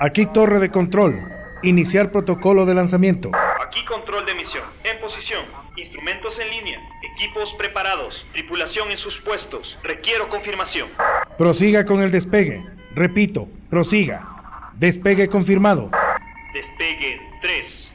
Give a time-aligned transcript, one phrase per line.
[0.00, 1.20] Aquí torre de control.
[1.62, 3.30] Iniciar protocolo de lanzamiento.
[3.66, 4.64] Aquí control de misión.
[4.82, 5.44] En posición.
[5.76, 6.80] Instrumentos en línea.
[7.14, 8.26] Equipos preparados.
[8.32, 9.78] Tripulación en sus puestos.
[9.82, 10.88] Requiero confirmación.
[11.38, 12.62] Prosiga con el despegue.
[12.94, 14.26] Repito, prosiga.
[14.74, 15.90] Despegue confirmado.
[16.52, 17.94] Despegue 3,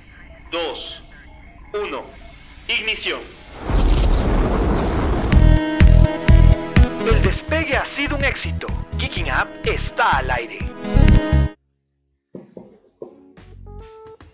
[0.52, 1.04] 2,
[1.74, 2.04] 1.
[2.70, 3.20] Ignición.
[7.06, 8.68] El despegue ha sido un éxito.
[8.98, 10.60] Kicking Up está al aire.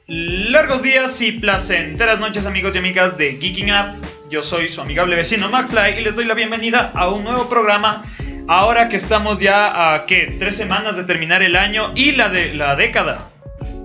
[0.08, 4.05] Largos días y placenteras noches amigos y amigas de Geeking Up.
[4.30, 8.05] Yo soy su amigable vecino McFly y les doy la bienvenida a un nuevo programa.
[8.48, 10.36] Ahora que estamos ya a ¿qué?
[10.38, 13.30] tres semanas de terminar el año y la de la década.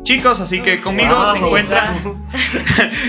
[0.03, 1.33] Chicos, así que conmigo Wow.
[1.33, 1.95] se encuentra.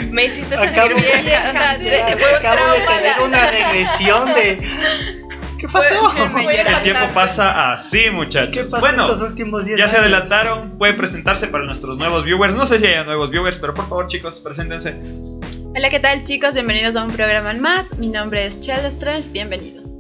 [0.09, 5.20] Me hiciste sentir Acabo- o sea, de tener una regresión de.
[5.61, 6.11] ¿Qué pasó?
[6.39, 8.51] El tiempo pasa así, muchachos.
[8.51, 10.71] ¿Qué pasó bueno, estos últimos 10 ya se adelantaron.
[10.79, 12.55] Puede presentarse para nuestros nuevos viewers.
[12.55, 14.95] No sé si hay nuevos viewers, pero por favor, chicos, preséntense.
[15.76, 16.55] Hola, ¿qué tal chicos?
[16.55, 17.95] Bienvenidos a un programa más.
[17.99, 19.98] Mi nombre es Chela Strange, bienvenidos.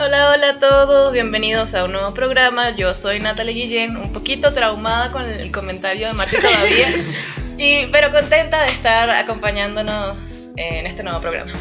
[0.00, 2.74] Hola, hola a todos, bienvenidos a un nuevo programa.
[2.74, 6.88] Yo soy Natalie Guillén, un poquito traumada con el comentario de Martín todavía,
[7.58, 11.52] y, pero contenta de estar acompañándonos en este nuevo programa.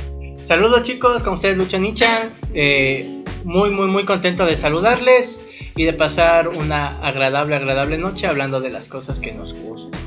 [0.43, 2.29] Saludos chicos, con ustedes Lucho Nichan.
[2.55, 3.14] Eh,
[3.45, 5.39] muy, muy, muy contento de saludarles
[5.75, 10.01] y de pasar una agradable, agradable noche hablando de las cosas que nos gustan.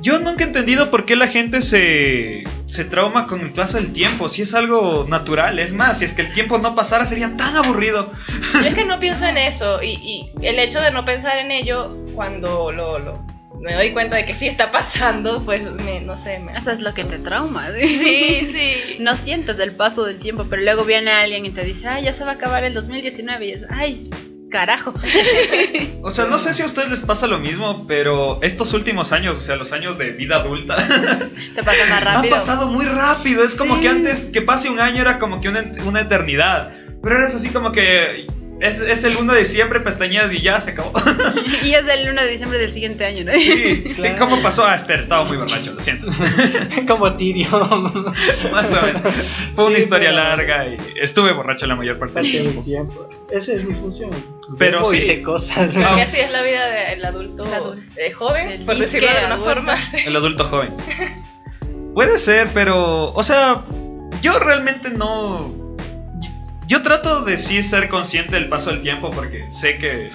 [0.00, 3.90] Yo nunca he entendido por qué la gente se, se trauma con el paso del
[3.92, 4.28] tiempo.
[4.28, 5.58] Si es algo natural.
[5.58, 8.10] Es más, si es que el tiempo no pasara, sería tan aburrido.
[8.52, 9.92] Yo es que no pienso en eso, y,
[10.38, 13.24] y el hecho de no pensar en ello, cuando lo, lo-
[13.64, 16.52] me doy cuenta de que sí está pasando, pues me, no sé, me...
[16.52, 17.68] Eso es lo que te trauma.
[17.80, 18.96] Sí, sí.
[19.00, 22.14] No sientes el paso del tiempo, pero luego viene alguien y te dice, ay, ya
[22.14, 24.10] se va a acabar el 2019 y es, ay,
[24.50, 24.94] carajo.
[26.02, 29.38] O sea, no sé si a ustedes les pasa lo mismo, pero estos últimos años,
[29.38, 30.76] o sea, los años de vida adulta,
[31.54, 32.36] Te pasa más han rápido.
[32.36, 33.42] pasado muy rápido.
[33.42, 33.80] Es como Sí.
[33.80, 36.74] que antes que pase un año era como que una, una eternidad.
[37.02, 38.26] Pero ahora es así como que
[38.64, 40.92] es, es el 1 de diciembre, pestañeas y ya se acabó.
[41.64, 43.32] y es del 1 de diciembre del siguiente año, ¿no?
[43.32, 43.84] Sí.
[43.96, 44.16] Claro.
[44.18, 44.64] ¿Cómo pasó?
[44.66, 46.08] Ah, espera, estaba muy borracho, lo siento.
[46.88, 47.48] Como Tirio.
[48.52, 49.02] Más o menos.
[49.54, 53.08] Fue una Sí, historia pero- larga y estuve borracho la mayor parte del tiempo.
[53.30, 54.10] Esa es mi función.
[54.58, 55.00] Pero sí.
[55.00, 55.72] sé cosas.
[55.74, 55.94] Creo Ah.
[55.96, 57.82] que así es la vida del adulto, El adulto.
[57.96, 59.74] eh, joven, El por decirlo de alguna forma.
[60.04, 60.70] El adulto joven.
[61.94, 63.12] Puede ser, pero.
[63.12, 63.62] O sea,
[64.20, 65.54] yo realmente no.
[66.74, 70.10] Yo trato de sí ser consciente del paso del tiempo porque sé que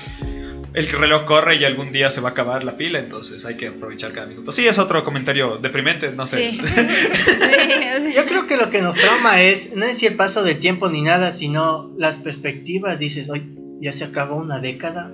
[0.73, 3.67] el reloj corre y algún día se va a acabar la pila, entonces hay que
[3.67, 4.51] aprovechar cada minuto.
[4.51, 6.51] Sí, es otro comentario deprimente, no sé.
[6.51, 6.61] Sí.
[8.13, 10.89] Yo creo que lo que nos trauma es, no es si el paso del tiempo
[10.89, 12.99] ni nada, sino las perspectivas.
[12.99, 13.45] Dices, oye,
[13.79, 15.13] ya se acabó una década.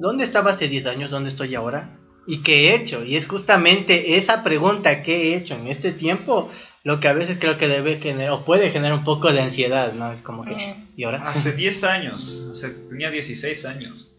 [0.00, 1.10] ¿Dónde estaba hace 10 años?
[1.10, 1.98] ¿Dónde estoy ahora?
[2.26, 3.04] ¿Y qué he hecho?
[3.04, 6.50] Y es justamente esa pregunta que he hecho en este tiempo
[6.86, 9.92] lo que a veces creo que debe generar, o puede generar un poco de ansiedad,
[9.92, 10.12] ¿no?
[10.12, 10.76] Es como que.
[10.96, 11.20] ¿y ahora?
[11.28, 14.12] Hace 10 años, hace- tenía 16 años.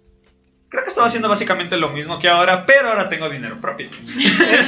[0.67, 3.89] Creo que estaba haciendo básicamente lo mismo que ahora, pero ahora tengo dinero propio.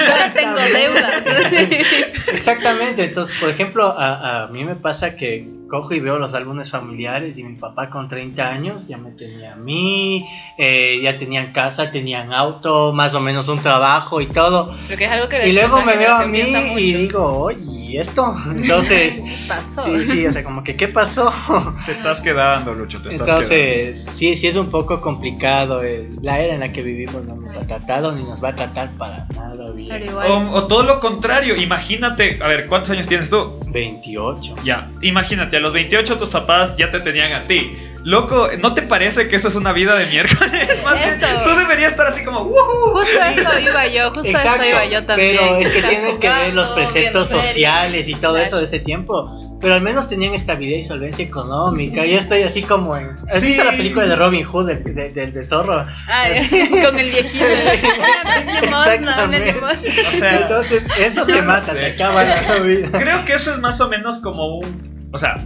[0.09, 1.23] Ahora tengo deudas.
[2.31, 6.69] Exactamente, entonces, por ejemplo, a, a mí me pasa que cojo y veo los álbumes
[6.69, 11.53] familiares y mi papá con 30 años ya me tenía a mí, eh, ya tenían
[11.53, 14.75] casa, tenían auto, más o menos un trabajo y todo.
[14.87, 16.39] Creo que es algo que Y luego me veo a mí
[16.77, 18.35] y digo, oye, ¿y esto?
[18.55, 19.83] Entonces, ¿Qué pasó?
[19.85, 21.31] sí, sí, o sea, como que, ¿qué pasó?
[21.85, 23.41] Te estás quedando, Lucho, te estás quedando.
[23.43, 25.83] Entonces, sí, sí es un poco complicado.
[25.83, 28.55] eh, la era en la que vivimos no nos ha tratado ni nos va a
[28.55, 29.89] tratar para nada bien.
[29.89, 30.27] Pero igual.
[30.31, 33.59] O, o todo lo contrario, imagínate, a ver, ¿cuántos años tienes tú?
[33.67, 34.55] 28.
[34.63, 37.77] Ya, imagínate, los 28 tus papás ya te tenían a ti.
[38.01, 40.69] Loco, ¿no te parece que eso es una vida de miércoles?
[40.85, 42.93] Más bien, tú deberías estar así como, ¡Woohoo!
[42.93, 45.35] Justo eso iba yo, justo Exacto, eso iba yo también.
[45.37, 48.45] pero es que tienes que ver los preceptos sociales y todo Claro.
[48.45, 49.57] eso de ese tiempo.
[49.59, 52.05] Pero al menos tenían estabilidad y solvencia económica.
[52.05, 53.09] Yo estoy así como en.
[53.23, 53.47] ¿Has Sí.
[53.47, 55.85] visto la película de Robin Hood, del, del, del- del zorro?
[56.07, 56.47] Ay,
[56.85, 57.43] con el viejito.
[58.67, 58.95] Una
[59.27, 60.07] limosna.
[60.07, 61.73] O sea, Entonces, eso te no mata, sé.
[61.73, 62.97] te acaba la vida.
[62.97, 64.98] creo que eso es más o menos como un...
[65.11, 65.37] O sea,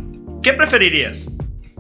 [0.42, 1.28] ¿qué preferirías?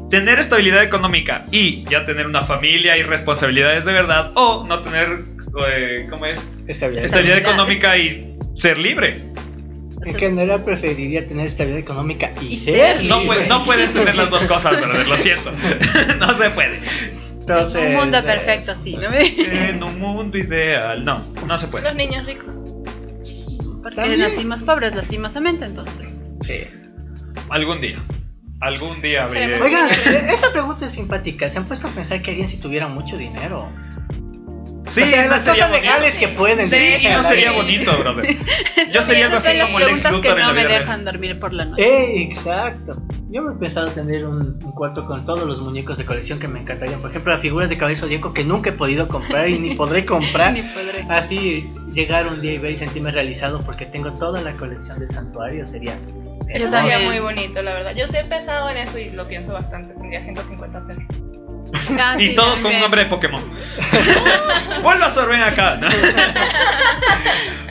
[0.09, 4.31] ¿Tener estabilidad económica y ya tener una familia y responsabilidades de verdad?
[4.35, 5.23] ¿O no tener,
[5.67, 6.47] eh, ¿cómo es?
[6.67, 7.05] Estabilidad.
[7.05, 9.21] Estabilidad económica y ser libre?
[10.05, 13.27] En general preferiría tener estabilidad económica y, Y ser ser No, libre.
[13.27, 15.51] puedes- no puedes tener las dos cosas, brother, lo siento.
[16.19, 16.79] no se puede.
[17.39, 19.11] Entonces, Un mundo perfecto, sí, ¿no?
[19.13, 21.03] En un mundo ideal.
[21.03, 21.85] No, no se puede.
[21.85, 22.47] Los niños ricos.
[23.81, 24.19] Porque También.
[24.21, 26.19] nacimos pobres, lastimosamente, entonces.
[26.41, 26.61] Sí.
[27.49, 27.97] Algún día.
[28.59, 29.29] Algún día.
[29.29, 31.49] Seremos- Oigan, eh, esa pregunta es simpática.
[31.49, 33.67] ¿Se han puesto a pensar que alguien si tuviera mucho dinero?
[34.85, 36.67] Sí, o sea, no las cosas legales que pueden.
[36.67, 38.35] Sí, y no sería bonito, brother.
[38.91, 40.81] Yo sería así como Lex que Luthor en la no me vida real.
[40.81, 41.83] dejan dormir por la noche.
[41.83, 43.01] Eh, exacto.
[43.29, 46.49] Yo me he pensado tener un, un cuarto con todos los muñecos de colección que
[46.49, 46.99] me encantarían.
[46.99, 50.05] Por ejemplo, las figuras de cabello zodíaco que nunca he podido comprar y ni podré
[50.05, 50.51] comprar.
[50.53, 51.05] Ni podré.
[51.09, 55.09] Así llegar un día y ver y sentirme realizado porque tengo toda la colección del
[55.09, 55.97] santuario sería.
[56.53, 57.05] Eso Yo sería también.
[57.05, 57.95] muy bonito, la verdad.
[57.95, 59.93] Yo sí he pensado en eso y lo pienso bastante.
[59.95, 61.03] Tendría 150 perros.
[61.99, 63.41] Ah, Y sí, todos con un nombre de Pokémon.
[64.83, 65.77] Vuelva a sorber acá.
[65.77, 65.87] ¿no?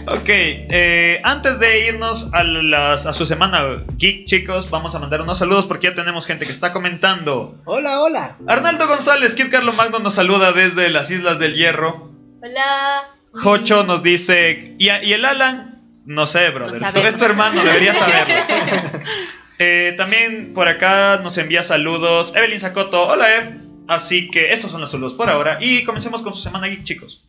[0.07, 5.21] ok, eh, antes de irnos a, las- a su semana geek, chicos, vamos a mandar
[5.23, 7.61] unos saludos porque ya tenemos gente que está comentando.
[7.65, 8.37] Hola, hola.
[8.49, 12.11] Arnaldo González, Kid Carlo Magno nos saluda desde las Islas del Hierro.
[12.43, 13.05] Hola.
[13.33, 14.75] Jocho nos dice.
[14.79, 15.72] ¿Y, a- y el Alan?
[16.05, 16.81] No sé, brother.
[16.81, 17.15] No Tú sabemos.
[17.15, 18.35] es tu hermano, deberías saberlo.
[19.59, 23.07] Eh, también por acá nos envía saludos Evelyn Sacoto.
[23.07, 23.61] Hola, Ev.
[23.87, 25.59] Así que esos son los saludos por ahora.
[25.61, 27.23] Y comencemos con su semana geek, chicos.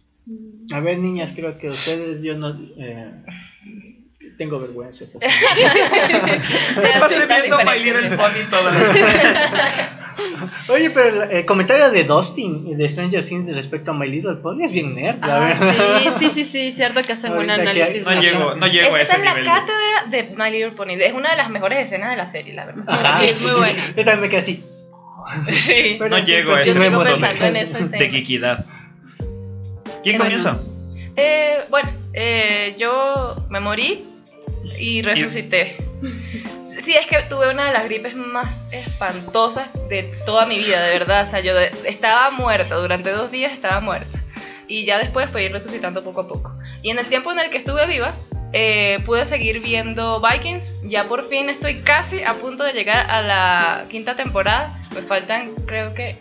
[0.74, 2.58] A ver, niñas, creo que ustedes, yo no.
[2.80, 3.12] eh,
[4.40, 5.04] tengo vergüenza.
[5.04, 6.42] esta semana.
[6.78, 8.16] Me pasé Está viendo Little sí.
[8.16, 8.80] Pony toda la
[10.69, 14.63] Oye, pero el, el comentario de Dustin de Stranger Things respecto a My Little Pony
[14.63, 16.00] es bien nerd, la Ah, verdad.
[16.00, 18.06] sí, sí, sí, sí, cierto que hacen un Ahorita análisis.
[18.07, 19.45] hay- No llego, no llego a Esa ese es la nivel.
[19.45, 20.92] cátedra de My Little Pony.
[21.00, 22.83] Es una de las mejores escenas de la serie, la verdad.
[22.88, 23.13] Ajá.
[23.15, 23.80] Sí, es muy buena.
[23.98, 24.63] Yo también me quedé así.
[25.51, 25.95] Sí.
[26.00, 28.12] Pero No en llego a ese en esa de escena.
[28.12, 28.65] geekidad.
[30.04, 30.60] ¿Quién comienza?
[31.15, 34.04] Eh, bueno, eh, yo me morí
[34.77, 35.77] y resucité.
[36.84, 41.00] Sí, es que tuve una de las gripes más espantosas de toda mi vida, de
[41.00, 41.24] verdad.
[41.24, 44.20] O sea, yo estaba muerta, durante dos días estaba muerta.
[44.68, 46.58] Y ya después fui resucitando poco a poco.
[46.82, 48.14] Y en el tiempo en el que estuve viva,
[48.52, 50.82] eh, pude seguir viendo Vikings.
[50.84, 54.78] Ya por fin estoy casi a punto de llegar a la quinta temporada.
[54.94, 56.20] Me faltan, creo que...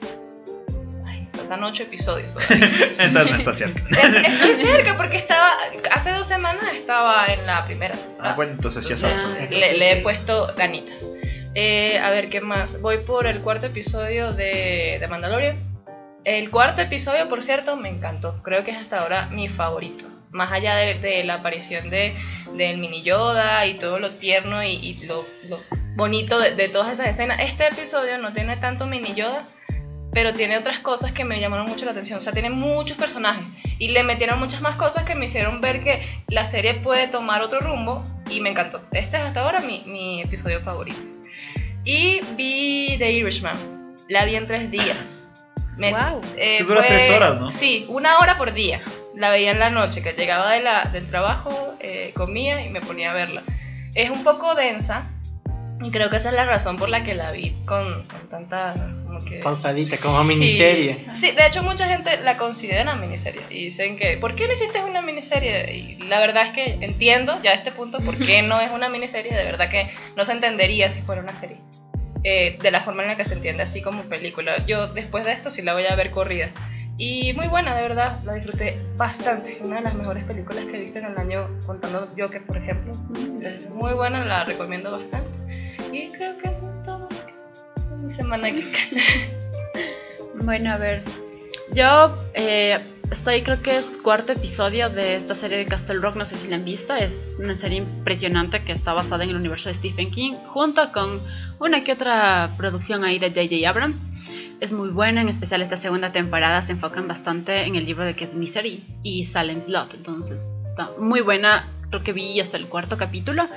[1.42, 2.32] Faltan ocho episodios.
[2.98, 3.82] Entonces no está cerca.
[3.90, 5.50] Es- Estoy cerca porque estaba.
[5.90, 7.94] Hace dos semanas estaba en la primera.
[8.20, 9.24] Ah, bueno, entonces ya sabes.
[9.50, 11.06] le, le he puesto ganitas.
[11.54, 12.80] Eh, a ver, ¿qué más?
[12.80, 15.58] Voy por el cuarto episodio de, de Mandalorian.
[16.24, 18.42] El cuarto episodio, por cierto, me encantó.
[18.42, 20.06] Creo que es hasta ahora mi favorito.
[20.30, 22.14] Más allá de, de la aparición de,
[22.56, 25.60] del mini Yoda y todo lo tierno y, y lo, lo
[25.94, 27.38] bonito de, de todas esas escenas.
[27.42, 29.44] Este episodio no tiene tanto mini Yoda,
[30.12, 32.18] pero tiene otras cosas que me llamaron mucho la atención.
[32.18, 33.44] O sea, tiene muchos personajes
[33.78, 37.42] y le metieron muchas más cosas que me hicieron ver que la serie puede tomar
[37.42, 38.80] otro rumbo y me encantó.
[38.92, 41.00] Este es hasta ahora mi, mi episodio favorito.
[41.84, 43.56] Y vi The Irishman.
[44.08, 45.24] La vi en tres días.
[45.76, 46.20] Me- Guau.
[46.36, 47.50] eh, Que dura tres horas, ¿no?
[47.50, 48.80] Sí, una hora por día.
[49.16, 52.80] La veía en la noche, que llegaba de la, del trabajo, eh, comía y me
[52.80, 53.42] ponía a verla.
[53.94, 55.10] Es un poco densa
[55.82, 58.74] y creo que esa es la razón por la que la vi con, con tanta...
[59.04, 60.28] Como que, Pausadita, como Sí.
[60.28, 60.96] miniserie.
[61.14, 64.82] Sí, de hecho mucha gente la considera miniserie y dicen que ¿por qué no hiciste
[64.82, 65.70] una miniserie?
[65.74, 68.88] Y la verdad es que entiendo ya a este punto por qué no es una
[68.88, 71.58] miniserie, de verdad que no se entendería si fuera una serie.
[72.24, 74.64] Eh, de la forma en la que se entiende así como película.
[74.66, 76.48] Yo después de esto sí la voy a ver corrida.
[76.96, 79.58] Y muy buena, de verdad, la disfruté bastante.
[79.60, 82.92] Una de las mejores películas que he visto en el año, contando Joker, por ejemplo.
[83.42, 85.28] Es muy buena, la recomiendo bastante.
[85.92, 87.08] Y creo que eso es todo.
[88.02, 89.32] Mi semana geek.
[90.44, 91.04] Bueno, a ver.
[91.74, 96.16] Yo eh, estoy, creo que es cuarto episodio de esta serie de Castle Rock.
[96.16, 96.94] No sé si la han visto.
[96.94, 101.22] Es una serie impresionante que está basada en el universo de Stephen King, junto con
[101.60, 103.68] una que otra producción ahí de J.J.
[103.68, 104.02] Abrams.
[104.60, 108.14] Es muy buena, en especial esta segunda temporada se enfocan bastante en el libro de
[108.14, 109.94] que es Misery y Salem Slot.
[109.94, 111.68] Entonces está muy buena.
[111.90, 113.48] Creo que vi hasta el cuarto capítulo.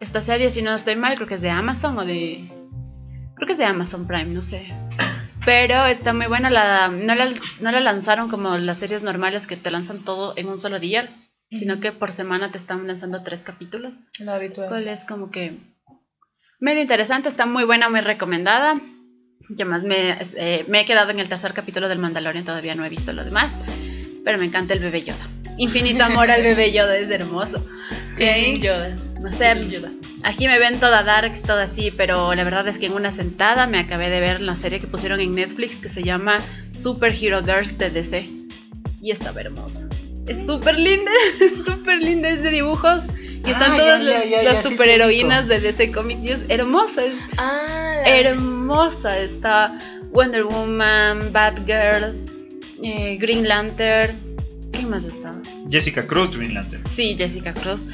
[0.00, 2.48] Esta serie, si no estoy mal, creo que es de Amazon o de.
[3.36, 4.72] Creo que es de Amazon Prime, no sé.
[5.44, 6.50] Pero está muy buena.
[6.50, 10.48] La, no, la, no la lanzaron como las series normales que te lanzan todo en
[10.48, 11.08] un solo día,
[11.50, 13.96] sino que por semana te están lanzando tres capítulos.
[14.18, 14.68] La habitual.
[14.68, 15.58] Cual es como que
[16.60, 18.80] medio interesante, está muy buena, muy recomendada.
[19.50, 22.84] Yo más me, eh, me he quedado en el tercer capítulo del Mandalorian, todavía no
[22.84, 23.58] he visto lo demás,
[24.24, 25.28] pero me encanta el bebé Yoda.
[25.58, 27.58] Infinito amor al bebé Yoda, es hermoso.
[28.14, 28.58] Ok.
[28.60, 28.96] Yoda.
[29.24, 29.54] No sé,
[30.22, 33.66] aquí me ven toda darks, toda así, pero la verdad es que en una sentada
[33.66, 37.42] me acabé de ver la serie que pusieron en Netflix que se llama Super Hero
[37.42, 38.28] Girls de DC.
[39.00, 39.88] Y estaba hermosa.
[40.26, 43.04] Es súper linda, es súper linda, es de dibujos.
[43.46, 46.22] Y están Ah, todas ya, las, ya, ya, las superheroínas de DC Comics.
[46.22, 49.18] y es hermosa, es Ah, hermosa.
[49.18, 49.78] Está
[50.12, 52.14] Wonder Woman, Batgirl,
[52.82, 54.16] eh, Green Lantern.
[54.72, 55.34] ¿Qué más está?
[55.70, 56.82] Jessica Cruz, Green Lantern.
[56.90, 57.86] Sí, Jessica Cruz.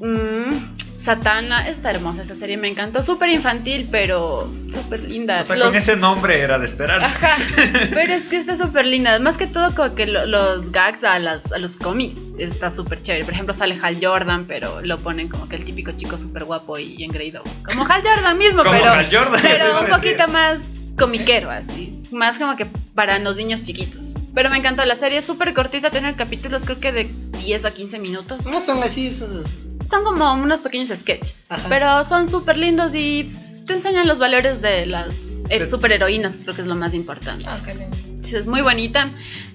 [0.00, 5.40] Mm, Satana, está hermosa esa serie, me encantó, súper infantil, pero súper linda.
[5.40, 7.06] O sea, Los- con ese nombre era de esperarse.
[7.24, 7.36] Ajá,
[7.94, 9.16] pero es que está súper linda.
[9.20, 13.00] Más que todo, como que lo- los gags a, las- a los cómics está súper
[13.00, 13.24] chévere.
[13.24, 16.78] Por ejemplo, sale Hal Jordan, pero lo ponen como que el típico chico súper guapo
[16.80, 17.42] y engreído.
[17.64, 20.58] Como Hal Jordan mismo, Como pero, Hal Jordan, pero un poquito más
[20.98, 22.02] comiquero, así.
[22.10, 24.14] Más como que para los niños chiquitos.
[24.34, 24.84] Pero me encantó.
[24.84, 27.04] La serie es súper cortita, tiene capítulos creo que de
[27.38, 28.46] 10 a 15 minutos.
[28.46, 29.44] No son así, son-
[29.88, 31.66] Son como unos pequeños sketches, Ajá.
[31.68, 33.32] pero son súper lindos y
[33.66, 37.44] te enseñan los valores de las eh, superheroínas, creo que es lo más importante.
[37.48, 37.96] Ah, qué lindo.
[38.22, 39.08] Es muy bonita.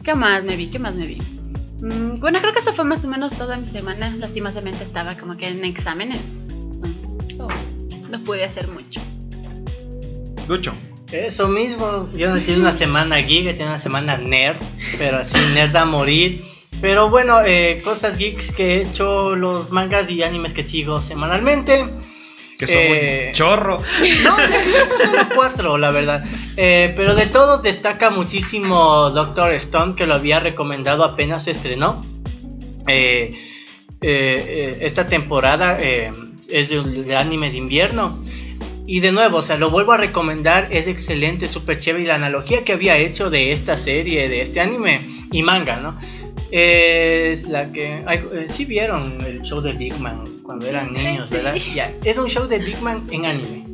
[0.03, 0.69] ¿Qué más me vi?
[0.69, 1.21] ¿Qué más me vi?
[1.81, 4.15] Mm, bueno, creo que eso fue más o menos toda mi semana.
[4.17, 6.39] Lastimosamente estaba como que en exámenes.
[6.49, 7.07] Entonces,
[7.39, 7.47] Oh.
[8.09, 9.01] no pude hacer mucho.
[10.47, 10.73] Lucho.
[11.11, 14.57] Eso mismo, yo no tengo una semana geek, tengo una semana nerd,
[14.97, 16.43] pero así nerd a morir.
[16.83, 21.85] Pero bueno, eh, cosas geeks que he hecho, los mangas y animes que sigo semanalmente.
[22.59, 23.81] Que son Eh, un chorro.
[24.25, 26.25] No, esos son cuatro, la verdad.
[26.57, 32.05] Eh, pero de todos destaca muchísimo Doctor Stone, que lo había recomendado apenas se estrenó.
[32.89, 33.33] Eh,
[34.01, 38.21] eh, esta temporada es de, de anime de invierno.
[38.85, 42.03] Y de nuevo, o sea, lo vuelvo a recomendar, es excelente, súper chévere.
[42.03, 45.97] Y la analogía que había hecho de esta serie, de este anime y manga, ¿no?
[46.55, 48.03] Es la que.
[48.05, 51.35] ay, eh, sí vieron el show de Big Man cuando eran Sí, niños, sí.
[51.35, 51.55] ¿verdad?
[51.73, 53.65] Ya, es un show de Big Man en anime.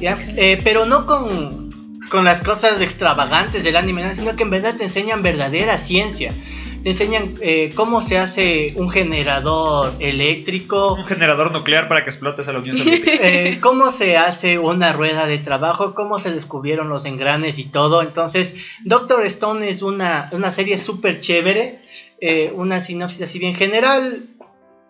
[0.00, 1.70] Eh, pero no con,
[2.10, 4.14] con las cosas extravagantes del anime, ¿no?
[4.14, 6.34] sino que en verdad te enseñan verdadera ciencia.
[6.82, 12.46] Te enseñan eh, cómo se hace un generador eléctrico, Un generador nuclear para que explotes
[12.48, 13.26] a la Unión Soviética.
[13.26, 18.02] eh, cómo se hace una rueda de trabajo, cómo se descubrieron los engranes y todo.
[18.02, 18.54] Entonces,
[18.84, 21.80] Doctor Stone es una, una serie súper chévere,
[22.20, 24.22] eh, una sinopsis así bien general.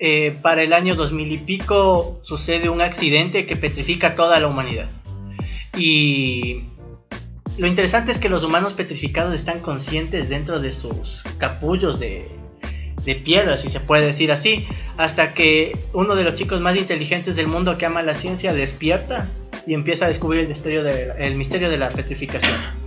[0.00, 4.88] eh, para el año 2000 y pico sucede un accidente que petrifica toda la humanidad.
[5.76, 6.62] Y
[7.58, 12.28] lo interesante es que los humanos petrificados están conscientes dentro de sus capullos de,
[13.24, 14.66] piedra, si se puede decir así,
[14.98, 19.28] hasta que uno de los chicos más inteligentes del mundo que ama la ciencia despierta
[19.66, 22.77] y empieza a descubrir el misterio el misterio de la petrificación.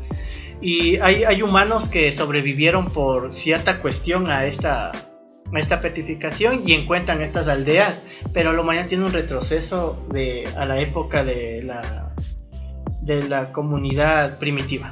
[0.61, 6.73] Y hay, hay humanos que sobrevivieron por cierta cuestión a esta, a esta petrificación y
[6.73, 12.13] encuentran estas aldeas, pero la humanidad tiene un retroceso de, a la época de la,
[13.01, 14.91] de la comunidad primitiva.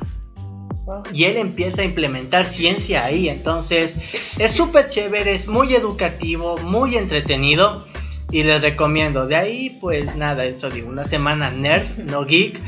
[1.14, 3.98] Y él empieza a implementar ciencia ahí, entonces
[4.40, 7.86] es súper chévere, es muy educativo, muy entretenido
[8.32, 9.28] y les recomiendo.
[9.28, 12.60] De ahí pues nada, esto digo, una semana nerd, no geek.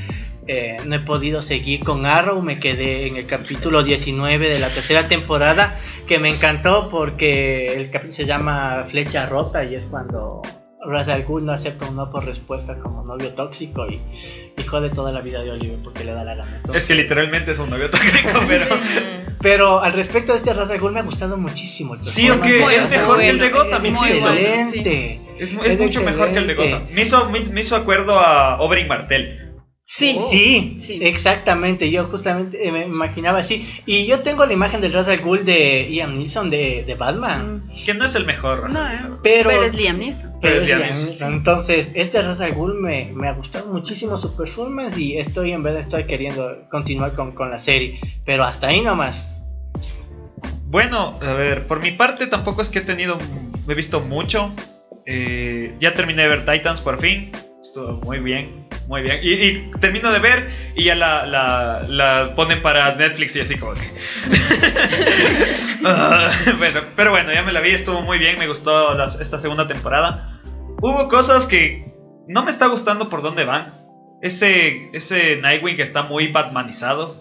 [0.47, 4.69] Eh, no he podido seguir con Arrow, me quedé en el capítulo 19 de la
[4.69, 10.41] tercera temporada, que me encantó porque el capítulo se llama Flecha Rota y es cuando
[10.83, 14.01] Ra's al Ghul no acepta un no por respuesta como novio tóxico y,
[14.57, 16.59] y jode toda la vida de Oliver porque le da la gana.
[16.73, 18.65] Es que literalmente es un novio tóxico, pero.
[19.41, 21.93] Pero al respecto de este Ra's al Ghul me ha gustado muchísimo.
[21.95, 22.83] el Sí, aunque performance.
[22.85, 25.19] es mejor que el de Gotham, Es bueno, excelente.
[25.39, 26.53] Es, es Es mucho mejor que el de.
[26.55, 26.87] Gotham.
[26.91, 29.50] Me hizo, me, me hizo acuerdo a Oberyn Martell.
[29.93, 30.99] Sí, Sí, Sí.
[31.01, 31.91] exactamente.
[31.91, 33.67] Yo justamente eh, me imaginaba así.
[33.85, 37.65] Y yo tengo la imagen del Ra's al Ghul de Ian Neeson de, de Batman.
[37.67, 38.69] Mm, Que no es el mejor.
[38.69, 38.99] No, eh.
[39.21, 40.31] pero- Pero, es Liam Neeson.
[40.41, 41.33] pero pero es Liam Liam Neeson, Neeson.
[41.33, 44.97] Entonces, este Ra's al Ghul me, me ha gustado muchísimo su performance.
[44.97, 47.99] Y estoy, en verdad, estoy queriendo continuar con, con la serie.
[48.25, 49.37] Pero hasta ahí nomás.
[50.67, 53.17] Bueno, a ver, por mi parte tampoco es que he tenido,
[53.67, 54.53] he visto mucho.
[55.05, 57.31] Eh, ya terminé de ver Titans por fin.
[57.61, 59.19] Estuvo muy bien, muy bien.
[59.21, 63.57] Y, y termino de ver y ya la, la, la ponen para Netflix y así
[63.57, 63.81] como que...
[65.83, 69.67] Ah, bueno, pero bueno, ya me la vi, estuvo muy bien, me gustó esta segunda
[69.67, 70.39] temporada.
[70.79, 71.91] Hubo cosas que
[72.27, 73.79] no me está gustando por dónde van.
[74.21, 77.15] Ese, ese Nightwing que está muy batmanizado.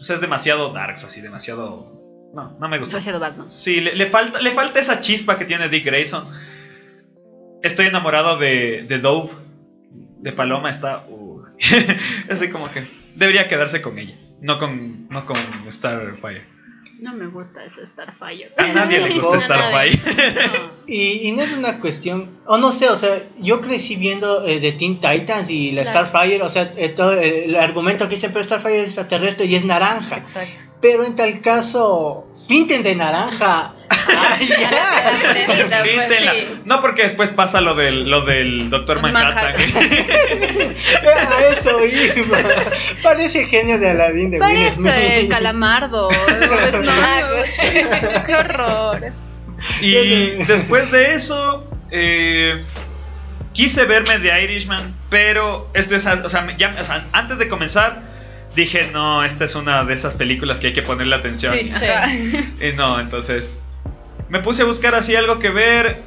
[0.00, 1.92] O sea, es demasiado darks, así, demasiado...
[2.34, 2.92] No, no me gusta.
[2.92, 3.50] Demasiado Batman.
[3.50, 6.26] Sí, le, le falta, le falta esa chispa que tiene Dick Grayson.
[7.62, 9.32] Estoy enamorado de, de Dove.
[10.18, 11.06] De Paloma está.
[11.08, 11.44] uh,
[12.30, 12.84] así como que
[13.14, 14.14] debería quedarse con ella.
[14.40, 15.36] No con, no con
[15.70, 16.44] Starfire.
[17.00, 18.52] No me gusta ese Starfire.
[18.56, 19.40] A nadie le gusta.
[19.40, 20.00] Starfire.
[20.58, 20.76] No.
[20.88, 24.60] Y, y no es una cuestión, o no sé, o sea, yo crecí viendo eh,
[24.60, 26.06] de Teen Titans y la Claro.
[26.06, 29.64] Starfire, o sea, eh, todo el argumento que dicen, pero Starfire es extraterrestre y es
[29.64, 30.16] naranja.
[30.18, 30.60] Exacto.
[30.80, 33.72] Pero en tal caso, pinten de naranja.
[33.88, 34.70] Ay, ya.
[35.84, 36.48] pues, sí.
[36.64, 39.54] No porque después pasa lo del, lo del Doctor El Manhattan.
[39.56, 42.38] A eso iba.
[43.02, 45.30] Parece genio de Aladdin de Will Parece Smith.
[45.30, 46.08] calamardo.
[46.82, 49.12] No, Ah, qué horror.
[49.80, 51.66] y después de eso.
[51.90, 52.62] eh,
[53.52, 58.02] quise verme The Irishman, pero esto es, o sea, ya- o sea, antes de comenzar
[58.56, 61.54] dije, no, esta es una de esas películas que hay que ponerle atención.
[61.54, 62.54] Sí, Sí.
[62.66, 63.54] Y no, entonces
[64.28, 66.02] me puse a buscar así algo que ver.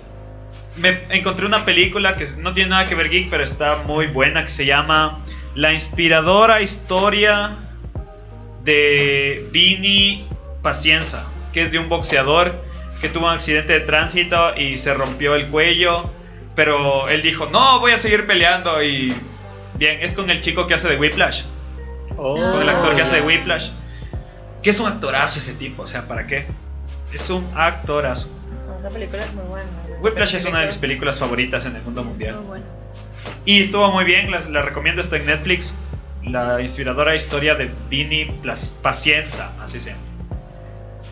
[0.75, 4.43] Me encontré una película que no tiene nada que ver geek, pero está muy buena,
[4.43, 5.19] que se llama
[5.55, 7.51] La inspiradora historia
[8.63, 10.25] de Vini
[10.61, 12.53] Pacienza, que es de un boxeador
[13.01, 16.09] que tuvo un accidente de tránsito y se rompió el cuello,
[16.55, 19.15] pero él dijo, no, voy a seguir peleando y...
[19.75, 21.43] Bien, es con el chico que hace de Whiplash,
[22.19, 22.35] Oh.
[22.51, 23.21] con el actor que hace.
[23.21, 23.69] Whiplash,
[24.61, 26.45] que es un actorazo ese tipo, o sea, ¿para qué?
[27.13, 28.29] Es un actorazo.
[28.67, 29.69] No, esa película es muy buena.
[30.01, 32.29] Whiplash es una de mis películas favoritas en el mundo Sí, mundial.
[32.31, 32.65] es muy buena.
[33.45, 35.73] Y estuvo muy bien, la, la recomiendo, está en Netflix.
[36.23, 40.01] La inspiradora historia de Vini Plas- Pacienza, así se llama.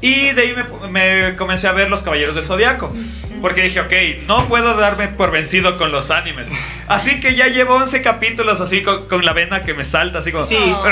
[0.02, 2.94] Y de ahí me, me comencé a ver Los Caballeros del Zodiaco.
[3.42, 6.48] Porque dije, ok, no puedo darme por vencido con los animes.
[6.88, 10.32] Así que ya llevo 11 capítulos así con, con la vena que me salta, así
[10.32, 10.46] como...
[10.46, 10.58] Sí.
[10.58, 10.88] No,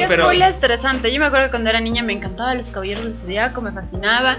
[0.00, 1.12] Es que es muy estresante.
[1.12, 4.38] Yo me acuerdo que cuando era niña me encantaban los caballeros del zodiaco, me fascinaba.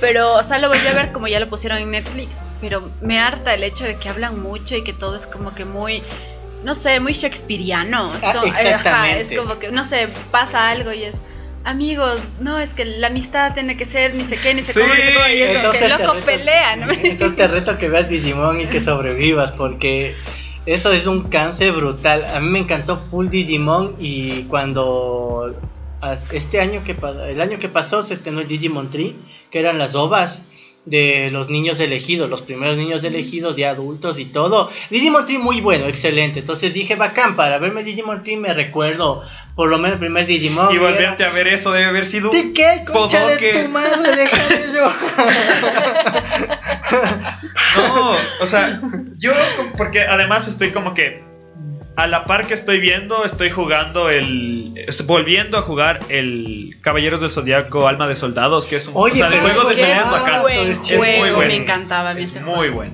[0.00, 2.36] Pero, o sea, lo volví a ver como ya lo pusieron en Netflix.
[2.60, 5.64] Pero me harta el hecho de que hablan mucho y que todo es como que
[5.64, 6.02] muy.
[6.64, 8.14] No sé, muy shakespeariano.
[8.14, 11.16] Es Ah, como, eh, ajá, es como que, no sé, pasa algo y es.
[11.64, 14.80] Amigos, no, es que la amistad tiene que ser ni sé qué, ni sé Sí,
[14.80, 15.26] cómo, ni sé cómo.
[15.28, 16.90] Y es como que loco reto- pelean.
[17.04, 20.14] Entonces te reto que veas Digimon y que sobrevivas porque
[20.66, 22.24] eso es un cáncer brutal.
[22.24, 25.54] A mí me encantó Full Digimon y cuando
[26.00, 26.96] a- este año que
[27.28, 29.16] el año que pasó se estrenó el Digimon Tree,
[29.50, 30.46] que eran las ovas
[30.86, 34.70] de los niños elegidos, los primeros niños elegidos de adultos y todo.
[34.90, 36.40] Digimon Tree muy bueno, excelente.
[36.40, 39.22] Entonces dije, bacán, para verme Digimon Tree me recuerdo
[39.54, 40.72] por lo menos el primer Digimon.
[40.72, 42.30] Y era- volverte a ver eso debe haber sido...
[42.30, 42.82] ¿De qué?
[42.90, 43.62] Concha de Bodoque.
[43.64, 44.90] tu madre, déjame yo.
[47.76, 48.10] No,
[48.40, 48.80] o sea,
[49.18, 49.32] yo,
[49.76, 51.22] porque además estoy como que
[51.96, 54.72] a la par que estoy viendo, estoy jugando el.
[54.86, 59.14] estoy volviendo a jugar el Caballeros del Zodiaco Alma de Soldados, que es un Oye,
[59.14, 60.42] o sea, de juego de peleas bacán.
[60.42, 61.48] buen Es muy juego, bueno.
[61.48, 62.76] me encantaba Es ese muy juego.
[62.76, 62.92] bueno.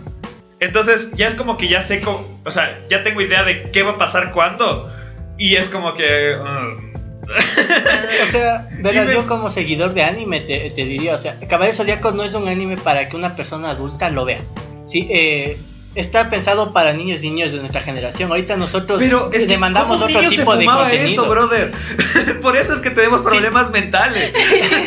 [0.59, 2.41] Entonces, ya es como que ya sé cómo.
[2.45, 4.91] O sea, ya tengo idea de qué va a pasar cuándo.
[5.39, 6.37] Y es como que.
[7.27, 12.15] O sea, verás, yo como seguidor de anime te, te diría, o sea, Caballeros Zodiacos
[12.15, 14.43] no es un anime para que una persona adulta lo vea.
[14.85, 15.59] Sí, eh,
[15.97, 18.31] está pensado para niños y niños de nuestra generación.
[18.31, 21.09] Ahorita nosotros Pero es que demandamos ¿cómo otro niño se tipo de fumaba contenido.
[21.09, 21.73] eso, brother.
[22.43, 24.33] Por eso es que tenemos problemas mentales.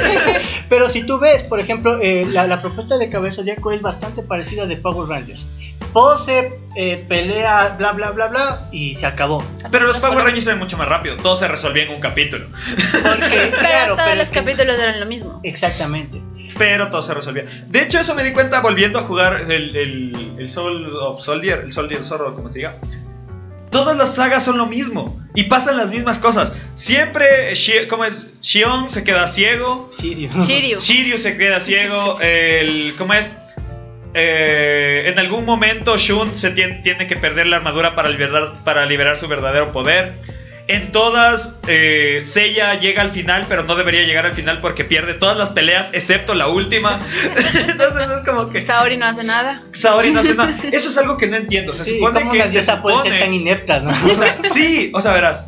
[0.69, 4.21] Pero si tú ves, por ejemplo, eh, la, la propuesta de Cabeza Zodiaco es bastante
[4.21, 5.47] parecida a de Power Rangers.
[5.93, 9.43] Pose, eh, pelea, bla bla bla bla, y se acabó.
[9.71, 11.17] Pero los Power Rangers se ven mucho más rápido.
[11.17, 12.45] Todo se resolvía en un capítulo.
[13.01, 13.19] Porque,
[13.51, 15.39] Pero claro, todos pero los es que- capítulos eran lo mismo.
[15.43, 16.21] Exactamente.
[16.59, 17.45] Pero todo se resolvía.
[17.67, 21.61] De hecho, eso me di cuenta volviendo a jugar el, el, el Soul of Soldier,
[21.65, 22.75] el Soldier Zorro, como se diga.
[23.71, 26.53] Todas las sagas son lo mismo y pasan las mismas cosas.
[26.75, 27.25] Siempre,
[27.89, 28.27] ¿cómo es?
[28.41, 30.29] Shion se queda ciego, Sirio.
[30.31, 30.79] Shiryu.
[30.79, 33.35] Shiryu se queda ciego, el, ¿cómo es?
[34.15, 38.85] Eh, en algún momento Shun se tien- tiene que perder la armadura para liberar, para
[38.87, 40.13] liberar su verdadero poder.
[40.71, 45.15] En todas, eh, Seiya llega al final, pero no debería llegar al final porque pierde
[45.15, 46.99] todas las peleas excepto la última.
[47.67, 49.63] Entonces es como que Saori no hace nada.
[49.71, 50.53] Saori no hace nada.
[50.71, 51.73] Eso es algo que no entiendo.
[51.73, 53.89] Se Sí, supone ¿cómo que una se diosa puede ser supone- tan inepta, no?
[54.11, 55.43] o sea, sí, o sea, verás.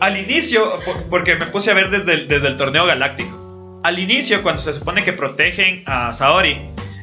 [0.00, 3.80] Al inicio, por- porque me puse a ver desde el, desde el torneo galáctico.
[3.84, 6.58] Al inicio, cuando se supone que protegen a Saori,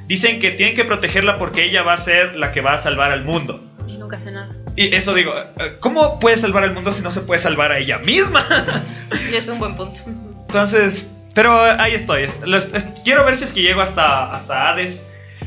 [0.06, 3.12] dicen que tienen que protegerla porque ella va a ser la que va a salvar
[3.14, 3.64] al mundo.
[3.88, 4.54] Y nunca hace nada.
[4.82, 7.78] Y eso digo, eh, ¿cómo puede salvar al mundo si no se puede salvar a
[7.78, 8.44] ella misma?
[9.32, 10.02] Y es un buen punto.
[10.48, 12.28] Entonces, pero ahí estoy.
[13.04, 15.04] Quiero ver si es que llego hasta, hasta Hades.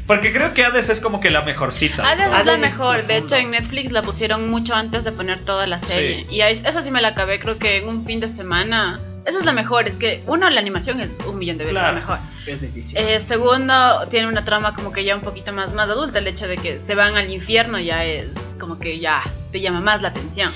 [0.06, 2.08] Porque creo que Hades es como que la mejorcita.
[2.08, 3.08] Hades es la mejor.
[3.08, 6.26] De hecho, en Netflix la pusieron mucho antes de poner toda la serie.
[6.30, 9.00] Y esa sí me la acabé, creo que en un fin de semana.
[9.26, 9.88] Esa es la mejor.
[9.88, 11.94] Es que, uno, la animación es un millón de veces Claro.
[11.94, 12.18] la mejor.
[12.46, 12.96] Es difícil.
[12.96, 16.18] Eh, segundo, tiene una trama como que ya un poquito más, más adulta.
[16.18, 18.28] El hecho de que se van al infierno ya es
[18.60, 20.52] como que ya te llama más la atención.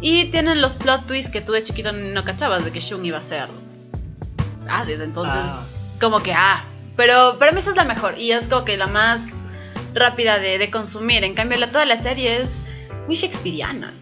[0.00, 3.18] Y tienen los plot twists que tú de chiquito no cachabas de que Shun iba
[3.18, 3.48] a ser
[4.68, 5.00] Hades.
[5.00, 5.66] Entonces, Ah.
[6.00, 6.64] como que, ah.
[6.96, 8.18] Pero para mí esa es la mejor.
[8.18, 9.22] Y es como que la más
[9.94, 11.24] rápida de, de consumir.
[11.24, 12.62] En cambio, la, toda la serie es
[13.06, 13.92] muy shakespeariana.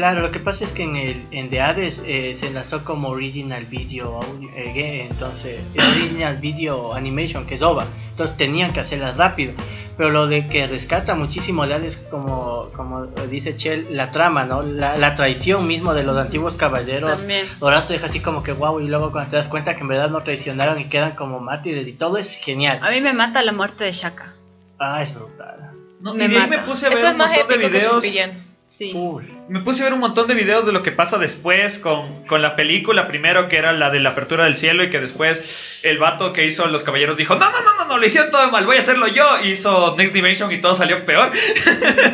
[0.00, 3.10] Claro, lo que pasa es que en el en The Hades eh, se lanzó como
[3.10, 8.80] Original Video audio, eh, game, entonces Original Video Animation, que es OVA, entonces tenían que
[8.80, 9.52] hacerlas rápido.
[9.98, 14.62] Pero lo de que rescata muchísimo de Hades, como, como dice Chell, la trama, ¿no?
[14.62, 17.22] La, la traición mismo de los antiguos caballeros.
[17.60, 19.88] Ahora te deja así como que wow, y luego cuando te das cuenta que en
[19.88, 22.80] verdad no traicionaron y quedan como mártires y todo es genial.
[22.82, 24.32] A mí me mata la muerte de Shaka.
[24.78, 25.72] Ah, es brutal.
[26.00, 26.64] No, Me y de ahí me mata.
[26.66, 28.34] puse a ver Eso es un más montón de épico que su videos.
[28.72, 28.92] Sí.
[28.92, 29.24] Full.
[29.48, 32.40] Me puse a ver un montón de videos de lo que pasa después con, con
[32.40, 35.98] la película, primero que era la de la apertura del cielo y que después el
[35.98, 38.64] vato que hizo Los Caballeros dijo, no, no, no, no, no, lo hicieron todo mal,
[38.64, 39.26] voy a hacerlo yo.
[39.44, 41.30] Hizo Next Dimension y todo salió peor.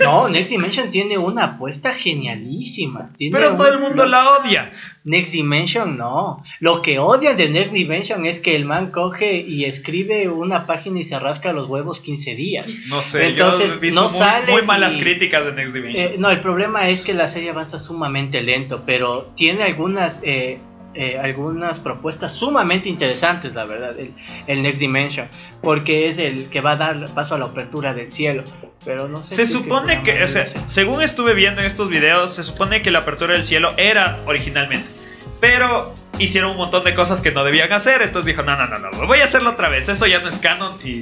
[0.02, 3.10] No, Next Dimension tiene una apuesta genialísima.
[3.16, 4.72] Tiene Pero un- todo el mundo la odia.
[5.06, 6.42] Next Dimension no.
[6.60, 10.98] Lo que odian de Next Dimension es que el man coge y escribe una página
[10.98, 12.66] y se rasca los huevos 15 días.
[12.88, 15.72] No sé, Entonces, yo he visto no muy, sale muy malas y- críticas de Next
[15.74, 16.06] Dimension.
[16.12, 20.58] Eh, no, el problema es que la serie avanza sumamente lento, pero tiene algunas eh,
[20.98, 24.12] eh, algunas propuestas sumamente interesantes, la verdad, el,
[24.46, 25.28] el Next Dimension,
[25.62, 28.42] porque es el que va a dar paso a la apertura del cielo.
[28.84, 32.34] Pero no sé Se si supone que, o sea, según estuve viendo en estos videos,
[32.34, 34.88] se supone que la apertura del cielo era originalmente.
[35.40, 38.78] Pero hicieron un montón de cosas que no debían hacer, entonces dijo, no, no, no,
[38.78, 41.00] no, voy a hacerlo otra vez, eso ya no es canon y...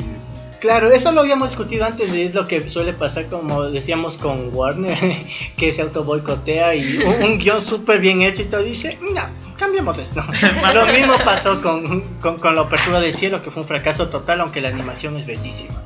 [0.61, 4.49] Claro, eso lo habíamos discutido antes, y es lo que suele pasar, como decíamos con
[4.55, 4.97] Warner,
[5.59, 9.21] que se auto boicotea y un, un guion súper bien hecho y todo, dice, no,
[9.59, 10.25] cambiemos esto.
[10.75, 14.41] Lo mismo pasó con, con, con la apertura del cielo, que fue un fracaso total,
[14.41, 15.83] aunque la animación es bellísima.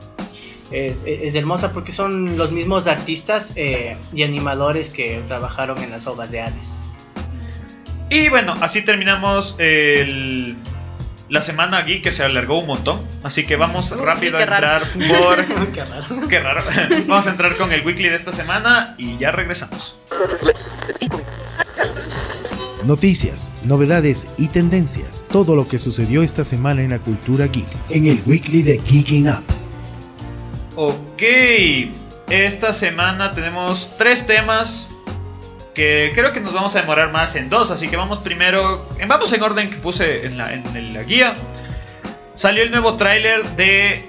[0.70, 5.90] Es, es- es hermosa porque son los mismos artistas eh, y animadores que trabajaron en
[5.90, 6.78] las obras de Hades.
[8.10, 10.56] Y bueno, así terminamos el-
[11.28, 13.02] la semana aquí que se alargó un montón.
[13.22, 14.86] Así que vamos rápido a raro.
[14.86, 15.72] entrar por...
[15.72, 16.28] Qué raro.
[16.28, 16.62] Qué raro.
[17.06, 19.96] Vamos a entrar con el weekly de esta semana y ya regresamos.
[22.84, 25.24] Noticias, novedades y tendencias.
[25.30, 27.66] Todo lo que sucedió esta semana en la cultura geek.
[27.90, 29.42] En el weekly de Geeking Up.
[30.76, 31.22] Ok,
[32.30, 34.88] esta semana tenemos tres temas
[35.78, 39.32] que creo que nos vamos a demorar más en dos, así que vamos primero, vamos
[39.32, 41.34] en orden que puse en la, en la guía.
[42.34, 44.04] Salió el nuevo tráiler de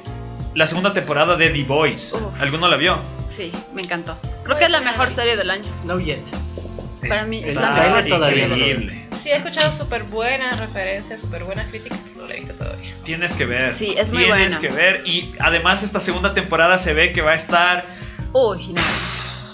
[0.56, 2.14] la segunda temporada de The Boys.
[2.14, 2.42] Uf.
[2.42, 2.98] ¿Alguno la vio?
[3.28, 4.18] Sí, me encantó.
[4.44, 5.72] Creo que es la mejor serie del año.
[5.86, 6.24] No yet.
[7.08, 8.08] Para mí es la mejor.
[8.08, 9.06] Increíble.
[9.12, 12.96] Sí, he escuchado súper buenas referencias, súper buenas críticas, pero no la he visto todavía.
[13.04, 13.72] Tienes que ver.
[13.74, 14.60] Sí, es muy Tienes buena.
[14.60, 15.04] que ver.
[15.06, 17.86] Y además esta segunda temporada se ve que va a estar...
[18.34, 18.82] Uy, no.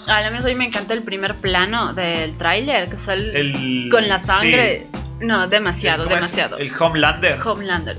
[0.08, 3.88] A lo menos a mí me encantó el primer plano del tráiler, que sale El,
[3.90, 4.86] con la sangre.
[4.92, 5.00] sí.
[5.20, 6.22] No, demasiado, ¿Cómo es?
[6.22, 6.58] demasiado.
[6.58, 7.38] El Homelander.
[7.42, 7.96] Homelander.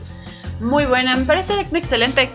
[0.59, 2.29] Muy buena, me parece una excelente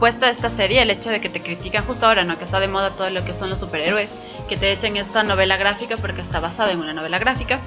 [0.00, 2.38] puesta esta serie, el hecho de que te critican justo ahora, ¿no?
[2.38, 4.16] Que está de moda todo lo que son los superhéroes,
[4.48, 7.60] que te echen esta novela gráfica porque está basada en una novela gráfica.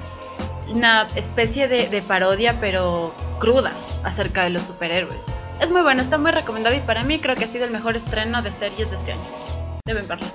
[0.68, 3.70] Una especie de, de parodia, pero cruda,
[4.02, 5.24] acerca de los superhéroes.
[5.60, 7.96] Es muy buena, está muy recomendada y para mí creo que ha sido el mejor
[7.96, 9.22] estreno de series de este año.
[9.86, 10.26] Deben verla.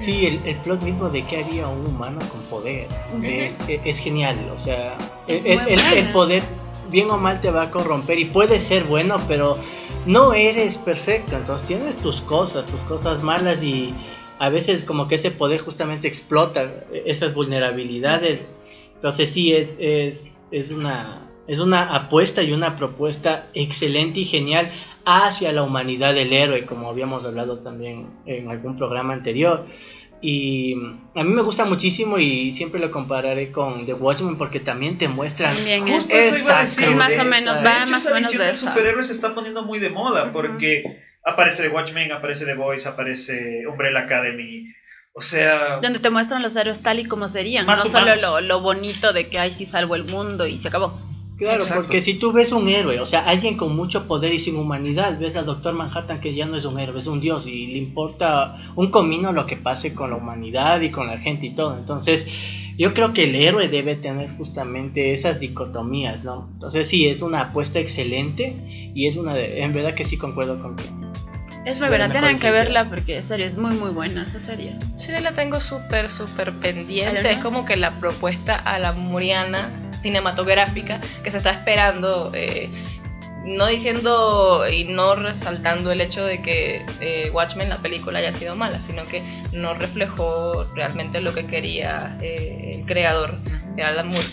[0.00, 2.86] Sí, el, el plot mismo de que haría un humano con poder
[3.22, 4.36] es, es- es genial.
[4.54, 6.42] O sea, Es el, el- el poder,
[6.90, 9.58] bien o mal, te va a corromper y puede ser bueno, pero
[10.04, 11.36] no eres perfecto.
[11.36, 13.94] Entonces tienes tus cosas, tus cosas malas y
[14.38, 18.40] a veces como que ese poder justamente explota esas vulnerabilidades.
[18.96, 24.70] Entonces sí, es, es, es, una, es una apuesta y una propuesta excelente y genial
[25.06, 29.64] hacia la humanidad del héroe, como habíamos hablado también en algún programa anterior.
[30.20, 30.74] Y
[31.14, 35.08] a mí me gusta muchísimo y siempre lo compararé con The Watchmen porque también te
[35.08, 36.84] muestran También es- Justo eso iba a esa decir.
[36.88, 37.24] Es más o crudeza.
[37.24, 39.90] menos, De va hecho, más o menos de de superhéroes se está poniendo muy de
[39.90, 40.82] moda porque
[41.24, 44.72] aparece The Watchmen, aparece The Boys, aparece Umbrella Academy.
[45.12, 48.22] O sea, Donde te muestran los héroes tal y como serían, no solo humanos.
[48.22, 50.98] lo, lo bonito de que ay sí salvo el mundo y se acabó.
[51.36, 51.82] Claro, Exacto.
[51.82, 55.18] porque si tú ves un héroe, o sea, alguien con mucho poder y sin humanidad,
[55.18, 57.78] ves al Doctor Manhattan que ya no es un héroe, es un dios y le
[57.78, 61.76] importa un comino lo que pase con la humanidad y con la gente y todo.
[61.76, 62.26] Entonces,
[62.78, 66.48] yo creo que el héroe debe tener justamente esas dicotomías, ¿no?
[66.54, 70.60] Entonces, sí, es una apuesta excelente y es una de, en verdad que sí concuerdo
[70.62, 70.84] con que
[71.66, 74.76] Es muy buena, tienen que verla porque en serio es muy muy buena esa serie.
[74.96, 77.28] Sí, la tengo súper, súper pendiente.
[77.30, 82.30] Es como que la propuesta a la muriana cinematográfica que se está esperando.
[82.34, 82.70] eh,
[83.44, 88.56] no diciendo y no resaltando el hecho de que eh, Watchmen, la película, haya sido
[88.56, 93.38] mala, sino que no reflejó realmente lo que quería eh, el creador,
[93.76, 94.26] que era Alan Moore.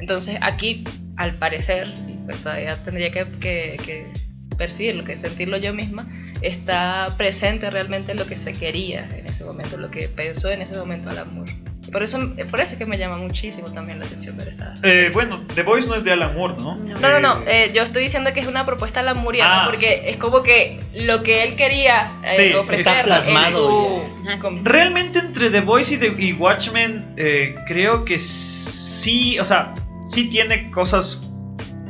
[0.00, 0.82] Entonces aquí,
[1.16, 1.94] al parecer,
[2.24, 4.12] pues todavía tendría que, que- que
[4.56, 6.04] percibirlo, que sentirlo yo misma,
[6.42, 10.76] está presente realmente lo que se quería en ese momento, lo que pensó en ese
[10.76, 11.52] momento Alan Moore.
[11.86, 12.18] Y por eso,
[12.50, 14.74] por eso es que me llama muchísimo también la atención ver esa...
[14.82, 16.74] eh, bueno, The Boys no es de Alan Moore, ¿no?
[16.74, 16.98] No.
[16.98, 19.66] No, no, no, eh, yo estoy diciendo que es una propuesta lamuriana Ah.
[19.70, 24.28] porque es como que lo que él quería eh, Sí, ofrecer está plasmado en.
[24.28, 24.50] Ah, su...
[24.50, 24.60] sí.
[24.64, 29.72] Realmente entre The Voice y, The- y Watchmen eh, creo que sí, o sea,
[30.02, 31.20] sí tiene cosas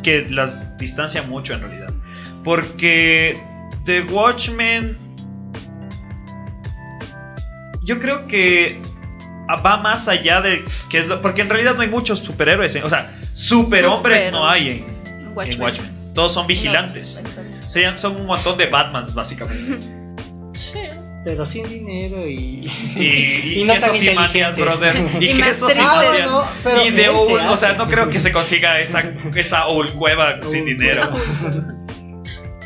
[0.03, 1.93] que las distancian mucho en realidad.
[2.45, 3.41] Porque
[3.87, 4.99] The Watchmen
[7.85, 8.79] yo creo que
[9.65, 12.83] va más allá de que es lo- porque en realidad no hay muchos superhéroes, en-
[12.85, 14.85] o sea, superhombres Super- no hay en,
[15.17, 15.97] en Watchmen.
[16.15, 17.21] Todos son vigilantes.
[17.23, 17.69] No.
[17.69, 19.87] Serían, son un montón de Batmans, básicamente.
[21.25, 22.71] Pero sin dinero y.
[22.97, 24.97] Y, y, Y no tan quesos y manias, brother.
[25.21, 26.31] Y, Y quesos y manias.
[26.31, 29.03] No, y de Owl, o sea, no creo que se consiga esa,
[29.35, 31.03] esa Owl cueva sin dinero.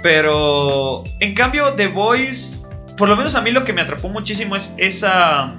[0.02, 2.56] Pero, en cambio, The Voice,
[2.96, 5.54] por lo menos a mí lo que me atrapó muchísimo es esa.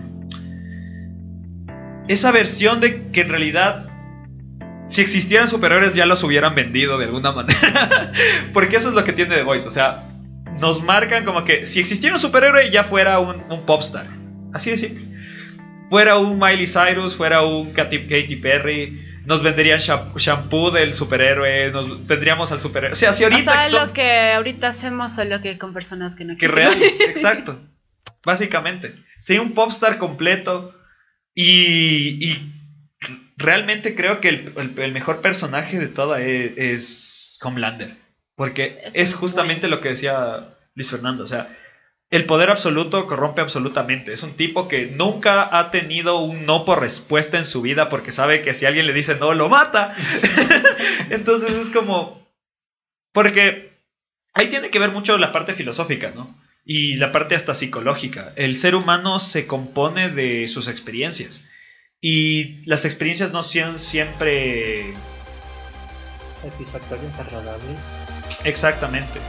[2.07, 3.87] Esa versión de que en realidad.
[4.87, 8.11] Si existieran superhéroes ya los hubieran vendido de alguna manera.
[8.53, 9.67] Porque eso es lo que tiene The Voice.
[9.67, 10.03] O sea,
[10.59, 14.05] nos marcan como que si existiera un superhéroe ya fuera un, un popstar.
[14.53, 15.05] Así de simple.
[15.89, 19.10] Fuera un Miley Cyrus, fuera un Katy, Katy Perry.
[19.25, 21.71] Nos venderían sha- shampoo del superhéroe.
[21.71, 22.93] Nos tendríamos al superhéroe.
[22.93, 25.73] O sea, si O ahorita sea, que son- lo que ahorita hacemos solo que con
[25.73, 26.55] personas que no que existen.
[26.55, 27.59] reales, exacto.
[28.23, 28.95] Básicamente.
[29.19, 30.75] Sería un popstar completo.
[31.33, 32.53] Y, y
[33.37, 37.95] realmente creo que el, el- el mejor personaje de toda es, es Homelander.
[38.35, 41.23] Porque Es justamente lo que decía Luis Fernando.
[41.23, 41.47] O sea,
[42.11, 44.11] el poder absoluto corrompe absolutamente.
[44.11, 48.11] Es un tipo que nunca ha tenido un no por respuesta en su vida porque
[48.11, 49.95] sabe que si alguien le dice no, lo mata.
[51.09, 52.21] Entonces es como...
[53.13, 53.71] Porque
[54.33, 56.37] ahí tiene que ver mucho la parte filosófica, ¿no?
[56.65, 58.33] Y la parte hasta psicológica.
[58.35, 61.45] El ser humano se compone de sus experiencias.
[62.01, 64.93] Y las experiencias no son siempre
[66.41, 68.09] Satisfactorios, agradables.
[68.43, 69.19] exactamente.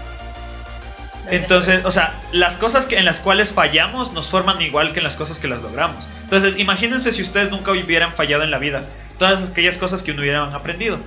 [1.31, 5.05] Entonces, o sea, las cosas que, en las cuales fallamos nos forman igual que en
[5.05, 6.05] las cosas que las logramos.
[6.25, 8.85] Entonces, imagínense si ustedes nunca hubieran fallado en la vida.
[9.19, 10.99] Todas aquellas cosas que no hubieran aprendido.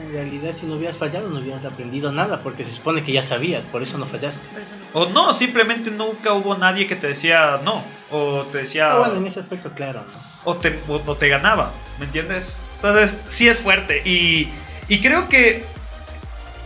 [0.00, 3.22] En realidad, si no hubieras fallado, no hubieras aprendido nada, porque se supone que ya
[3.22, 4.40] sabías, por eso no fallaste.
[4.92, 7.82] O no, simplemente nunca hubo nadie que te decía no.
[8.10, 8.92] O te decía...
[8.92, 10.00] Ah, bueno, en ese aspecto, claro.
[10.00, 10.34] ¿no?
[10.44, 12.56] o te, o, o te ganaba, ¿me entiendes?
[12.76, 14.02] Entonces, sí es fuerte.
[14.04, 14.48] Y,
[14.88, 15.64] y creo que,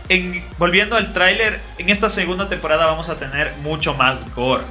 [0.09, 4.63] en, volviendo al tráiler, en esta segunda temporada vamos a tener mucho más gore.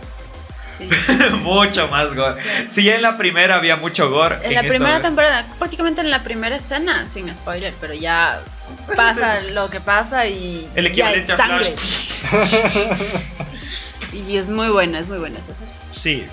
[0.76, 0.88] Sí.
[1.42, 2.42] mucho más gore.
[2.68, 4.36] Si ya en la primera había mucho gore.
[4.42, 8.40] En la primera temporada, prácticamente en la primera escena, sin spoiler, pero ya
[8.86, 11.74] Pues pasa lo que pasa y El ya equivalente es a sangre.
[11.76, 12.88] Flash.
[14.12, 15.74] Y es muy buena, es muy buena esa serie.
[15.90, 16.24] Sí.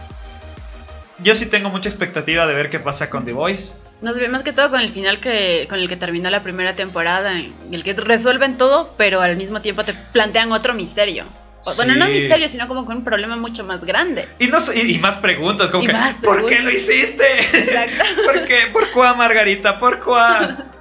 [1.20, 3.74] Yo sí tengo mucha expectativa de ver qué pasa con The Voice.
[4.02, 6.76] Nos ve más que todo con el final que con el que terminó la primera
[6.76, 11.26] temporada, en el que resuelven todo, pero al mismo tiempo te plantean otro misterio.
[11.78, 14.28] Bueno, no misterio, sino como con un problema mucho más grande.
[14.38, 16.64] Y, no, y, y más preguntas, como Y que, más ¿por qué preguntas.
[16.64, 17.40] lo hiciste?
[17.40, 18.04] Exacto.
[18.26, 18.58] ¿Por qué?
[18.72, 19.80] ¿Por cuá, Margarita?
[19.80, 20.58] ¿Por cuá?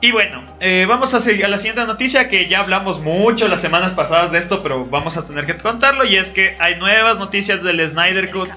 [0.00, 3.60] Y bueno, eh, vamos a seguir a la siguiente noticia que ya hablamos mucho las
[3.60, 7.18] semanas pasadas de esto, pero vamos a tener que contarlo y es que hay nuevas
[7.18, 8.48] noticias del Snyder Cut.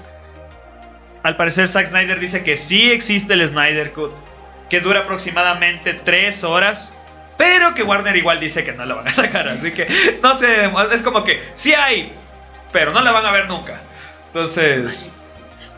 [1.22, 4.12] Al parecer Zack Snyder dice que sí existe el Snyder Cut,
[4.68, 6.92] que dura aproximadamente 3 horas,
[7.38, 9.86] pero que Warner igual dice que no la van a sacar, así que
[10.22, 12.12] no sé, es como que sí hay,
[12.72, 13.80] pero no la van a ver nunca.
[14.28, 15.10] Entonces,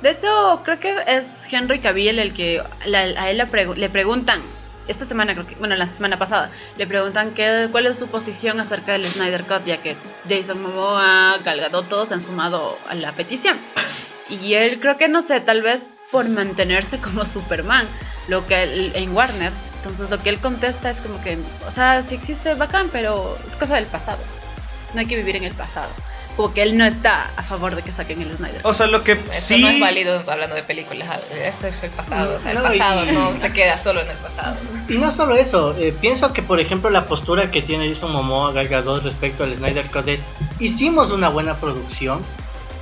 [0.02, 4.40] De hecho, creo que es Henry Cavill el que la- a él pregu- le preguntan,
[4.87, 8.61] esta semana creo que, bueno, la semana pasada, le preguntan qué, cuál es su posición
[8.61, 9.96] acerca del Snyder Cut, ya que
[10.28, 13.57] Jason Momoa, Gal Gadot, todos han sumado a la petición.
[14.42, 17.87] Y él creo que, no sé, tal vez por mantenerse como Superman,
[18.29, 22.03] lo que él- en Warner, entonces lo que él contesta es como que, o sea,
[22.03, 24.18] sí existe bacán, pero es cosa del pasado.
[24.94, 25.88] No hay que vivir en el pasado.
[26.37, 29.05] Como que él no está a favor de que saquen el Snyder o sea, lo
[29.05, 29.61] que Eso sí...
[29.62, 31.20] no es válido hablando de películas.
[31.44, 32.35] Eso es el pasado.
[32.37, 34.57] O sea, el No, pasado y- no se queda solo en el pasado.
[34.88, 38.53] Y no solo eso, eh, pienso que por ejemplo la postura que tiene Jason Momoa
[38.53, 40.25] Gal Gadot respecto al Snyder Cut es
[40.59, 42.20] hicimos una buena producción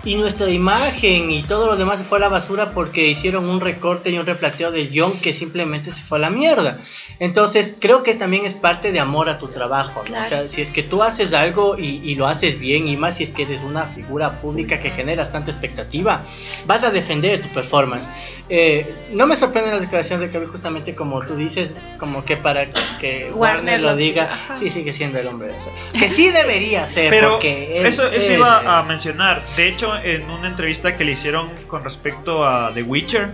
[0.04, 3.60] y nuestra imagen y todo lo demás se fue a la basura porque hicieron un
[3.60, 6.78] recorte y un replateo del guion que simplemente se fue a la mierda.
[7.20, 10.00] Entonces creo que también es parte de amor a tu trabajo.
[10.00, 10.04] ¿no?
[10.06, 10.26] Claro.
[10.26, 13.16] O sea, si es que tú haces algo y, y lo haces bien y más
[13.18, 16.24] si es que eres una figura pública que generas tanta expectativa,
[16.66, 18.10] vas a defender tu performance.
[18.48, 22.68] Eh, no me sorprende la declaración de Cavill justamente como tú dices, como que para
[23.00, 24.56] que Warner, Warner lo diga, ajá.
[24.56, 25.70] sí sigue siendo el hombre de eso.
[25.98, 29.42] Que sí debería ser, Pero porque es- eso, eso es- iba a mencionar.
[29.56, 33.30] De hecho, en una entrevista que le hicieron con respecto a The Witcher,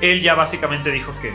[0.00, 1.32] él ya básicamente dijo que,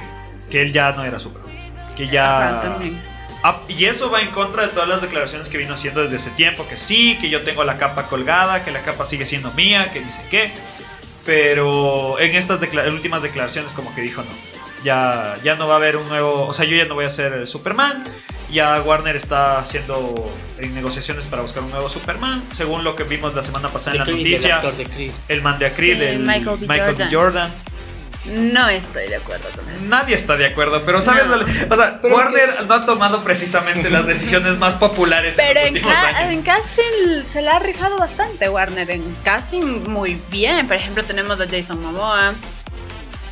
[0.50, 1.52] que él ya no era Superman.
[1.95, 2.60] Que ya...
[2.62, 3.02] También.
[3.43, 6.30] Ah, y eso va en contra de todas las declaraciones que vino haciendo desde ese
[6.32, 9.89] tiempo, que sí, que yo tengo la capa colgada, que la capa sigue siendo mía,
[9.91, 10.52] que dice qué.
[11.26, 14.30] Pero en estas decla- últimas declaraciones como que dijo no.
[14.84, 17.10] Ya, ya no va a haber un nuevo, o sea, yo ya no voy a
[17.10, 18.04] ser Superman
[18.52, 22.44] Ya Warner está haciendo en negociaciones para buscar un nuevo Superman.
[22.52, 25.12] Según lo que vimos la semana pasada en la Creed, noticia, actor de Creed.
[25.30, 26.68] el man de Creed, Sí, el Michael B.
[26.68, 27.04] Michael B.
[27.06, 27.12] Jordan.
[27.12, 27.52] Jordan.
[28.54, 29.86] No estoy de acuerdo con eso.
[29.86, 31.38] Nadie está de acuerdo, pero sabes, No.
[31.38, 35.74] o sea, Pero Warner no ha tomado precisamente las decisiones más populares Pero en en,
[35.74, 36.34] los últimos ca- años.
[36.34, 38.92] en casting se la ha rifado bastante Warner.
[38.92, 40.68] En casting muy bien.
[40.68, 42.34] Por ejemplo, tenemos a Jason Momoa.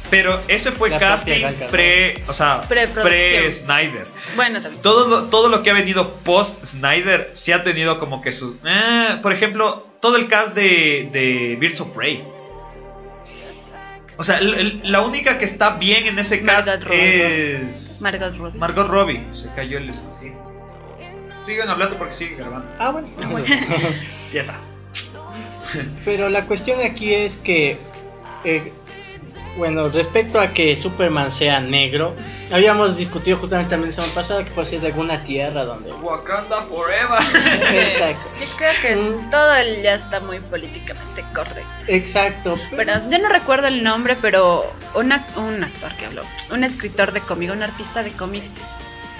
[0.09, 3.03] Pero ese fue La casting pre, o sea, Preproducción.
[3.03, 4.07] pre Snyder.
[4.35, 4.81] Bueno, también.
[4.81, 8.57] Todo lo, todo lo que ha venido post Snyder sí ha tenido como que su,
[8.65, 12.23] eh, por ejemplo, todo el cast de, de Birds of Prey.
[14.17, 17.55] O sea, el- el- la única que está bien en ese cast Margot Robbie.
[17.63, 18.59] es Margot Robbie.
[18.59, 19.23] Margot Robbie.
[19.33, 20.01] Se cayó el sí.
[21.45, 22.67] Sigan hablando porque sigue grabando.
[22.79, 23.07] Ah, bueno.
[24.33, 24.55] Ya está.
[26.05, 27.77] Pero la cuestión aquí es que,
[28.43, 28.71] eh,
[29.59, 32.15] bueno, respecto a que Superman sea negro,
[32.51, 35.91] habíamos discutido justamente también la semana pasada que por si es de alguna tierra donde...
[35.91, 37.19] Wakanda Forever.
[37.75, 38.29] Exacto.
[38.39, 39.29] Yo creo que Mm.
[39.29, 41.69] todo ya está muy políticamente correcto.
[41.87, 42.59] Exacto.
[42.75, 47.21] Pero yo no recuerdo el nombre, pero una, un actor que habló, un escritor de
[47.21, 48.43] cómic, un artista de cómic,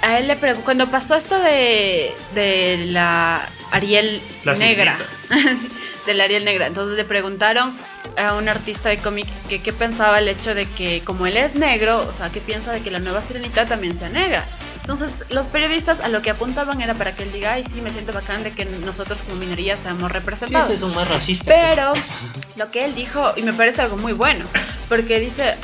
[0.02, 4.96] a él le preguntó, cuando pasó esto de, de la Ariel La negra,
[5.28, 5.68] sí,
[6.06, 7.72] de la Ariel negra, entonces le preguntaron
[8.16, 11.54] a un artista de cómic que qué pensaba el hecho de que como él es
[11.54, 14.44] negro, o sea, qué piensa de que la nueva sirenita también sea negra.
[14.80, 17.90] Entonces los periodistas a lo que apuntaban era para que él diga, ay sí, me
[17.90, 20.68] siento bacán de que nosotros como minoría seamos representados.
[20.68, 21.44] ese es un más racista.
[21.46, 21.92] Pero
[22.56, 24.46] lo que él dijo, y me parece algo muy bueno,
[24.88, 25.54] porque dice,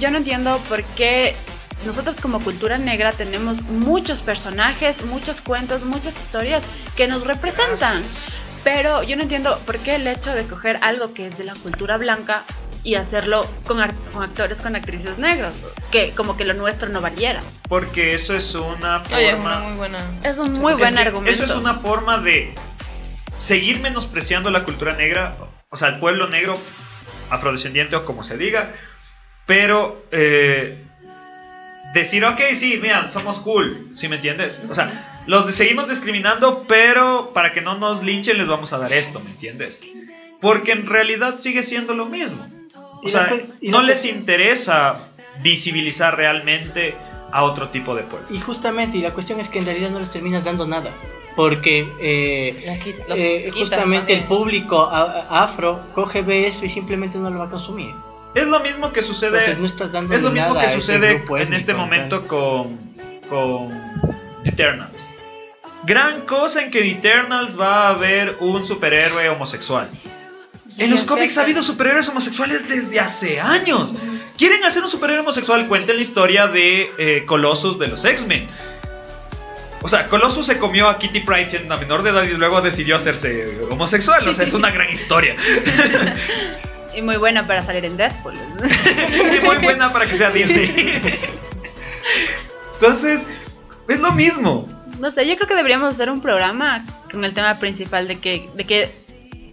[0.00, 1.34] yo no entiendo por qué
[1.84, 6.64] nosotros como cultura negra tenemos muchos personajes, muchos cuentos, muchas historias
[6.96, 8.02] que nos representan.
[8.64, 11.54] Pero yo no entiendo por qué el hecho de coger algo que es de la
[11.54, 12.42] cultura blanca
[12.82, 15.54] y hacerlo con, actores, con actrices negros,
[15.90, 17.42] que como que lo nuestro no valiera.
[17.68, 19.16] Porque eso es una forma.
[19.16, 19.98] Oye, es una muy buena.
[20.22, 21.30] Es un muy Es buen que argumento.
[21.30, 22.54] Eso es una forma de
[23.38, 25.36] seguir menospreciando la cultura negra,
[25.70, 26.58] o sea, el pueblo negro,
[27.30, 28.70] afrodescendiente o como se diga,
[29.46, 30.83] pero eh,
[31.94, 34.60] decir, ok, sí, mira, somos cool, ¿sí me entiendes?
[34.68, 38.92] O sea, los seguimos discriminando, pero para que no nos linchen les vamos a dar
[38.92, 39.80] esto, ¿me entiendes?
[40.40, 42.46] Porque en realidad sigue siendo lo mismo.
[43.02, 43.30] O sea,
[43.62, 44.98] no les interesa
[45.42, 46.94] visibilizar realmente
[47.32, 48.26] a otro tipo de pueblo.
[48.30, 50.90] Y justamente, y la cuestión es que en realidad no les terminas dando nada.
[51.36, 52.78] Porque eh,
[53.08, 57.92] eh, justamente el público afro coge, ve eso y simplemente no lo va a consumir.
[58.34, 59.38] Es lo mismo que sucede.
[59.38, 62.78] Entonces no estás dando Es lo mismo que sucede grupo en este momento con,
[63.28, 63.68] con
[64.42, 65.06] The Eternals.
[65.84, 69.88] Gran cosa en que The Eternals va a haber un superhéroe homosexual.
[70.78, 73.94] En los cómics ha habido superhéroes homosexuales desde hace años.
[74.36, 75.68] ¿Quieren hacer un superhéroe homosexual?
[75.68, 78.48] Cuenten la historia de eh, Colossus de los X-Men.
[79.82, 82.60] O sea, Colossus se comió a Kitty Pryde siendo una menor de edad y luego
[82.62, 84.26] decidió hacerse homosexual.
[84.26, 85.36] O sea, es una gran historia.
[86.96, 88.34] Y muy buena para salir en Deadpool.
[88.34, 90.70] y muy buena para que sea Disney.
[92.74, 93.26] Entonces,
[93.88, 94.68] es lo mismo.
[95.00, 98.48] No sé, yo creo que deberíamos hacer un programa con el tema principal de que,
[98.54, 99.04] de que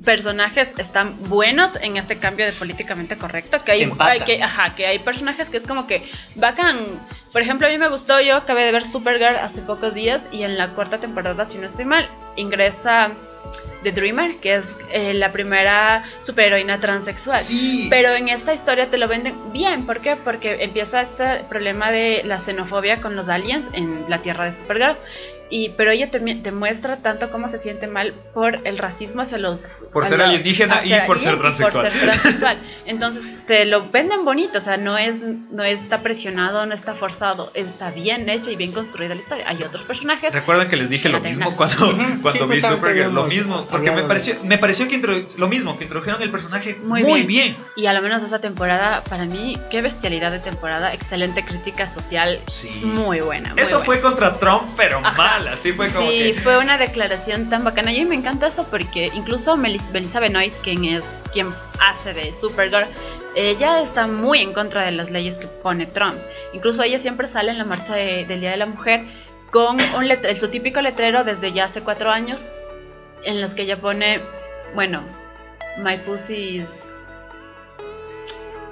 [0.03, 3.63] personajes están buenos en este cambio de políticamente correcto.
[3.63, 4.07] Que hay, Que empatan.
[4.11, 6.03] hay que, ajá, que hay personajes que es como que
[6.35, 6.77] bacán.
[7.31, 10.43] Por ejemplo, a mí me gustó, yo acabé de ver Supergirl hace pocos días y
[10.43, 13.11] en la cuarta temporada, si no estoy mal, ingresa
[13.83, 17.41] The Dreamer, que es eh, la primera superheroína transexual.
[17.41, 17.87] Sí.
[17.89, 20.15] Pero en esta historia te lo venden bien, ¿por qué?
[20.15, 24.97] Porque empieza este problema de la xenofobia con los aliens en la tierra de Supergirl.
[25.51, 29.37] Y, pero ella te, te muestra tanto cómo se siente mal por el racismo hacia
[29.37, 29.83] los...
[29.91, 31.83] Por ser alienígena y por ser transexual.
[31.83, 32.57] por ser transexual.
[32.85, 37.51] Entonces te lo venden bonito, o sea, no, es, no está presionado, no está forzado,
[37.53, 39.43] está bien hecha y bien construida la historia.
[39.47, 40.33] Hay otros personajes...
[40.33, 43.13] ¿Recuerdan que les dije lo mismo cuando, cuando sí, vi Supergirl?
[43.13, 45.01] Lo mismo, porque me pareció, me pareció que
[45.37, 47.27] lo mismo, que introdujeron el personaje muy, Muy bien.
[47.27, 47.57] bien.
[47.75, 52.39] Y a lo menos esa temporada, para mí, qué bestialidad de temporada, excelente crítica social,
[52.47, 52.69] Sí.
[52.83, 53.49] muy buena.
[53.53, 53.85] muy Eso buena.
[53.85, 55.17] fue contra Trump, pero Ajá.
[55.17, 56.41] mal, así fue como sí, que...
[56.41, 57.91] fue una declaración tan bacana.
[57.91, 61.49] Y a mí me encanta eso porque incluso Melis Melissa Benoist, quien es quien
[61.79, 62.85] hace de Supergirl,
[63.35, 66.17] ella está muy en contra de las leyes que pone Trump.
[66.53, 69.05] Incluso ella siempre sale en la marcha de- del Día de la Mujer
[69.51, 72.47] con un letre- su típico letrero desde ya hace cuatro años
[73.23, 74.19] en los que ella pone,
[74.75, 75.03] bueno,
[75.83, 76.83] my pussy is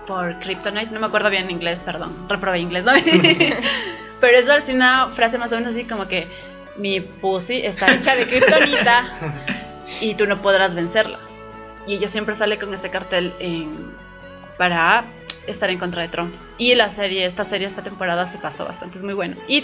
[0.08, 2.94] por Kryptonite, no me acuerdo bien en inglés, perdón, reprobé inglés, ¿no?
[4.20, 6.28] Pero es así una frase más o menos así como que
[6.80, 9.14] mi pussy está hecha de kriptonita
[10.02, 11.20] y tú no podrás vencerla.
[11.86, 13.94] Y ella siempre sale con ese cartel en-
[14.58, 15.06] para
[15.48, 16.34] estar en contra de Trump.
[16.58, 19.36] Y la serie, esta serie, esta temporada se pasó bastante, es muy bueno.
[19.48, 19.64] Y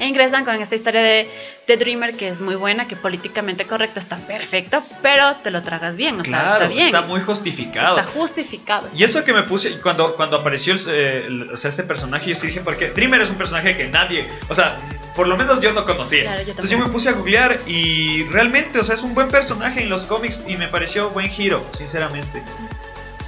[0.00, 1.28] E ingresan con esta historia de
[1.66, 5.96] The Dreamer que es muy buena, que políticamente correcta, está perfecto, pero te lo tragas
[5.96, 6.86] bien, o sea, está bien.
[6.86, 7.98] está muy justificado.
[7.98, 8.88] Está justificado.
[8.96, 12.36] Y eso que me puse cuando, cuando apareció el, el- o sea, este personaje, yo
[12.36, 14.78] sí dije, porque Dreamer es un personaje que nadie, o sea,
[15.14, 16.22] por lo menos yo no conocía.
[16.22, 19.28] Claro, yo Entonces yo me puse a googlear y realmente, o sea, es un buen
[19.30, 22.42] personaje en los cómics y me pareció buen giro, sinceramente.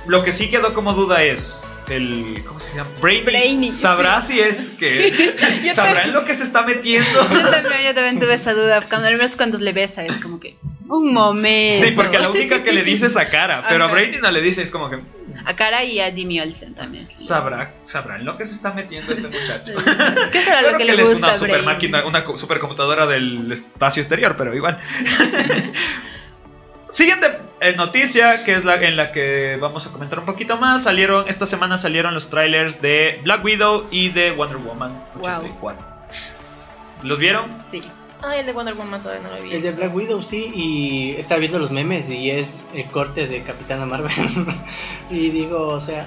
[0.07, 2.91] Lo que sí quedó como duda es el ¿cómo se llama?
[3.01, 3.24] Brainy.
[3.24, 3.70] Brainy.
[3.70, 7.09] ¿Sabrá si es que sabrá en lo que se está metiendo?
[7.30, 8.82] Yo también, yo también tuve esa duda.
[8.88, 10.57] Cuando al menos cuando le besa, es como que.
[10.88, 11.86] Un momento.
[11.86, 13.95] Sí, porque la única que le dice es a Cara, pero a Ajá.
[13.95, 14.99] Brainy no le dice, es como que
[15.45, 17.07] A Cara y a Jimmy Olsen también.
[17.07, 19.72] sabrá, sabrá en lo que se está metiendo este muchacho.
[20.32, 21.66] ¿Qué será Claro lo que, que le él es gusta una a super Brainy?
[21.66, 24.80] máquina, una co- supercomputadora del espacio exterior, pero igual.
[26.88, 27.30] Siguiente
[27.61, 30.82] eh, noticia, que es la en la que vamos a comentar un poquito más.
[30.84, 35.38] Salieron, esta semana salieron los trailers de Black Widow y de Wonder Woman Wow.
[35.40, 35.86] 84.
[37.02, 37.44] ¿Los vieron?
[37.64, 37.80] Sí.
[38.22, 39.54] Ay, el de Wonder Woman todavía no lo vi.
[39.54, 43.42] El de Black Widow sí, y estaba viendo los memes y es el corte de
[43.42, 44.12] Capitana Marvel.
[45.11, 46.06] y digo, o sea,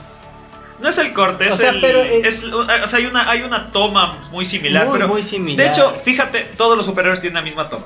[0.79, 1.81] No es el corte, es O sea, el.
[1.81, 4.85] pero es- es- o sea, hay una, hay una toma muy similar.
[4.85, 5.65] muy, pero, muy similar.
[5.65, 7.85] de hecho, fíjate, todos los superhéroes tienen la misma toma.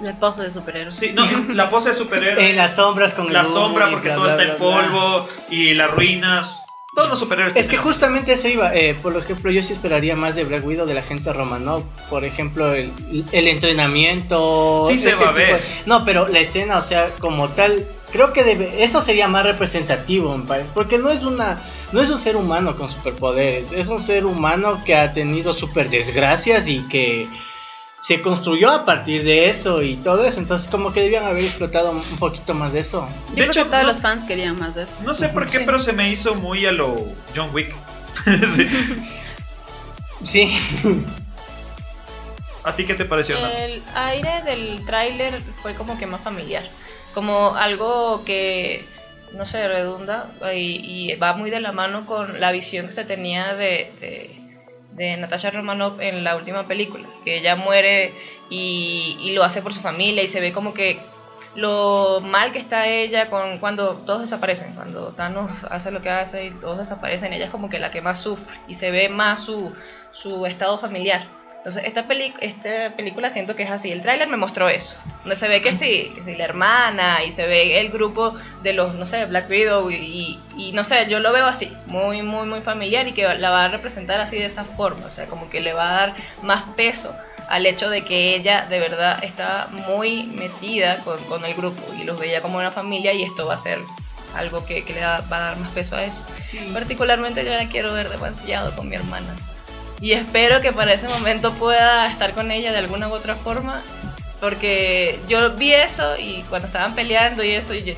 [0.00, 0.92] La pose de superhéroe.
[0.92, 1.24] Sí, no,
[1.54, 2.50] la pose de superhéroe.
[2.50, 4.90] en las sombras con el la sombra porque bla, todo bla, está bla, en bla.
[4.90, 6.56] polvo y las ruinas.
[6.94, 8.74] Todos los superhéroes Es que justamente eso iba.
[8.74, 11.84] eh, por ejemplo, yo sí esperaría más de Black Widow de la gente Romanov.
[12.08, 12.90] Por ejemplo, el,
[13.30, 14.84] el entrenamiento.
[14.88, 15.60] Sí se va a de- ver.
[15.86, 20.40] No, pero la escena, o sea, como tal, creo que debe, eso sería más representativo,
[20.74, 21.58] porque no es una,
[21.92, 25.88] no es un ser humano con superpoderes, es un ser humano que ha tenido super
[25.90, 27.28] desgracias y que
[28.00, 30.38] se construyó a partir de eso y todo eso.
[30.40, 33.06] Entonces, como que debían haber explotado un poquito más de eso.
[33.30, 34.98] Yo De creo hecho, que todos no- los fans querían más de eso.
[35.04, 35.62] No sé por qué, Sí.
[35.66, 36.96] pero se me hizo muy a lo
[37.34, 37.74] John Wick.
[38.56, 38.68] Sí.
[40.24, 41.04] Sí.
[42.64, 43.40] ¿A ti qué te pareció?
[43.40, 43.52] Nat?
[43.54, 46.64] El aire del tráiler fue como que más familiar,
[47.14, 48.84] como algo que
[49.32, 53.04] no sé, redunda y, y va muy de la mano con la visión que se
[53.04, 54.40] tenía de, de,
[54.98, 58.12] de Natasha Romanoff en la última película, que ella muere
[58.50, 61.00] y, y lo hace por su familia y se ve como que
[61.54, 66.46] lo mal que está ella con cuando todos desaparecen, cuando Thanos hace lo que hace
[66.46, 69.44] y todos desaparecen, ella es como que la que más sufre y se ve más
[69.44, 69.72] su,
[70.10, 71.37] su estado familiar.
[71.58, 73.90] Entonces, esta, peli esta película siento que es así.
[73.90, 74.96] El tráiler me mostró eso.
[75.20, 78.72] Donde se ve que sí, que sí, la hermana y se ve el grupo de
[78.72, 82.46] los, no sé, Black Widow y, y, no sé, yo lo veo así, muy, muy,
[82.46, 85.06] muy familiar y que la va a representar así de esa forma.
[85.06, 87.14] O sea, como que le va a dar más peso
[87.48, 92.04] al hecho de que ella de verdad está muy metida con, con el grupo y
[92.04, 93.78] los veía como una familia y esto va a ser
[94.34, 96.24] algo que, que le va a dar más peso a eso.
[96.72, 99.34] Particularmente yo la quiero ver demasiado con mi hermana.
[100.00, 103.82] Y espero que para ese momento pueda estar con ella de alguna u otra forma.
[104.40, 107.94] Porque yo vi eso y cuando estaban peleando y eso, y yo.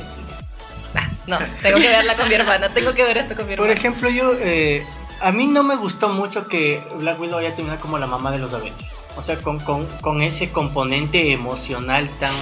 [0.95, 3.67] "Ah, no, tengo que verla con mi hermana, tengo que ver esto con mi Por
[3.67, 3.79] hermana.
[3.79, 4.83] ejemplo, yo eh,
[5.21, 8.39] a mí no me gustó mucho que Black Widow haya terminado como la mamá de
[8.39, 8.91] los Avengers.
[9.17, 12.33] O sea, con, con, con ese componente emocional tan,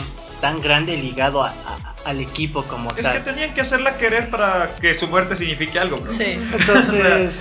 [0.40, 3.24] tan grande ligado a- a- al equipo como Es que tal.
[3.24, 6.12] tenían que hacerla querer para que su muerte signifique algo, bro.
[6.12, 6.38] Sí.
[6.52, 7.34] Entonces,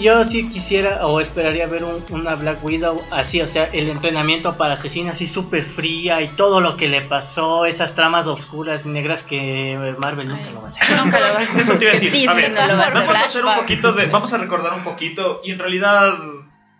[0.00, 4.56] yo sí quisiera o esperaría ver un- una Black Widow así, o sea, el entrenamiento
[4.56, 8.88] para asesina así súper fría y todo lo que le pasó, esas tramas oscuras y
[8.88, 10.84] negras que Marvel nunca lo va a hacer.
[10.96, 11.60] Nunca lo va a hacer.
[11.60, 12.10] Eso te iba a decir.
[12.10, 12.98] A Disney ver, no lo va a hacer.
[13.02, 14.06] vamos a hacer un poquito de.
[14.06, 15.40] Vamos a recordar un poquito.
[15.44, 16.14] Y en realidad.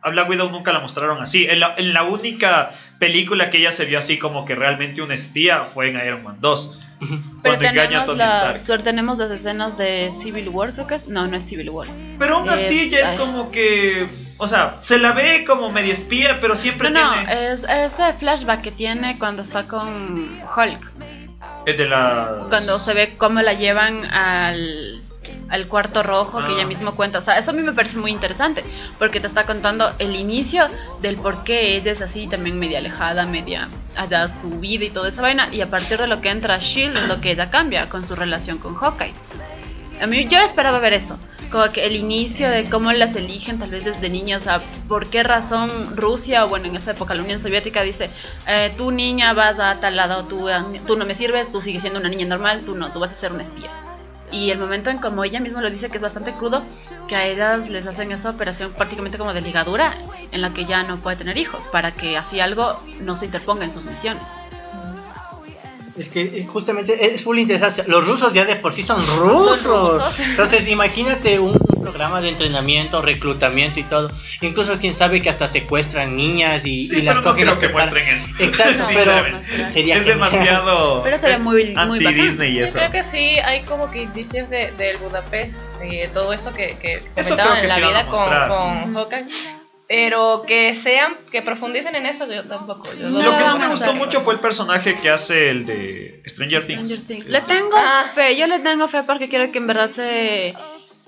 [0.00, 1.44] A Black Widow nunca la mostraron así.
[1.50, 5.10] En la, en la única película que ella se vio así como que realmente un
[5.10, 6.78] espía fue en Iron Man 2.
[7.00, 8.82] Pero Cuando engaña a tenemos las, Stark.
[8.82, 11.08] tenemos las escenas de Civil War, creo que es.
[11.08, 11.88] No, no es Civil War.
[12.18, 13.16] Pero aún así Es- ya es ay.
[13.18, 14.08] como que.
[14.38, 17.52] O sea, se la ve como media espía, pero siempre No, no, tiene.
[17.52, 20.92] es ese flashback que tiene cuando está con Hulk.
[21.66, 22.46] El de la.
[22.48, 25.02] Cuando se ve cómo la llevan al,
[25.48, 26.54] al cuarto rojo que Ah.
[26.56, 27.18] ella mismo cuenta.
[27.18, 28.64] O sea, eso a mí me parece muy interesante.
[28.98, 30.68] Porque te está contando el inicio
[31.00, 35.08] del por qué ella es así, también media alejada, media allá su vida y toda
[35.08, 35.48] esa vaina.
[35.52, 38.14] Y a partir de lo que entra Shield es lo que ella cambia con su
[38.14, 39.14] relación con Hawkeye.
[40.00, 41.18] A mí yo esperaba ver eso.
[41.50, 45.06] Como que el inicio de cómo las eligen tal vez desde niños, o sea, por
[45.06, 48.10] qué razón Rusia, o bueno, en esa época la Unión Soviética dice,
[48.46, 50.46] eh, tú niña vas a tal lado, tú,
[50.86, 53.14] tú no me sirves, tú sigues siendo una niña normal, tú no, tú vas a
[53.14, 53.70] ser una espía.
[54.30, 56.62] Y el momento en como ella misma lo dice que es bastante crudo,
[57.08, 59.94] que a ellas les hacen esa operación prácticamente como de ligadura,
[60.32, 63.64] en la que ya no puede tener hijos, para que así algo no se interponga
[63.64, 64.22] en sus misiones.
[65.98, 67.84] Es que eh, justamente es full interesante.
[67.86, 69.64] Los rusos ya de por sí son rusos.
[69.64, 70.20] rusos.
[70.20, 74.10] Entonces imagínate un, un programa de entrenamiento, reclutamiento y todo.
[74.40, 77.54] Incluso quién sabe que hasta secuestran niñas y, Sí, y las pero no cogen creo
[77.54, 78.26] los que muestren eso.
[78.38, 80.04] Exacto, Sí, pero sería es genial.
[80.04, 82.20] demasiado Pero sería muy- muy anti bacán.
[82.22, 82.78] Disney y Yo eso.
[82.78, 86.76] creo que sí, hay como que indicios de, del Budapest y de todo eso que,
[86.80, 89.57] que comentaban creo que en la vida con, con Hawkeye.
[89.88, 92.92] Pero que sean, que profundicen en eso, yo tampoco.
[92.92, 96.22] Yo No, Lo que no me gustó mucho fue el personaje que hace el de
[96.26, 96.86] Stranger Things.
[96.90, 97.26] Stranger Things.
[97.28, 98.04] Le tengo Ah.
[98.14, 100.54] fe, yo le tengo fe porque quiero que en verdad se,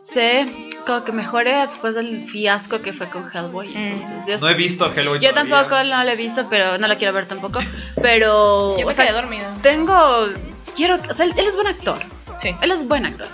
[0.01, 0.47] se
[0.87, 3.69] como que mejore después del fiasco que fue con Hellboy.
[3.69, 3.77] Mm.
[3.77, 5.53] Entonces, No he visto a Hellboy yo todavía.
[5.67, 7.59] tampoco no lo he visto, pero no la quiero ver tampoco.
[8.01, 9.59] Pero, Yo me o sea, dormida.
[9.63, 10.27] tengo,
[10.75, 11.99] quiero, o sea, él, él es buen actor.
[12.39, 12.57] Sí.
[12.63, 13.29] Él es buen actor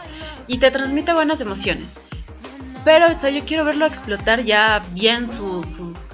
[0.49, 2.01] y te transmite buenas emociones.
[2.87, 6.11] Pero o sea, yo quiero verlo explotar ya bien su, sus-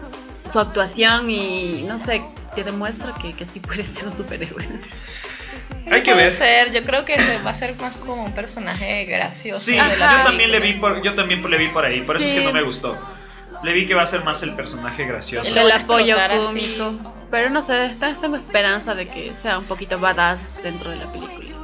[0.50, 2.22] su actuación y no sé,
[2.54, 4.66] que demuestra que, que sí puede ser un superhéroe.
[5.90, 6.30] Hay que ver.
[6.30, 9.60] ser, yo creo que se va a ser más como un personaje gracioso.
[9.62, 12.24] Sí, de yo también le vi por, yo también le vi por ahí, por eso
[12.24, 12.98] es que no me gustó.
[13.62, 15.54] Le vi que va a ser más el personaje gracioso.
[15.54, 16.38] El apoyo así.
[16.38, 17.14] cómico.
[17.30, 21.61] Pero no sé, tengo esperanza de que sea un poquito badass dentro de la película.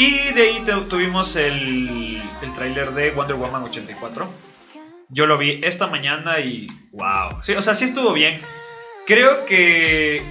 [0.00, 2.54] Y de ahí tu- tuvimos el, el
[2.94, 4.26] de Wonder Woman 84.
[5.10, 7.42] Yo lo vi esta mañana y wow.
[7.42, 8.40] Sí, o sea, sí estuvo bien.
[9.06, 10.22] Creo que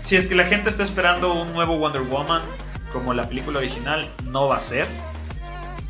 [0.00, 2.42] si es que la gente está esperando un nuevo Wonder Woman
[2.92, 4.86] como la película original, no va a ser.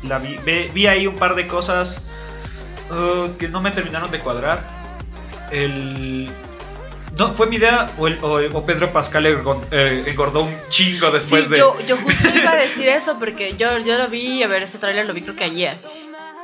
[0.03, 0.37] La vi,
[0.71, 2.03] vi ahí un par de cosas
[2.91, 4.63] uh, que no me terminaron de cuadrar.
[5.49, 6.31] El...
[7.17, 11.43] No, fue mi idea o, el- o- o Pedro Pascal eh, engordó un chingo después
[11.43, 11.57] sí, de...
[11.57, 14.79] yo, yo justo iba a decir eso porque yo, yo lo vi, a ver, ese
[14.79, 15.77] tráiler lo vi creo que ayer.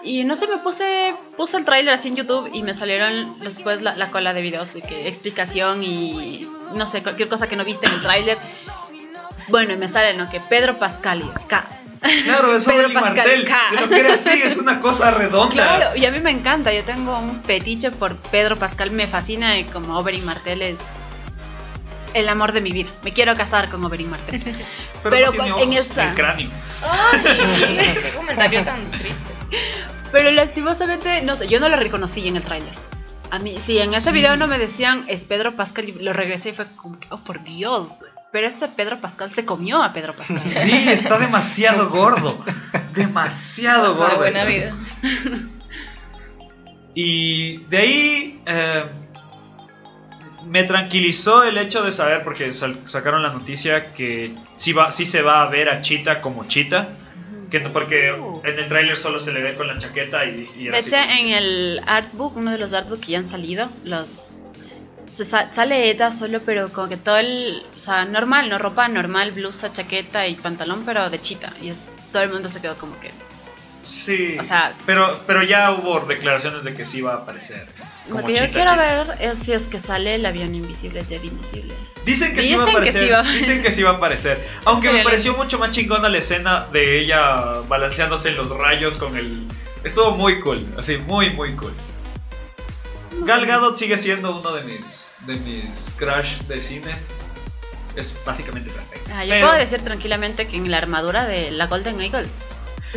[0.04, 3.82] Y no sé, me puse, puse el tráiler así en YouTube y me salieron después
[3.82, 7.66] la, la cola de videos de que explicación y no sé, cualquier cosa que no
[7.66, 8.38] viste en el tráiler.
[9.50, 10.30] Bueno, y me sale, ¿no?
[10.30, 11.66] Que Pedro Pascal y es K.
[12.24, 13.46] Claro, es Pedro Oberyn Pascal Martel.
[13.46, 13.58] K.
[13.82, 15.52] Lo que era así, es una cosa redonda.
[15.54, 19.58] Claro, y a mí me encanta, yo tengo un petiche por Pedro Pascal, me fascina
[19.60, 20.80] y como Oberyn Martel es
[22.14, 22.90] el amor de mi vida.
[23.04, 24.42] Me quiero casar con Oberyn Martel.
[25.04, 26.50] Pero, pero no tiene en esa- el cráneo.
[26.82, 29.24] Ay, qué comentario tan triste.
[30.12, 32.74] Pero lastimosamente, no sé, yo no lo reconocí en el tráiler.
[33.32, 34.14] A mí, sí, en ese Sí.
[34.16, 37.20] video no me decían es Pedro Pascal y lo regresé y fue como que, oh
[37.20, 37.88] por Dios.
[38.32, 40.42] Pero ese Pedro Pascal se comió a Pedro Pascal.
[40.46, 42.44] Sí, está demasiado gordo.
[42.94, 44.18] Demasiado Para gordo.
[44.32, 44.46] buena está.
[44.46, 44.76] vida.
[46.96, 48.84] Y de ahí eh,
[50.46, 55.22] me tranquilizó el hecho de saber, porque sacaron la noticia que sí, va, sí se
[55.22, 56.90] va a ver a Chita como Chita.
[57.50, 58.10] Que, no- porque
[58.44, 61.30] en el tráiler solo se le ve con la chaqueta y, y De hecho, en
[61.30, 64.34] el artbook, uno de los artbooks que ya han salido, los
[65.10, 68.88] se sa- sale Eda solo, pero como que todo el, o sea, normal, no ropa
[68.88, 71.52] normal, blusa, chaqueta y pantalón, pero de chita.
[71.62, 71.78] Y es,
[72.12, 73.12] todo el mundo se quedó como que,
[73.84, 77.66] Sí, o sea- pero, pero ya hubo declaraciones de que sí va a aparecer.
[78.10, 79.04] lo que yo Chita, quiero Chita.
[79.06, 81.74] ver es si es que sale el avión invisible, Jet invisible.
[82.06, 83.04] Dicen que sí va a que aparecer.
[83.04, 84.48] sí va a- Dicen que sí va a aparecer.
[84.66, 89.16] Aunque me pareció mucho más chingona la escena de ella balanceándose en los rayos con
[89.18, 89.48] el.
[89.84, 90.64] Estuvo muy cool.
[90.78, 91.74] Así, muy, muy cool.
[93.26, 95.06] Gal Gadot sigue siendo uno de mis.
[95.26, 96.96] de mis crush de cine.
[97.96, 99.10] Es básicamente perfecto.
[99.14, 102.28] Ah, yo Pero puedo decir tranquilamente que en la armadura de la Golden Eagle,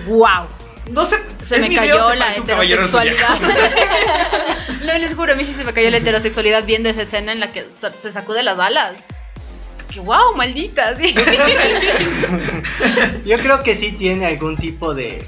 [0.06, 0.46] wow,
[0.90, 1.16] No sé.
[1.42, 3.40] se es me mi cayó Dios, se la parece un caballero heterosexualidad.
[4.84, 7.40] no les juro, a mí sí se me cayó la heterosexualidad viendo esa escena en
[7.40, 8.94] la que sa- se sacude las alas.
[9.92, 11.14] Que wow, maldita, sí.
[13.24, 15.24] Yo creo que sí tiene algún tipo de,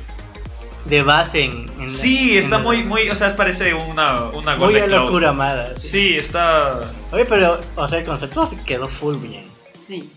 [0.84, 1.52] de base en.
[1.78, 3.08] en la- Sí, en está la- muy, muy.
[3.08, 4.24] O sea, parece una.
[4.30, 5.74] una Muy a locura amada.
[5.78, 5.88] sí.
[5.88, 6.92] Sí, está.
[7.12, 9.44] Oye, pero, o sea, el concepto quedó full bien.
[9.84, 10.10] Sí.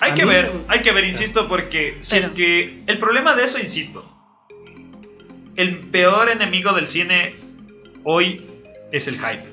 [0.00, 2.98] Hay A que ver, me- hay que ver, insisto, porque si Pero- es que el
[2.98, 4.04] problema de eso, insisto,
[5.56, 7.36] el peor enemigo del cine
[8.04, 8.44] hoy
[8.90, 9.44] es el hype.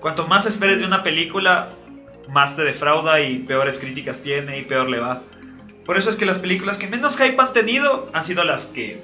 [0.00, 1.70] Cuanto más esperes de una película,
[2.28, 5.22] más te defrauda y peores críticas tiene y peor le va.
[5.84, 9.02] Por eso es que las películas que menos hype han tenido han sido las que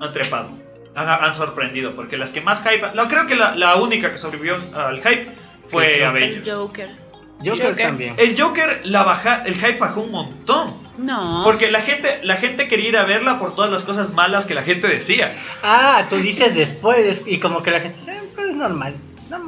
[0.00, 0.50] han trepado,
[0.94, 4.18] han, han sorprendido, porque las que más hype, no, creo que la, la única que
[4.18, 5.32] sobrevivió al hype
[5.70, 6.50] fue Sí, que- El Avengers.
[6.52, 7.08] Joker.
[7.40, 7.86] Yo creo Joker.
[7.86, 8.14] también.
[8.18, 10.88] El Joker, la baja, el hype bajó un montón.
[10.98, 11.42] No.
[11.44, 14.54] Porque la gente, la gente quería ir a verla por todas las cosas malas que
[14.54, 15.36] la gente decía.
[15.62, 18.94] Ah, tú dices después y como que la gente dice, "Eh, pero es normal.
[19.30, 19.38] No.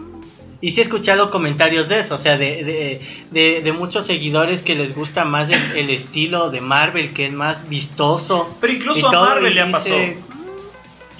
[0.60, 3.00] Y sí he escuchado comentarios de eso, o sea, de, de,
[3.32, 7.32] de- de muchos seguidores que les gusta más el, el estilo de Marvel, que es
[7.32, 8.56] más vistoso.
[8.60, 9.96] Pero incluso a Marvel le pasó.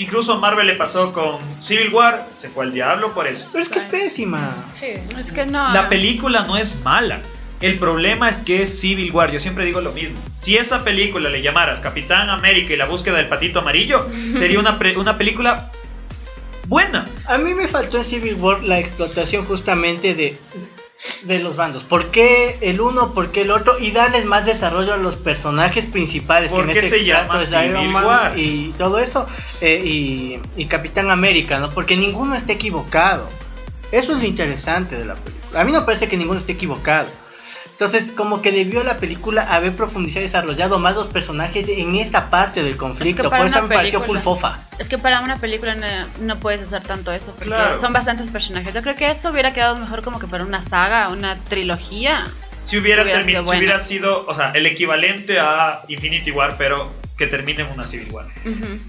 [0.01, 2.27] Incluso a Marvel le pasó con Civil War.
[2.39, 3.49] Se fue al diablo por eso.
[3.53, 4.55] Pero es que es pésima.
[4.71, 4.95] Sí.
[5.19, 5.73] Es que no.
[5.73, 7.21] La película no es mala.
[7.61, 9.31] El problema es que es Civil War.
[9.31, 10.19] Yo siempre digo lo mismo.
[10.33, 14.79] Si esa película le llamaras Capitán América y la búsqueda del patito amarillo, sería una,
[14.79, 15.71] pre- una película
[16.67, 17.07] buena.
[17.27, 20.39] A mí me faltó en Civil War la explotación justamente de,
[21.23, 21.85] de los bandos.
[21.85, 23.79] ¿Por qué el uno, por qué el otro?
[23.79, 26.51] Y darles más desarrollo a los personajes principales.
[26.51, 28.33] ¿Por que en qué este se llama caso es Iron Civil Man?
[28.37, 29.27] Y todo eso.
[29.61, 31.71] eh, y, y Capitán América, ¿no?
[31.71, 33.29] Porque ninguno está equivocado.
[33.93, 35.61] Eso es lo interesante de la película.
[35.61, 37.09] A mí no parece que ninguno esté equivocado.
[37.81, 42.29] Entonces, como que debió la película haber profundizado y desarrollado más los personajes en esta
[42.29, 43.31] parte del conflicto.
[43.31, 44.59] para Por eso me pareció full fofa.
[44.79, 45.87] Es que para una película no,
[46.21, 47.81] no puedes hacer tanto eso, porque Claro.
[47.81, 48.75] son bastantes personajes.
[48.75, 52.27] Yo creo que eso hubiera quedado mejor como que para una saga, una trilogía.
[52.63, 56.93] Si hubiera, Hubiera sido si hubiera sido, o sea, el equivalente a Infinity War, pero
[57.17, 58.27] que termine en una Civil War.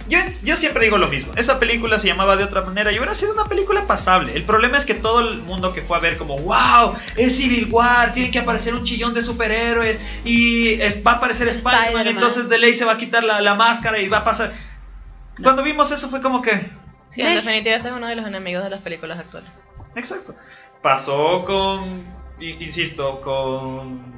[0.07, 1.33] Yo, yo siempre digo lo mismo.
[1.35, 4.33] Esa película se llamaba de otra manera y hubiera sido una película pasable.
[4.35, 7.67] El problema es que todo el mundo que fue a ver como, wow, es Civil
[7.69, 12.07] War, tiene que aparecer un chillón de superhéroes y es- va a aparecer Spider-Man, Spider-Man.
[12.15, 14.53] entonces de ley se va a quitar la, la máscara y va a pasar...
[15.43, 16.69] Cuando vimos eso fue como que...
[17.09, 17.35] Sí, en Eh.
[17.35, 19.49] definitiva ese es uno de los enemigos de las películas actuales.
[19.95, 20.35] Exacto.
[20.81, 22.05] Pasó con,
[22.41, 24.11] insisto, con...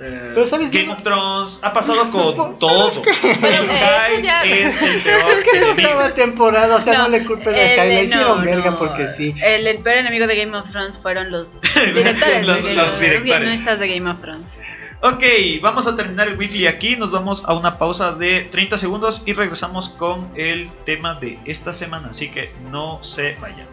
[0.00, 0.70] eh, Pero ¿sabes?
[0.70, 2.90] Game of Thrones ha pasado con todo.
[2.90, 6.10] El eh, eso Hyde ya- es el peor Es la enemigo.
[6.14, 8.78] temporada, o sea, no, No, le culpes a Kyle, le no, hicieron verga no.
[8.78, 9.34] porque sí.
[9.42, 11.60] El, el peor enemigo de Game of Thrones fueron los
[11.94, 13.24] directores, Los- de, los los directores.
[13.40, 14.58] guionistas de Game of Thrones.
[15.00, 15.22] Ok,
[15.60, 16.96] vamos a terminar el weekly aquí.
[16.96, 21.74] Nos vamos a una pausa de 30 segundos y regresamos con el tema de esta
[21.74, 22.08] semana.
[22.08, 23.66] Así que no se vayan.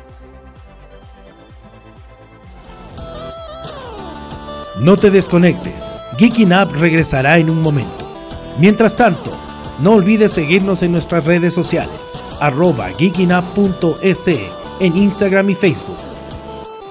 [4.82, 5.96] No te desconectes.
[6.18, 8.12] Geeking regresará en un momento.
[8.58, 9.30] Mientras tanto,
[9.80, 12.14] no olvides seguirnos en nuestras redes sociales.
[12.40, 14.28] Arroba geekingup.es
[14.80, 16.00] en Instagram y Facebook.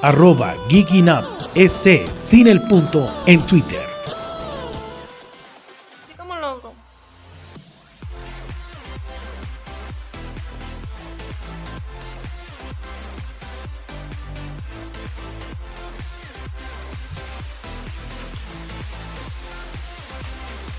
[0.03, 3.90] Arroba geekingup.es sin el punto en Twitter.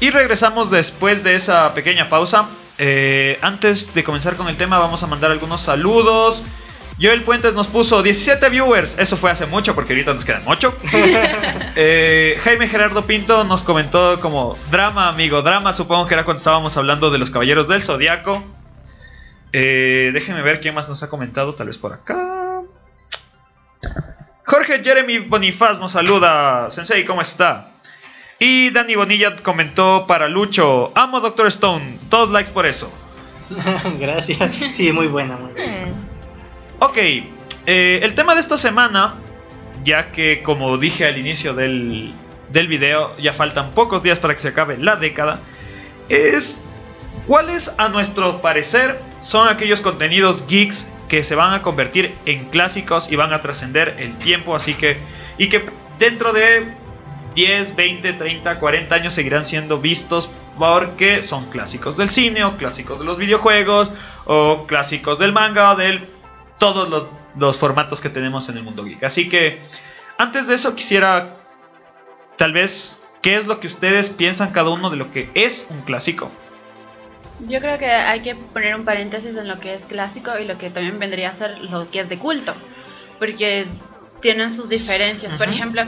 [0.02, 2.48] Y regresamos después de esa pequeña pausa.
[2.80, 6.42] Eh, antes de comenzar con el tema, vamos a mandar algunos saludos.
[7.00, 8.98] Joel Puentes nos puso 17 viewers.
[8.98, 10.76] Eso fue hace mucho porque ahorita nos quedan 8.
[11.76, 15.44] Eh, Jaime Gerardo Pinto nos comentó como drama, amigo.
[15.44, 18.44] Drama, supongo que era cuando estábamos hablando de los caballeros del zodiaco.
[19.54, 22.62] Eh, déjenme ver quién más nos ha comentado, tal vez por acá.
[24.46, 26.72] Jorge Jeremy Bonifaz nos saluda.
[26.72, 27.72] Sensei, ¿cómo está?
[28.44, 32.92] Y Dani Bonilla comentó para Lucho, amo Doctor Stone, todos likes por eso.
[34.00, 34.56] Gracias.
[34.72, 35.86] Sí, muy buena, muy buena.
[35.86, 35.94] Mm.
[36.80, 39.14] Ok, eh, el tema de esta semana,
[39.84, 42.16] ya que como dije al inicio del,
[42.50, 45.40] del video, ya faltan pocos días para que se acabe la década,
[46.10, 46.64] es
[47.28, 53.12] cuáles a nuestro parecer son aquellos contenidos geeks que se van a convertir en clásicos
[53.12, 54.98] y van a trascender el tiempo, así que,
[55.38, 55.64] y que
[56.00, 56.81] dentro de
[57.34, 63.00] 10, 20, 30, 40 años seguirán siendo vistos porque son clásicos del cine o clásicos
[63.00, 63.92] de los videojuegos
[64.26, 66.08] o clásicos del manga o de
[66.60, 67.06] todos los,
[67.38, 69.04] los formatos que tenemos en el mundo geek.
[69.04, 69.60] Así que
[70.18, 71.38] antes de eso quisiera
[72.38, 75.82] tal vez qué es lo que ustedes piensan cada uno de lo que es un
[75.82, 76.30] clásico.
[77.48, 80.58] Yo creo que hay que poner un paréntesis en lo que es clásico y lo
[80.58, 82.54] que también vendría a ser lo que es de culto,
[83.20, 83.78] porque es-
[84.22, 85.34] tienen sus diferencias.
[85.34, 85.82] Por ejemplo,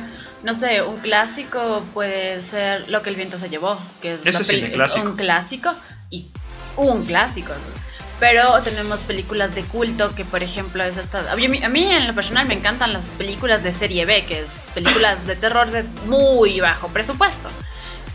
[0.44, 4.72] no sé, un clásico puede ser lo que el viento se llevó, que es, Ese
[4.72, 5.06] clásico.
[5.06, 5.74] un clásico
[6.10, 6.28] y
[6.76, 7.54] un clásico.
[8.20, 11.32] Pero tenemos películas de culto que, por ejemplo, es esta...
[11.32, 14.42] A mí, a mí, en lo personal me encantan las películas de serie B, que
[14.42, 17.50] es películas de terror de muy bajo presupuesto.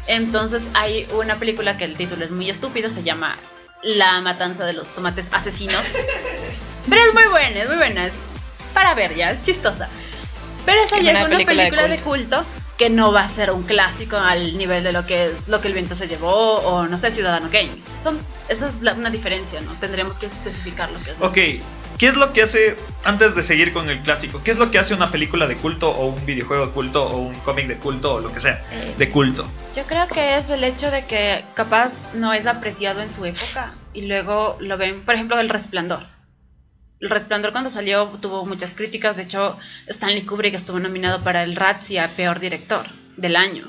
[0.06, 3.38] Entonces hay una película que el título es muy estúpido, se llama
[3.82, 5.84] La matanza de los tomates asesinos.
[6.88, 8.14] Pero es muy buena, es muy buena, es
[8.72, 9.88] para ver ya, es chistosa.
[10.68, 12.44] Pero esa Es ya una es una película de culto
[12.76, 15.68] que no va a ser un clásico al nivel de lo que es lo que
[15.68, 17.70] el viento se llevó o no sé, Ciudadano Kane.
[18.02, 18.18] Son,
[18.50, 19.72] eso es la- una diferencia, ¿no?
[19.80, 21.16] Tendremos que especificar lo que es.
[21.16, 21.24] eso.
[21.24, 21.34] Ok,
[21.98, 24.78] ¿qué es lo que hace, antes de seguir con el clásico, qué es lo que
[24.78, 28.14] hace una película de culto o un videojuego de culto o un cómic de culto
[28.16, 29.48] o lo que sea, Eh, de culto?
[29.74, 33.72] Yo creo que es el hecho de que capaz no es apreciado en su época
[33.94, 36.02] y luego lo ven, por ejemplo, El Resplandor.
[37.00, 41.54] El Resplandor cuando salió tuvo muchas críticas, de hecho Stanley Kubrick estuvo nominado para el
[41.54, 42.86] Razzie a Peor Director
[43.16, 43.68] del año.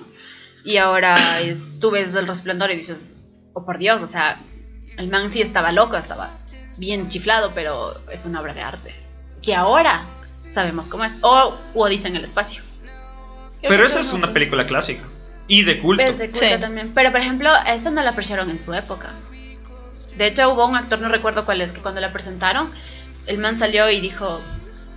[0.66, 3.16] Y ahora es, tú ves El Resplandor y dices,
[3.54, 4.42] oh por Dios, o sea,
[4.98, 6.32] el man sí estaba loco, estaba
[6.78, 8.96] bien chiflado, pero es una obra de arte.
[9.44, 10.04] Que ahora
[10.48, 11.14] sabemos cómo es.
[11.22, 12.64] O Odisea en el espacio.
[13.62, 15.04] Pero esa es una película clásica.
[15.48, 16.04] Y de culto.
[16.04, 16.60] Es de culto Sí.
[16.60, 16.92] también.
[16.94, 19.10] Pero por ejemplo, esa no la apreciaron en su época.
[20.18, 22.72] De hecho, hubo un actor, no recuerdo cuál es, que cuando la presentaron,
[23.30, 24.42] el man salió y dijo,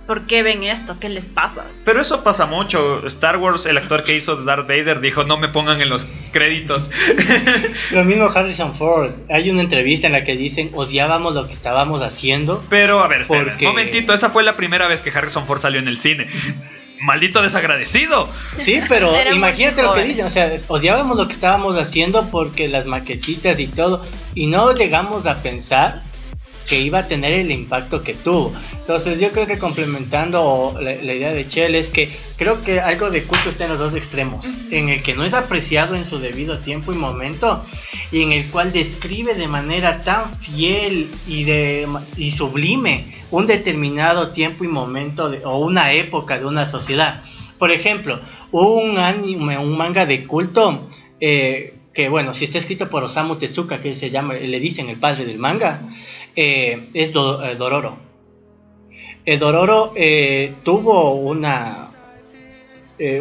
[0.07, 0.97] ¿por qué ven esto?
[0.99, 1.63] ¿Qué les pasa?
[1.85, 3.05] Pero eso pasa mucho.
[3.07, 6.91] Star Wars, el actor que hizo Darth Vader, dijo no me pongan en los créditos.
[7.91, 9.11] Lo mismo Harrison Ford.
[9.29, 12.63] Hay una entrevista en la que dicen odiábamos lo que estábamos haciendo.
[12.69, 15.79] Pero a ver, espera, Porque- momentito, esa fue la primera vez que Harrison Ford salió
[15.79, 16.27] en el cine.
[16.99, 18.29] Maldito desagradecido.
[18.57, 20.25] Sí, pero Éramos imagínate lo que dicen.
[20.25, 24.03] O sea, odiábamos lo que estábamos haciendo porque las maquetitas y todo.
[24.35, 26.01] Y no llegamos a pensar
[26.67, 28.53] que iba a tener el impacto que tuvo.
[28.73, 33.09] Entonces yo creo que complementando la, la idea de Chell es que creo que algo
[33.09, 36.19] de culto está en los dos extremos, en el que no es apreciado en su
[36.19, 37.63] debido tiempo y momento
[38.11, 41.87] y en el cual describe de manera tan fiel y, de,
[42.17, 47.23] y sublime un determinado tiempo y momento de- o una época de una sociedad.
[47.57, 48.19] Por ejemplo,
[48.51, 50.89] un anime, un manga de culto
[51.19, 54.97] eh, que bueno, si está escrito por Osamu Tezuka, que se llama, le dicen el
[54.99, 55.81] padre del manga,
[56.35, 57.97] eh, es Do- eh, Dororo.
[59.25, 61.87] Eh, Dororo eh, tuvo una,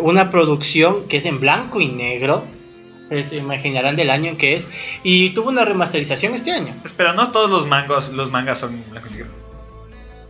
[0.01, 2.45] una producción que es en blanco y negro,
[3.09, 4.67] se imaginarán del año en que es,
[5.03, 6.75] y tuvo una remasterización este año.
[6.85, 9.31] Espera, no todos los mangos, los mangas son blanco y negro.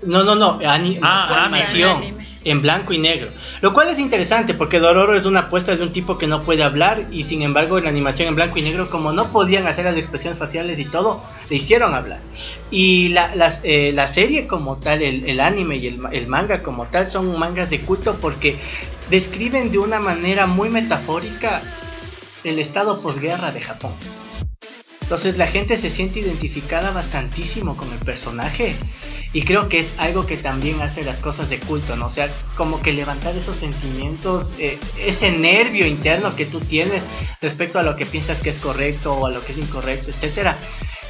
[0.04, 2.21] No, no, no, ani- Ah, animación anime.
[2.44, 3.28] En blanco y negro.
[3.60, 6.62] Lo cual es interesante porque Dororo es una apuesta de un tipo que no puede
[6.62, 9.84] hablar y sin embargo en la animación en blanco y negro como no podían hacer
[9.84, 12.20] las expresiones faciales y todo, le hicieron hablar.
[12.70, 13.32] Y la,
[13.62, 17.70] eh, la serie como tal, el, anime y el, el manga como tal son mangas
[17.70, 18.56] de culto porque
[19.10, 21.60] describen de una manera muy metafórica
[22.44, 23.92] el estado posguerra de Japón.
[25.12, 28.74] Entonces la gente se siente identificada bastantísimo con el personaje
[29.34, 32.06] y creo que es algo que también hace las cosas de culto, ¿no?
[32.06, 37.02] O sea, como que levantar esos sentimientos, eh, ese nervio interno que tú tienes
[37.42, 40.56] respecto a lo que piensas que es correcto o a lo que es incorrecto, etcétera.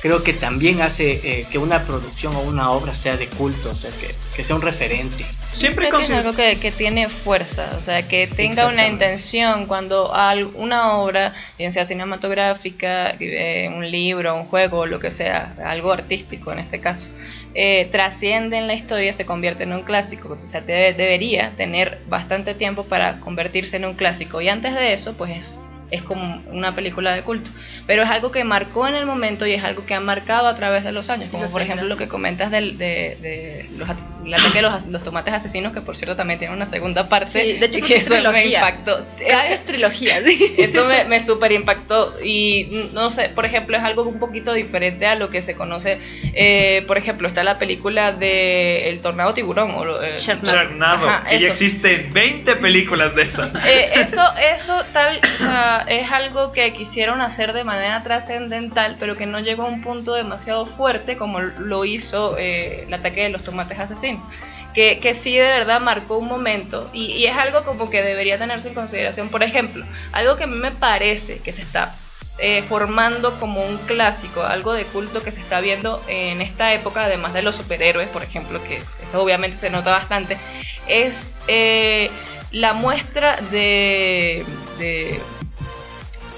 [0.03, 3.74] Creo que también hace eh, que una producción o una obra sea de culto, o
[3.74, 5.24] sea, que, que sea un referente.
[5.55, 9.66] Siempre Creo que es algo que, que tiene fuerza, o sea, que tenga una intención
[9.66, 10.11] cuando
[10.57, 16.53] una obra, bien sea cinematográfica, eh, un libro, un juego, lo que sea, algo artístico
[16.53, 17.09] en este caso,
[17.55, 21.98] eh, trasciende en la historia, se convierte en un clásico, o sea, debe- debería tener
[22.09, 25.59] bastante tiempo para convertirse en un clásico y antes de eso, pues es,
[25.93, 27.51] es como una película de culto,
[27.86, 30.57] pero es algo que marcó en el momento y es algo que ha marcado a
[30.57, 33.88] través de los años, como los por ejemplo lo que comentas del, de, de los,
[33.88, 37.09] at- el ataque de los, los tomates asesinos, que por cierto también tiene una segunda
[37.09, 37.43] parte.
[37.45, 38.59] Sí, de hecho, que es eso me trilogía.
[38.59, 38.99] impactó.
[39.18, 40.55] Creo que es trilogía, sí.
[40.59, 45.07] Eso me, me super impactó y no sé, por ejemplo, es algo un poquito diferente
[45.07, 45.99] a lo que se conoce.
[46.34, 49.72] eh, por ejemplo, está la película de El Tornado Tiburón.
[49.72, 50.57] O, eh, Sharknado.
[50.57, 51.47] Sharknado, Ajá, ya eso.
[51.49, 53.53] existen 20 películas de esas.
[53.66, 54.22] Eh, eso,
[54.55, 59.41] eso tal, o sea, es algo que quisieron hacer de manera trascendental, pero que no
[59.41, 63.78] llegó a un punto demasiado fuerte como lo hizo eh, el ataque de los tomates
[63.78, 64.22] asesinos.
[64.74, 68.68] Que, que sí de verdad marcó un momento y, es algo como que debería tenerse
[68.68, 69.28] en consideración.
[69.28, 71.95] Por ejemplo, algo que a mí me parece que se está
[72.39, 77.05] eh, formando como un clásico, algo de culto que se está viendo en esta época,
[77.05, 80.39] además de los superhéroes, por ejemplo, que eso obviamente se nota bastante,
[80.89, 82.11] es eh,
[82.53, 84.45] la muestra de,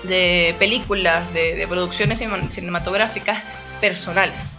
[0.09, 3.43] de películas, de, producciones cine- cinematográficas
[3.81, 4.53] personales.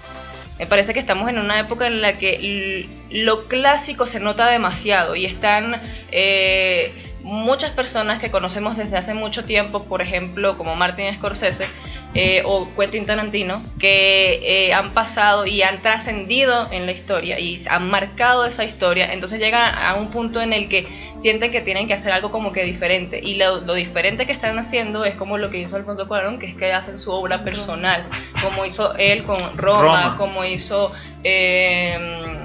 [0.59, 5.15] Me parece que estamos en una época en la que lo clásico se nota demasiado
[5.15, 5.81] y están
[6.11, 11.67] eh, muchas personas que conocemos desde hace mucho tiempo, por ejemplo, como Martin Scorsese
[12.13, 17.57] eh, o Quentin Tarantino, que eh, han pasado y han trascendido en la historia y
[17.67, 19.11] han marcado esa historia.
[19.11, 22.51] Entonces llegan a un punto en el que sienten que tienen que hacer algo como
[22.53, 23.19] que diferente.
[23.21, 26.45] Y lo, lo diferente que están haciendo es como lo que hizo Alfonso Cuarón, que
[26.45, 28.07] es que hacen su obra personal,
[28.43, 30.15] como hizo él con Roma, Roma.
[30.19, 30.91] como hizo...
[31.23, 32.44] eh,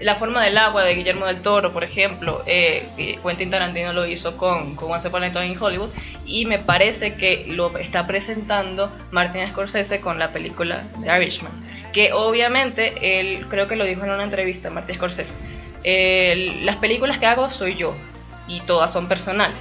[0.00, 4.06] la forma del agua de Guillermo del Toro, por ejemplo, eh, que Quentin Tarantino lo
[4.06, 5.90] hizo con, con Once Upon a Time in Hollywood
[6.24, 11.52] y me parece que lo está presentando Martin Scorsese con la película The Irishman,
[11.92, 15.34] que obviamente él creo que lo dijo en una entrevista Martin Scorsese,
[15.84, 17.94] eh, las películas que hago soy yo
[18.46, 19.56] y todas son personales.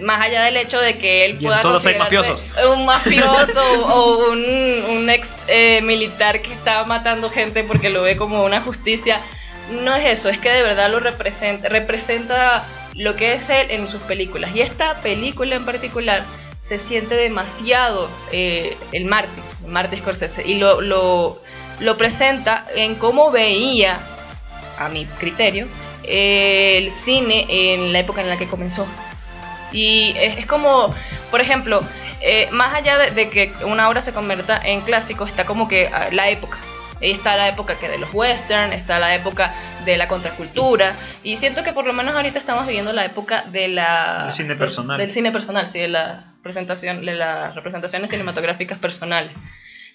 [0.00, 2.32] Más allá del hecho de que él pueda considerarse
[2.72, 3.60] un mafioso
[3.92, 8.60] o un, un ex eh, militar que está matando gente porque lo ve como una
[8.60, 9.20] justicia.
[9.70, 12.64] No es eso, es que de verdad lo representa, representa
[12.94, 14.54] lo que es él en sus películas.
[14.54, 16.24] Y esta película en particular
[16.60, 23.30] se siente demasiado eh, el Martin, el Martin Scorsese, y lo, lo, presenta en cómo
[23.30, 23.98] veía,
[24.78, 25.68] a mi criterio,
[26.04, 28.86] el cine en la época en la que comenzó.
[29.70, 30.94] Y es, es como,
[31.30, 31.82] por ejemplo,
[32.20, 35.88] eh, más allá de, de que una obra se convierta en clásico, está como que
[35.92, 36.58] ah, la época.
[37.00, 39.52] Ahí está la época que de los western, está la época
[39.84, 40.94] de la contracultura.
[41.22, 44.30] Y siento que por lo menos ahorita estamos viviendo la época de la.
[44.32, 44.98] Cine personal.
[44.98, 49.32] Del cine personal, sí, de la presentación, de las representaciones cinematográficas personales.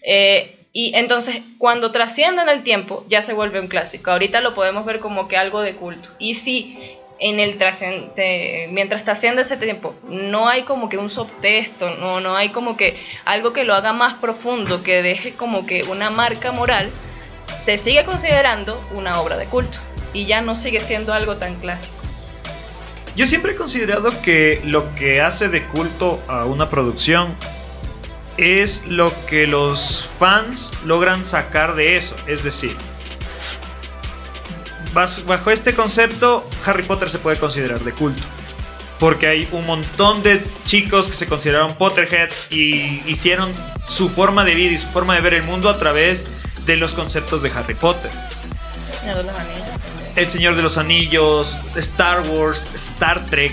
[0.01, 4.11] Eh, y entonces, cuando trasciende en el tiempo, ya se vuelve un clásico.
[4.11, 6.09] Ahorita lo podemos ver como que algo de culto.
[6.17, 11.95] Y si en el trascende, mientras trasciende ese tiempo, no hay como que un subtexto,
[11.95, 15.83] no, no hay como que algo que lo haga más profundo, que deje como que
[15.83, 16.91] una marca moral,
[17.55, 19.77] se sigue considerando una obra de culto.
[20.11, 21.95] Y ya no sigue siendo algo tan clásico.
[23.15, 27.33] Yo siempre he considerado que lo que hace de culto a una producción
[28.35, 32.17] es lo que los fans logran sacar de eso.
[32.27, 32.75] Es decir,
[34.93, 38.21] bajo este concepto, Harry Potter se puede considerar de culto.
[38.99, 43.51] Porque hay un montón de chicos que se consideraron Potterheads y hicieron
[43.85, 46.25] su forma de vida y su forma de ver el mundo a través
[46.65, 48.11] de los conceptos de Harry Potter.
[49.05, 49.67] Los Anillos.
[50.15, 53.51] El Señor de los Anillos, Star Wars, Star Trek.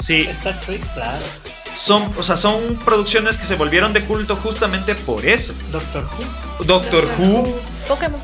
[0.00, 1.22] Sí, Star Trek, claro.
[1.74, 5.52] son, o sea, son producciones que se volvieron de culto justamente por eso.
[5.70, 6.08] Doctor
[6.58, 6.64] Who.
[6.64, 8.20] Doctor Who, Pokémon.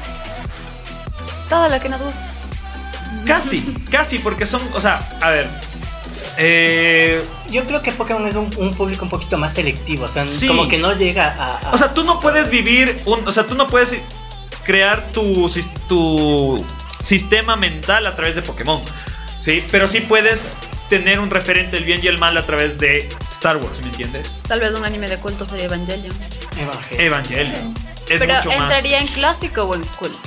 [1.51, 2.28] Todo lo que nos gusta.
[3.27, 5.49] Casi, casi, porque son, o sea, a ver,
[6.37, 10.25] eh, Yo creo que Pokémon es un, un público un poquito más selectivo, o sea,
[10.27, 10.47] Sí.
[10.47, 11.59] como que no llega a...
[11.59, 13.97] a- o sea, tú no puedes vivir, un, o sea, tú no puedes
[14.65, 16.63] crear tu, sis- tu
[17.03, 18.83] sistema mental a través de Pokémon,
[19.41, 20.53] sí, pero sí puedes
[20.91, 24.33] tener un referente del bien y el mal a través de Star Wars, ¿me entiendes?
[24.47, 26.15] Tal vez un anime de culto sería Evangelion.
[26.59, 27.01] Evangelion.
[27.07, 27.75] Evangelion.
[28.09, 28.61] Es Pero mucho más.
[28.63, 30.19] entraría en clásico o en culto.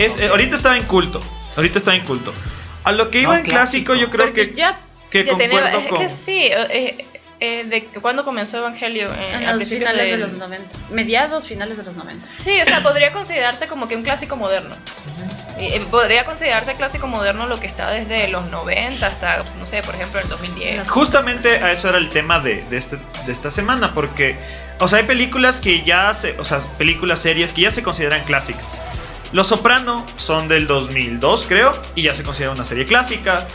[0.00, 1.20] Es- eh, ahorita estaba en culto.
[1.58, 2.32] Ahorita estaba en culto.
[2.84, 3.94] A lo que iba No, en clásico, clásico.
[3.96, 4.78] yo creo Porque que, ya
[5.10, 5.98] que Ya tenía- es con.
[5.98, 7.04] que sí, eh,
[7.40, 10.70] eh, de cuando comenzó Evangelio, eh, en a los principios finales de los 90.
[10.90, 12.24] Mediados, finales de los 90.
[12.26, 14.74] Sí, o sea, podría considerarse como que un clásico moderno.
[15.60, 19.82] Y, eh, podría considerarse clásico moderno lo que está desde los 90 hasta, no sé,
[19.82, 20.88] por ejemplo, el 2010.
[20.88, 22.96] Justamente a eso era el tema de, de, este,
[23.26, 24.36] de esta semana, porque,
[24.78, 28.22] o sea, hay películas que ya se, o sea, películas, series que ya se consideran
[28.24, 28.80] clásicas.
[29.32, 33.46] Los Soprano son del 2002, creo, y ya se considera una serie clásica.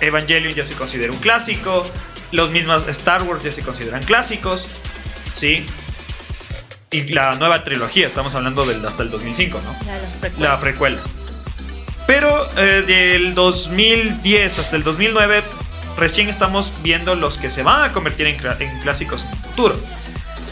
[0.00, 1.86] Evangelion ya se considera un clásico.
[2.32, 4.68] Los mismos Star Wars ya se consideran clásicos,
[5.34, 5.64] ¿sí?
[6.90, 10.32] Y la nueva trilogía, estamos hablando del hasta el 2005, ¿no?
[10.38, 10.98] La precuela.
[12.06, 15.42] Pero eh, del 2010 hasta el 2009
[15.96, 18.38] recién estamos viendo los que se van a convertir en
[18.82, 19.80] clásicos en el futuro.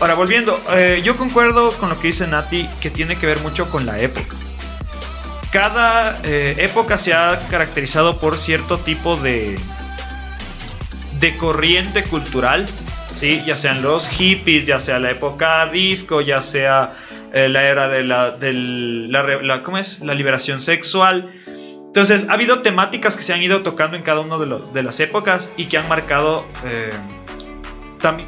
[0.00, 3.70] Ahora, volviendo, eh, yo concuerdo con lo que dice Nati, que tiene que ver mucho
[3.70, 4.36] con la época.
[5.54, 9.56] Cada eh, época se ha caracterizado por cierto tipo de,
[11.20, 12.66] de corriente cultural,
[13.14, 13.40] ¿sí?
[13.46, 16.94] ya sean los hippies, ya sea la época disco, ya sea
[17.32, 20.00] eh, la era de la, del- la, la- ¿cómo es?
[20.00, 21.30] la liberación sexual.
[21.46, 24.98] Entonces, ha habido temáticas que se han ido tocando en cada una de, de las
[24.98, 26.90] épocas y que han marcado, eh,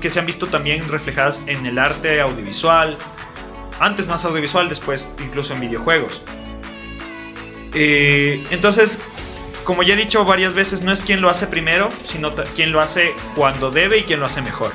[0.00, 2.96] que se han visto también reflejadas en el arte audiovisual,
[3.80, 6.22] antes más audiovisual, después incluso en videojuegos.
[7.78, 8.98] Eh, entonces,
[9.64, 12.80] como ya he dicho varias veces, no es quien lo hace primero, sino quien lo
[12.80, 14.72] hace cuando debe y quien lo hace mejor.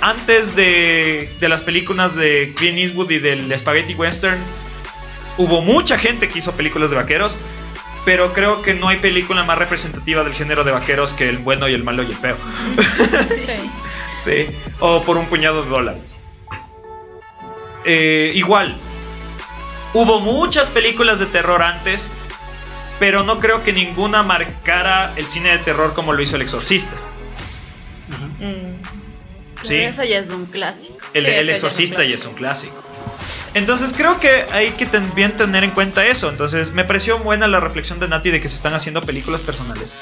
[0.00, 4.38] Antes de, de las películas de Clint Eastwood y del Spaghetti Western,
[5.38, 7.36] hubo mucha gente que hizo películas de vaqueros,
[8.04, 11.68] pero creo que no hay película más representativa del género de vaqueros que el bueno
[11.68, 12.36] y el malo y el feo.
[13.38, 13.52] Sí.
[14.18, 14.46] Sí,
[14.80, 16.16] o por un puñado de dólares.
[17.84, 18.76] Eh, igual,
[19.94, 22.08] hubo muchas películas de terror antes,
[22.98, 26.96] pero no creo que ninguna marcara el cine de terror como lo hizo El Exorcista.
[28.38, 28.76] Mm.
[29.62, 29.68] Sí.
[29.68, 30.98] Pero Eso ya es un clásico.
[31.12, 32.85] El, Sí, el ese ya es un Exorcista ya es un clásico.
[33.54, 36.28] Entonces creo que hay que también tener en cuenta eso.
[36.28, 39.94] Entonces me pareció buena la reflexión de Nati de que se están haciendo películas personales.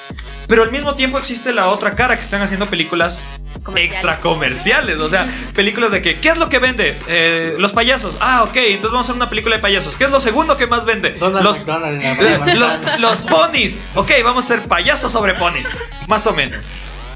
[0.48, 3.22] Pero al mismo tiempo existe la otra cara que están haciendo películas
[3.62, 3.94] Comerciales.
[3.94, 4.98] extra comerciales.
[4.98, 6.96] O sea, películas de que, ¿qué es lo que vende?
[7.08, 8.16] Eh, los payasos.
[8.20, 9.96] Ah, ok, entonces vamos a hacer una película de payasos.
[9.96, 11.16] ¿Qué es lo segundo que más vende?
[12.98, 13.78] Los ponis.
[13.94, 15.68] Ok, vamos a hacer payasos sobre ponis.
[16.08, 16.64] Más o menos.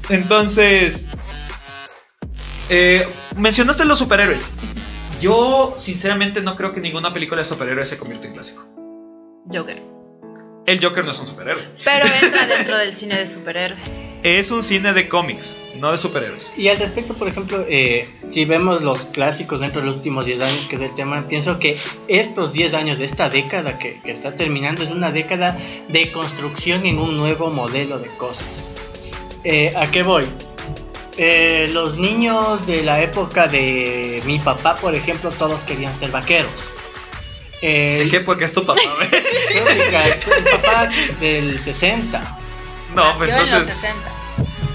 [0.09, 1.05] Entonces.
[2.69, 4.49] eh, mencionaste los superhéroes.
[5.19, 8.63] Yo, sinceramente, no creo que ninguna película de superhéroes se convierta en clásico.
[9.51, 9.81] Joker.
[10.65, 11.63] El Joker no es un superhéroe.
[11.83, 14.05] Pero entra dentro del cine de superhéroes.
[14.23, 16.51] Es un cine de cómics, no de superhéroes.
[16.55, 20.41] Y al respecto, por ejemplo, eh, si vemos los clásicos dentro de los últimos 10
[20.41, 21.75] años, que es el tema, pienso que
[22.07, 25.57] estos 10 años de esta década que, que está terminando es una década
[25.89, 28.73] de construcción en un nuevo modelo de cosas.
[29.43, 30.25] eh, ¿a qué voy?
[31.21, 36.49] Eh, los niños de la época de mi papá, por ejemplo, todos querían ser vaqueros.
[37.61, 38.79] Eh, ¿De qué época es tu papá?
[39.53, 40.89] el papá
[41.19, 42.37] del 60.
[42.95, 43.75] no, pues Yo en los entonces.
[43.75, 44.11] 60.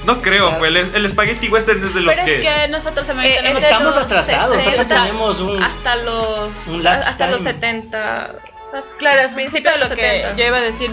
[0.04, 2.34] No creo, pues el, el Spaghetti Western es de los Pero que.
[2.36, 5.62] es que nosotros también Eh, Estamos los atrasados, 60, nosotros tenemos un...
[5.62, 7.54] hasta los un o sea, lapse hasta los time.
[7.54, 8.34] 70
[8.66, 10.90] o sea, Claro, es principio de lo los que 70 yo iba a decir.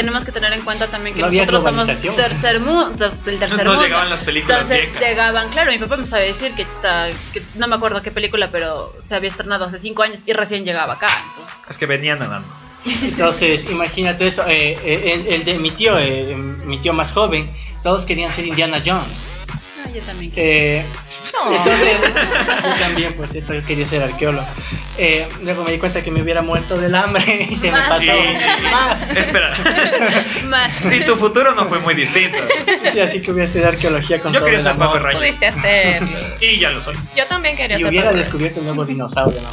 [0.00, 1.86] Tenemos que tener en cuenta también que No nosotros somos
[2.16, 3.82] tercer mundo, el tercer No mundo.
[3.82, 5.00] llegaban las películas Entonces viejas.
[5.08, 8.48] llegaban, claro, mi papá me sabe decir que, está, que no me acuerdo qué película,
[8.50, 11.22] pero se había estrenado hace cinco años y recién llegaba acá.
[11.30, 12.48] Entonces, Es que venían nadando.
[12.84, 14.42] Entonces, imagínate eso.
[14.48, 17.50] eh, eh, el, el de mi tío, eh, mi tío más joven,
[17.82, 19.26] todos querían ser Indiana Jones.
[19.92, 20.32] Yo también.
[20.36, 20.84] Eh,
[21.50, 21.96] Entonces,
[22.64, 24.46] yo también, por cierto, yo quería ser arqueólogo.
[24.98, 27.88] Eh, luego me di cuenta que me hubiera muerto del hambre y se me Más.
[27.88, 28.02] pasó.
[28.02, 29.16] Y- Más.
[29.16, 29.50] Espera.
[30.46, 30.70] Más.
[30.94, 32.36] y tu futuro no fue muy distinto.
[32.94, 34.88] Y así que hubiera estudiado arqueología con Yo todo quería el ser amor.
[35.02, 35.34] Papa Rayo.
[36.40, 36.96] Y ya lo soy.
[37.16, 39.48] yo también quería Y ser hubiera Papa descubierto un nuevo dinosaurio, ¿no?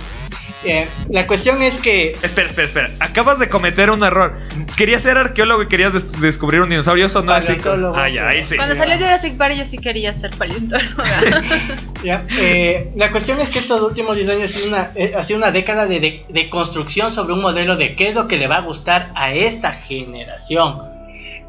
[0.66, 2.90] Eh, la cuestión es que Espera, espera, espera.
[3.00, 4.36] Acabas de cometer un error.
[4.76, 7.06] Querías ser arqueólogo y querías des- descubrir un dinosaurio.
[7.06, 7.60] Eso no es así.
[7.60, 8.56] Paleontólogo, Ah, ya, ahí sí.
[8.56, 8.82] Cuando Ya.
[8.82, 11.04] salió Jurassic Park yo sí quería ser paleontóloga.
[12.04, 15.24] Ya, eh, la cuestión es que estos últimos 10 años ha sido una, eh, ha
[15.24, 18.38] sido una década de, de- de construcción sobre un modelo de qué es lo que
[18.38, 20.82] le va a gustar a esta generación.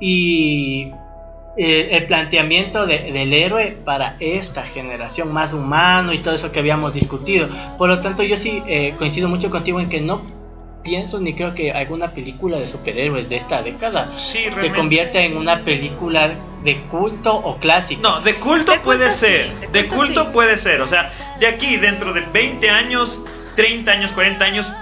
[0.01, 0.93] Y
[1.59, 6.61] eh, el planteamiento de- del héroe para esta generación más humano y todo eso que
[6.61, 7.49] habíamos discutido.
[7.77, 10.39] Por lo tanto, yo sí eh, coincido mucho contigo en que no
[10.85, 15.37] pienso ni creo que alguna película de superhéroes de esta década Sí, se convierta en
[15.37, 16.31] una película
[16.65, 18.01] de culto o clásica.
[18.01, 19.51] No, de culto De puede culto ser.
[19.61, 20.29] sí, de de culto culto sí.
[20.33, 20.81] puede ser.
[20.81, 23.21] O sea, de aquí, dentro de 20 años,
[23.57, 24.73] 30 años, 40 años,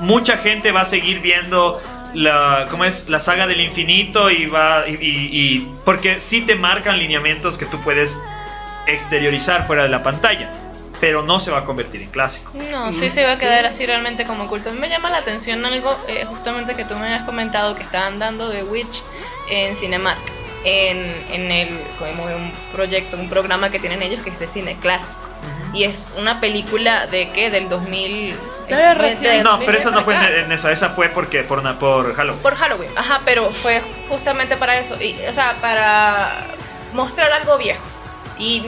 [0.00, 1.80] mucha gente va a seguir viendo
[2.14, 3.08] la, ¿cómo es?
[3.08, 4.84] la saga del infinito y va.
[4.88, 8.18] Y, y- y- porque sí te marcan lineamientos que tú puedes
[8.86, 10.50] exteriorizar fuera de la pantalla.
[11.00, 12.52] Pero no se va a convertir en clásico.
[12.70, 14.70] No, sí se va a quedar así realmente como culto.
[14.70, 17.82] A mí me llama la atención algo, eh, justamente que tú me habías comentado que
[17.82, 19.02] estaban dando The Witch
[19.50, 20.20] en Cinemark,
[20.64, 20.98] en,
[21.32, 25.18] en el como un proyecto, un programa que tienen ellos que es de cine clásico.
[25.74, 28.36] Y es una película de qué, del 2000.
[28.68, 29.32] Claro, recién.
[29.34, 32.42] del No, pero esa no fue en, en esa, esa fue porque por, por Halloween.
[32.42, 36.46] Por Halloween, ajá, pero fue justamente para eso, y, o sea, para
[36.92, 37.82] mostrar algo viejo.
[38.38, 38.64] Y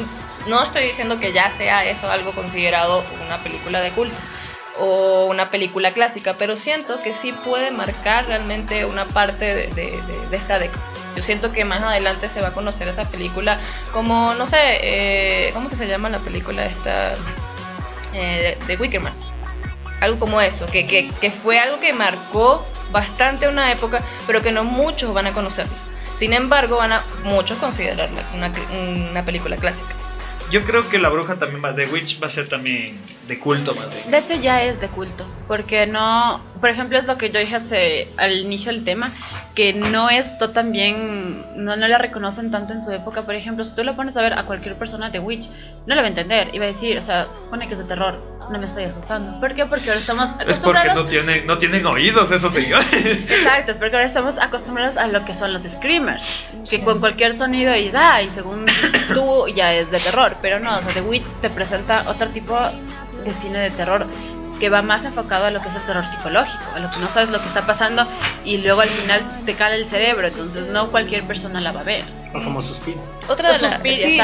[0.46, 4.16] no estoy diciendo que ya sea eso algo considerado una película de culto
[4.78, 10.00] o una película clásica, pero siento que sí puede marcar realmente una parte de, de-
[10.02, 10.82] de- de esta década.
[11.16, 13.58] Yo siento que más adelante se va a conocer esa película
[13.92, 17.12] como, no sé, eh, ¿cómo que se llama la película esta
[18.12, 19.12] eh, de, de Wickerman?
[20.04, 24.52] Algo como eso, que, que, que fue algo que marcó bastante una época, pero que
[24.52, 25.74] no muchos van a conocerlo.
[26.14, 28.52] Sin embargo, van a muchos considerarla una,
[29.10, 29.94] una película clásica.
[30.50, 33.74] Yo creo que la bruja también va, The Witch va a ser también de culto
[33.74, 34.10] más bien.
[34.10, 37.56] De hecho ya es de culto, porque no, por ejemplo es lo que yo dije
[37.56, 39.12] hace, al inicio del tema,
[39.54, 43.74] que no esto también, no, no la reconocen tanto en su época, por ejemplo, si
[43.74, 45.50] tú le pones a ver a cualquier persona de Witch,
[45.86, 47.80] no la va a entender, y va a decir, o sea, se supone que es
[47.80, 48.18] de terror,
[48.50, 49.38] no me estoy asustando.
[49.40, 49.66] ¿Por qué?
[49.66, 51.04] Porque ahora estamos Es porque acostumbrados...
[51.04, 52.94] no, tiene, no tienen oídos esos señores.
[52.94, 56.26] Exacto, es porque ahora estamos acostumbrados a lo que son los screamers,
[56.70, 58.64] que con cualquier sonido dices, ah, y según
[59.12, 62.58] tú ya es de terror, pero no, o sea, The Witch te presenta otro tipo
[63.22, 64.06] de cine de terror
[64.60, 67.08] que va más enfocado a lo que es el terror psicológico, a lo que no
[67.08, 68.06] sabes lo que está pasando
[68.44, 71.84] y luego al final te cala el cerebro, entonces no cualquier persona la va a
[71.84, 72.04] ver.
[72.32, 73.00] O como suspiro.
[73.28, 74.20] Otra de O las sí,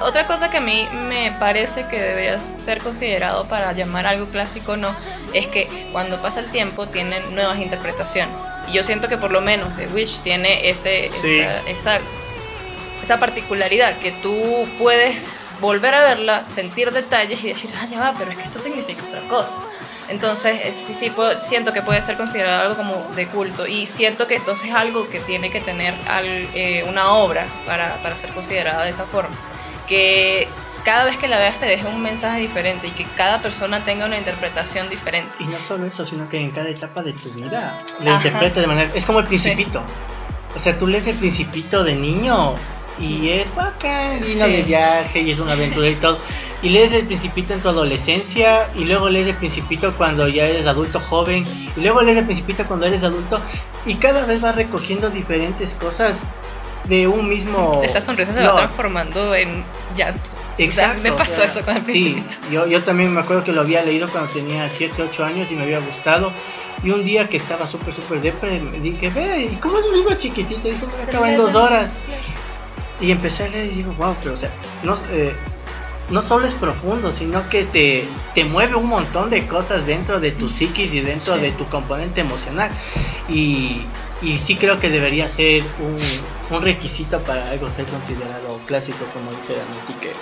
[0.00, 4.76] Otra cosa que a mí me parece que debería ser considerado para llamar algo clásico
[4.76, 4.94] no
[5.32, 8.34] es que cuando pasa el tiempo tienen nuevas interpretaciones.
[8.68, 11.40] Y yo siento que por lo menos The Witch tiene ese, Sí.
[11.40, 11.98] esa, esa,
[13.02, 18.14] esa particularidad que tú puedes volver a verla, sentir detalles y decir, ah, ya va,
[18.18, 19.58] pero es que esto significa otra cosa.
[20.08, 23.86] Entonces, eh, sí, sí, puedo- siento que puede ser considerado algo como de culto y
[23.86, 28.14] siento que entonces es algo que tiene que tener al- eh, una obra para, para
[28.16, 29.34] ser considerada de esa forma.
[29.88, 30.46] Que
[30.84, 34.04] cada vez que la veas te deje un mensaje diferente y que cada persona tenga
[34.06, 35.32] una interpretación diferente.
[35.40, 38.26] Y no solo eso, sino que en cada etapa de tu vida lo Ajá.
[38.26, 38.90] interpretas de manera.
[38.94, 39.82] Es como el Principito.
[40.54, 42.54] O sea, tú lees el Principito de niño
[43.00, 44.52] y es bacán, vino Sí.
[44.52, 46.18] de viaje y es una aventura y todo.
[46.62, 50.66] Y lees el Principito en tu adolescencia y luego lees el Principito cuando ya eres
[50.66, 51.44] adulto joven
[51.76, 53.40] y luego lees el Principito cuando eres adulto
[53.84, 56.20] y cada vez vas recogiendo diferentes cosas
[56.84, 57.80] de un mismo.
[57.84, 59.62] Esa sonrisa se va transformando en
[59.96, 60.30] llanto.
[60.56, 60.98] Exacto.
[60.98, 62.36] O sea, me pasó o sea, eso con el Sí, Principito.
[62.50, 65.56] yo, yo también me acuerdo que lo había leído cuando tenía 7, 8 años y
[65.56, 66.32] me había gustado.
[66.82, 69.96] Y un día que estaba súper, súper depre, me dije, ve, ¿y cómo es un
[69.96, 70.68] libro chiquitito?
[70.68, 71.96] Dijo, me acaba en dos horas.
[73.04, 74.50] Y empecé a leer y digo, wow, pero o sea,
[74.82, 75.32] no, eh,
[76.10, 80.30] no solo es profundo, sino que te, te mueve un montón de cosas dentro de
[80.32, 81.40] tu psiquis y dentro Sí.
[81.40, 82.70] de tu componente emocional.
[83.28, 83.82] Y,
[84.22, 89.30] y sí creo que debería ser un, un requisito para algo ser considerado clásico, como
[89.30, 89.54] dice
[90.00, 90.12] que,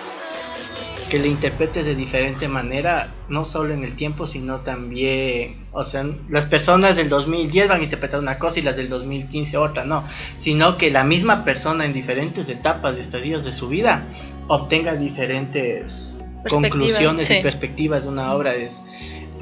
[1.13, 6.07] que lo interpretes de diferente manera, no solo en el tiempo, sino también, o sea,
[6.31, 10.09] las personas del 2010 van a interpretar una cosa y las del 2015 otra, no,
[10.39, 14.07] sino que la misma persona en diferentes etapas de estadios de su vida
[14.49, 16.17] obtenga diferentes
[16.49, 17.35] conclusiones sí.
[17.35, 18.71] y perspectivas de una obra, es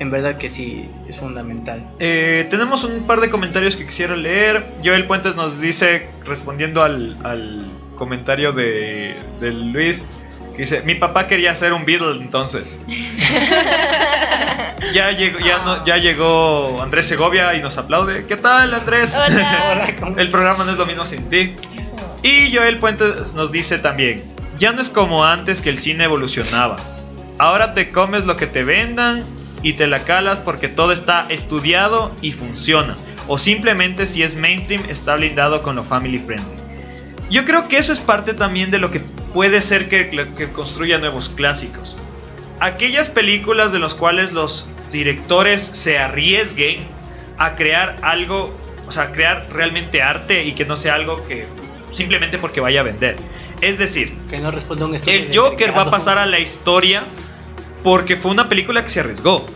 [0.00, 1.86] en verdad que sí, es fundamental.
[2.00, 4.64] Eh, tenemos un par de comentarios que quisiera leer.
[4.82, 7.64] Joel Puentes nos dice, respondiendo al, al
[7.96, 10.04] comentario de, de Luis,
[10.56, 12.78] dice, mi papá quería ser un Beatle entonces.
[14.92, 18.26] ya, llegó, ya, no- ya llegó Andrés Segovia y nos aplaude.
[18.26, 19.14] ¿Qué tal Andrés?
[19.16, 19.72] Hola.
[19.72, 21.54] Hola, ¿cómo- El programa no es lo mismo sin ti.
[22.22, 24.22] Y Joel Puentes nos dice también,
[24.58, 26.76] ya no es como antes que el cine evolucionaba.
[27.38, 29.24] Ahora te comes lo que te vendan
[29.62, 32.96] y te la calas porque todo está estudiado y funciona.
[33.28, 36.59] O simplemente si es mainstream está blindado con lo family friendly.
[37.30, 39.00] Yo creo que eso es parte también de lo que
[39.32, 41.96] puede ser que, que construya nuevos clásicos.
[42.58, 46.80] Aquellas películas de las cuales los directores se arriesguen
[47.38, 48.54] a crear algo,
[48.86, 51.46] o sea, crear realmente arte y que no sea algo que
[51.92, 53.16] simplemente porque vaya a vender.
[53.60, 56.38] Es decir, Que no responde a un estudio el Joker va a pasar a la
[56.38, 57.02] historia
[57.82, 59.46] porque fue una película que se arriesgó.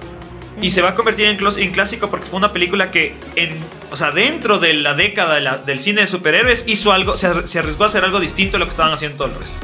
[0.60, 3.58] Y se va a convertir en, clásico porque fue una película que, en,
[3.90, 7.26] o sea, dentro de la década de la- del cine de superhéroes, hizo algo, se,
[7.26, 9.56] ar- se arriesgó a hacer algo distinto a lo que estaban haciendo todo el resto.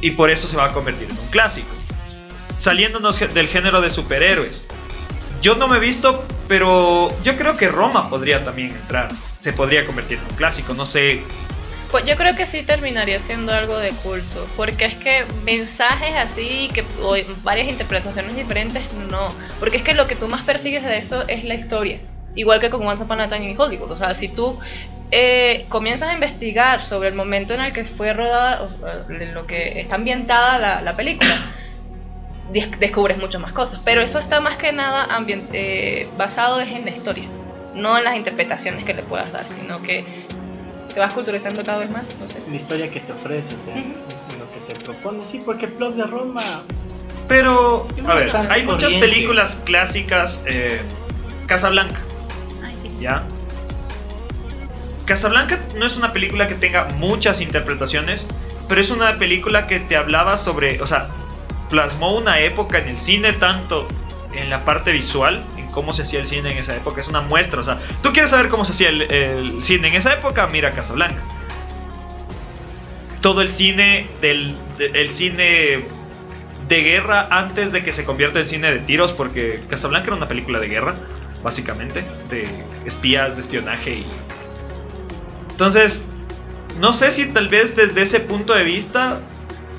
[0.00, 1.68] Y por eso se va a convertir en un clásico.
[2.56, 4.64] Saliéndonos del género de superhéroes.
[5.40, 9.08] Yo no me he visto, pero yo creo que Roma podría también entrar.
[9.40, 10.74] Se podría convertir en un clásico.
[10.74, 11.22] No sé
[11.92, 16.70] Pues yo creo que sí terminaría siendo algo de culto, porque es que mensajes así,
[16.72, 19.28] que o varias interpretaciones diferentes, no,
[19.60, 21.98] porque es que lo que tú más persigues de eso es la historia,
[22.34, 24.58] igual que con Once Upon a Time in Hollywood, o sea, si tú
[25.10, 29.46] eh, comienzas a investigar sobre el momento en el que fue rodada, o en lo
[29.46, 31.36] que está ambientada la, la película,
[32.52, 35.06] des- descubres muchas más cosas, pero eso está más que nada
[35.52, 37.28] eh, basado es en la historia,
[37.74, 40.06] no en las interpretaciones que le puedas dar, sino que
[40.94, 42.40] te vas culturizando cada vez más, no sé.
[42.48, 45.24] La historia que te ofrece, o sea, lo que te propone.
[45.24, 46.62] Sí, porque el plot de Roma
[47.28, 49.08] Pero, a ver, hay muchas corriente.
[49.08, 50.38] películas clásicas.
[50.46, 50.80] Eh,
[51.46, 52.00] Casablanca.
[53.00, 53.22] ¿ya?
[55.04, 58.26] Casablanca no es una película que tenga muchas interpretaciones,
[58.68, 61.08] pero es una película que te hablaba sobre, o sea,
[61.68, 63.88] plasmó una época en el cine, tanto
[64.34, 65.42] en la parte visual,
[65.72, 68.30] cómo se hacía el cine en esa época, es una muestra, o sea, tú quieres
[68.30, 71.20] saber cómo se hacía el, cine en esa época, mira Casablanca.
[73.20, 75.84] Todo el cine del de- el cine
[76.68, 80.28] de guerra antes de que se convierta en cine de tiros, porque Casablanca era una
[80.28, 80.94] película de guerra,
[81.42, 82.48] básicamente, de
[82.86, 84.06] espías, de espionaje y...
[85.50, 86.04] Entonces,
[86.80, 89.20] no sé si tal vez desde ese punto de vista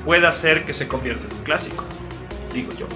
[0.06, 1.84] pueda ser que se convierta en un clásico,
[2.54, 2.88] digo yo.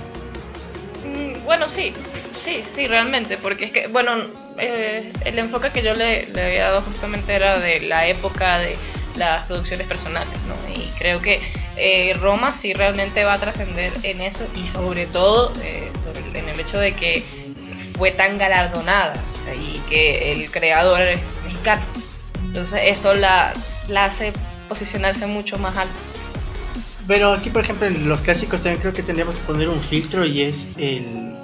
[1.57, 1.91] Bueno, sí,
[2.37, 4.11] sí, sí, realmente, porque es que, bueno,
[4.59, 8.75] eh, el enfoque que yo le, le había dado justamente era de la época de
[9.15, 10.53] las producciones personales, ¿no?
[10.79, 11.41] Y creo que
[11.75, 16.47] eh, Roma sí realmente va a trascender en eso y sobre todo eh, sobre en
[16.47, 17.23] el hecho de que
[17.97, 21.81] fue tan galardonada o sea, y que el creador es mexicano.
[22.45, 23.51] Entonces eso la,
[23.87, 24.31] la hace
[24.69, 26.03] posicionarse mucho más alto.
[27.07, 30.23] Pero aquí, por ejemplo, en los clásicos también creo que tendríamos que poner un filtro
[30.23, 31.36] y es el,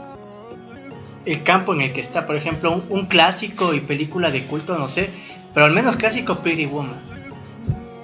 [1.26, 2.26] el campo en el que está.
[2.28, 5.10] Por ejemplo, un, un clásico y película de culto, no sé,
[5.54, 7.12] pero al menos clásico Pretty Woman.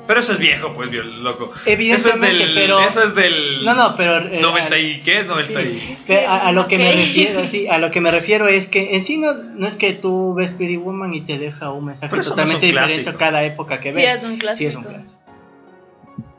[0.07, 1.51] Pero eso es viejo, pues, loco.
[1.67, 3.63] Evidentemente, eso es del, pero- Eso es del...
[3.63, 4.17] No, no, pero...
[4.27, 5.65] eh, 90 al- y qué, 90 y...
[5.79, 8.67] Sí, que a, a lo que me refiero, sí, a lo que me refiero es
[8.67, 11.85] que en sí no, no es que tú ves Pretty Woman y te deja un
[11.85, 14.17] mensaje no totalmente un diferente a cada época que Sí, ves.
[14.17, 14.69] es un Sí, clásico.
[14.69, 15.19] es un clásico.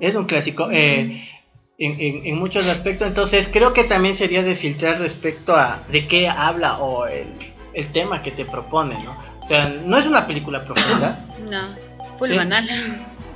[0.01, 0.69] Es un clásico.
[0.73, 1.29] eh,
[1.81, 6.07] en, en- en muchos aspectos, entonces creo que también sería de filtrar respecto a de
[6.07, 7.27] qué habla o el,
[7.75, 9.17] el tema que te propone, ¿no?
[9.43, 11.19] O sea, no es una película profunda.
[11.51, 11.75] No,
[12.19, 12.37] full Sí.
[12.37, 12.69] banal.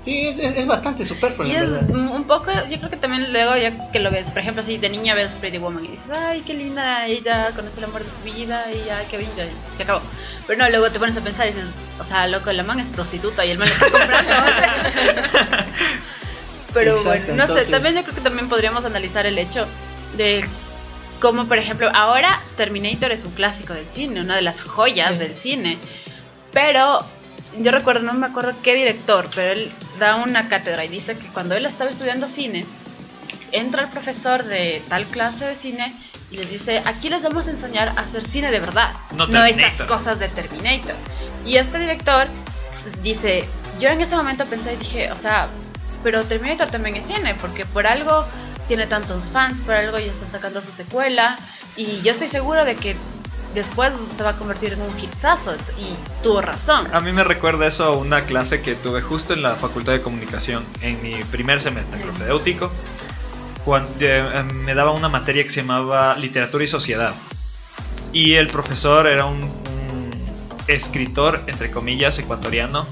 [0.03, 3.57] Sí, es, es- es bastante superfluo, Y es un poco, yo creo que también luego
[3.57, 6.43] ya que lo ves, por ejemplo, si de niña ves Pretty Woman y dices, ay,
[6.47, 9.27] qué linda, ella conoce el amor de su vida y ay, qué y
[9.79, 10.03] se acabó.
[10.47, 11.65] Pero no, luego te pones a pensar y dices,
[11.99, 14.33] o sea, loco, la man es prostituta y el man le está comprando.
[16.75, 19.67] Pero Exacto, bueno, no entonces- sé, también yo creo que también podríamos analizar el hecho
[20.17, 20.45] de
[21.21, 25.19] cómo, por ejemplo, ahora Terminator es un clásico del cine, una de las joyas Sí.
[25.19, 25.79] del cine.
[26.53, 27.05] Pero
[27.61, 31.27] yo recuerdo, no me acuerdo qué director, pero él da una cátedra y dice que
[31.29, 32.67] cuando él estaba estudiando cine,
[33.53, 35.95] entra el profesor de tal clase de cine
[36.33, 39.45] y les dice, aquí les vamos a enseñar a hacer cine de verdad, No no,
[39.45, 40.97] esas cosas de Terminator.
[41.47, 42.27] Y este director
[43.03, 43.45] dice,
[43.81, 45.47] yo en ese momento pensé y dije, o sea,
[46.05, 48.25] pero Terminator también es cine, porque por algo
[48.69, 51.37] tiene tantos fans, por algo ya están sacando su secuela,
[51.77, 52.95] y yo estoy seguro de que
[53.55, 56.87] después se va a convertir en un hitsazo, y tuvo razón.
[56.95, 60.03] A mí me recuerda eso a una clase que tuve justo en la Facultad de
[60.03, 62.71] Comunicación, en mi primer semestre propedéutico.
[63.65, 67.15] Cuando, eh, me daba una materia que se llamaba Literatura y Sociedad.
[68.13, 70.11] Y el profesor era un, un
[70.67, 72.87] escritor, entre comillas, ecuatoriano.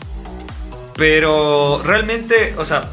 [0.97, 2.89] Pero realmente, o sea,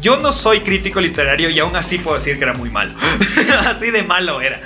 [0.00, 2.92] yo no soy crítico literario y aún así puedo decir que era muy malo.
[3.66, 4.60] así de malo era.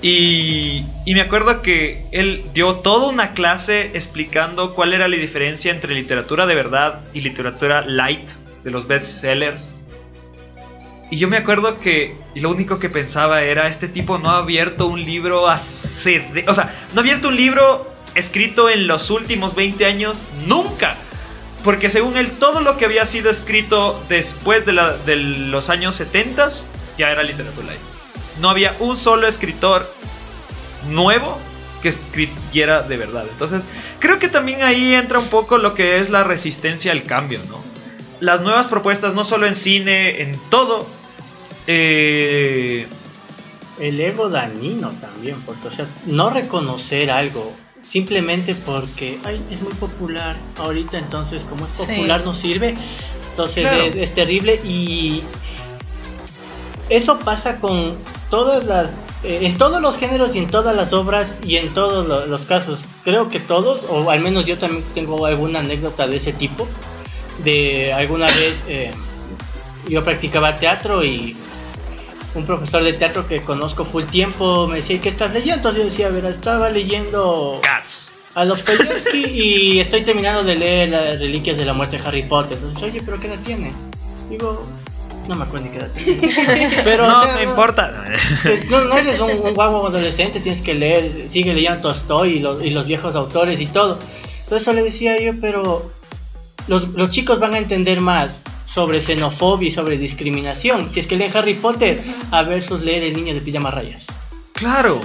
[0.00, 5.70] Y, y me acuerdo que él dio toda una clase explicando cuál era la diferencia
[5.70, 8.30] entre literatura de verdad y literatura light
[8.64, 9.70] de los bestsellers.
[11.10, 14.86] Y yo me acuerdo que lo único que pensaba era, este tipo no ha abierto
[14.86, 16.20] un libro hace...
[16.32, 20.96] de- o sea, no ha abierto un libro escrito en los últimos 20 años nunca.
[21.64, 25.94] Porque según él, todo lo que había sido escrito después de, la- de los años
[25.96, 26.48] 70
[26.98, 27.80] ya era literatura light.
[28.40, 29.88] No había un solo escritor
[30.90, 31.38] nuevo
[31.82, 33.24] que escribiera de verdad.
[33.30, 33.64] Entonces,
[34.00, 37.62] creo que también ahí entra un poco lo que es la resistencia al cambio, ¿no?
[38.20, 40.86] Las nuevas propuestas, no solo en cine, en todo.
[41.66, 42.86] eh,
[43.80, 47.52] El ego dañino también, porque, o sea, no reconocer algo
[47.82, 51.86] simplemente porque ay, es muy popular ahorita, entonces, como es Sí.
[51.86, 52.76] popular, no sirve.
[53.30, 53.82] Entonces, Claro.
[53.84, 55.22] es, es terrible y
[56.88, 57.96] eso pasa con
[58.30, 58.90] todas las.
[59.24, 62.44] eh, en todos los géneros y en todas las obras y en todos lo- los
[62.44, 62.80] casos.
[63.04, 66.66] Creo que todos, o al menos yo también tengo alguna anécdota de ese tipo.
[67.44, 68.90] De alguna vez eh,
[69.88, 71.36] yo practicaba teatro y
[72.34, 75.56] un profesor de teatro que conozco full tiempo me decía, ¿qué estás leyendo?
[75.56, 78.10] Entonces yo decía, a ver, estaba leyendo Cats.
[78.34, 82.58] a Dostoyevsky y estoy terminando de leer las reliquias de la muerte de Harry Potter.
[82.58, 83.74] Entonces, oye, ¿pero qué edad tienes?
[84.30, 84.66] Digo,
[85.28, 86.80] no me acuerdo ni qué edad tienes.
[86.84, 88.04] Pero, no o sea, me importa.
[88.70, 92.64] No, no eres un, un guapo adolescente, tienes que leer, sigue leyendo Tolstoy y los,
[92.64, 93.98] y los viejos autores y todo.
[94.44, 95.92] Entonces eso le decía yo, pero
[96.66, 100.90] los, los chicos van a entender más sobre xenofobia y sobre discriminación.
[100.92, 104.06] Si es que leen Harry Potter, a versus leer El niño de pijama rayas.
[104.54, 105.00] Claro.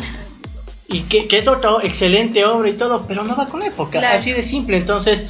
[0.87, 3.99] Y que, que es otra excelente obra y todo, pero no va con la época,
[3.99, 4.19] Claro.
[4.19, 4.77] así de simple.
[4.77, 5.25] Entonces,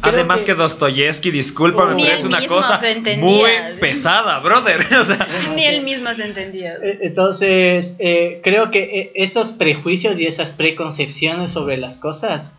[0.00, 2.80] creo Además que, Dostoyevsky, discúlpame, pero es una cosa
[3.18, 4.86] muy pesada, brother.
[5.00, 6.74] O sea, Ni él mismo se entendía.
[6.82, 12.52] Eh, Entonces, eh, creo que eh, esos prejuicios y esas preconcepciones sobre las cosas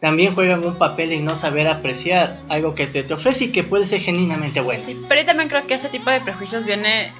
[0.00, 3.64] también juegan un papel en no saber apreciar algo que te, te ofrece y que
[3.64, 4.84] puede ser genuinamente bueno.
[4.86, 7.12] Sí, Pero yo también creo que ese tipo de prejuicios viene,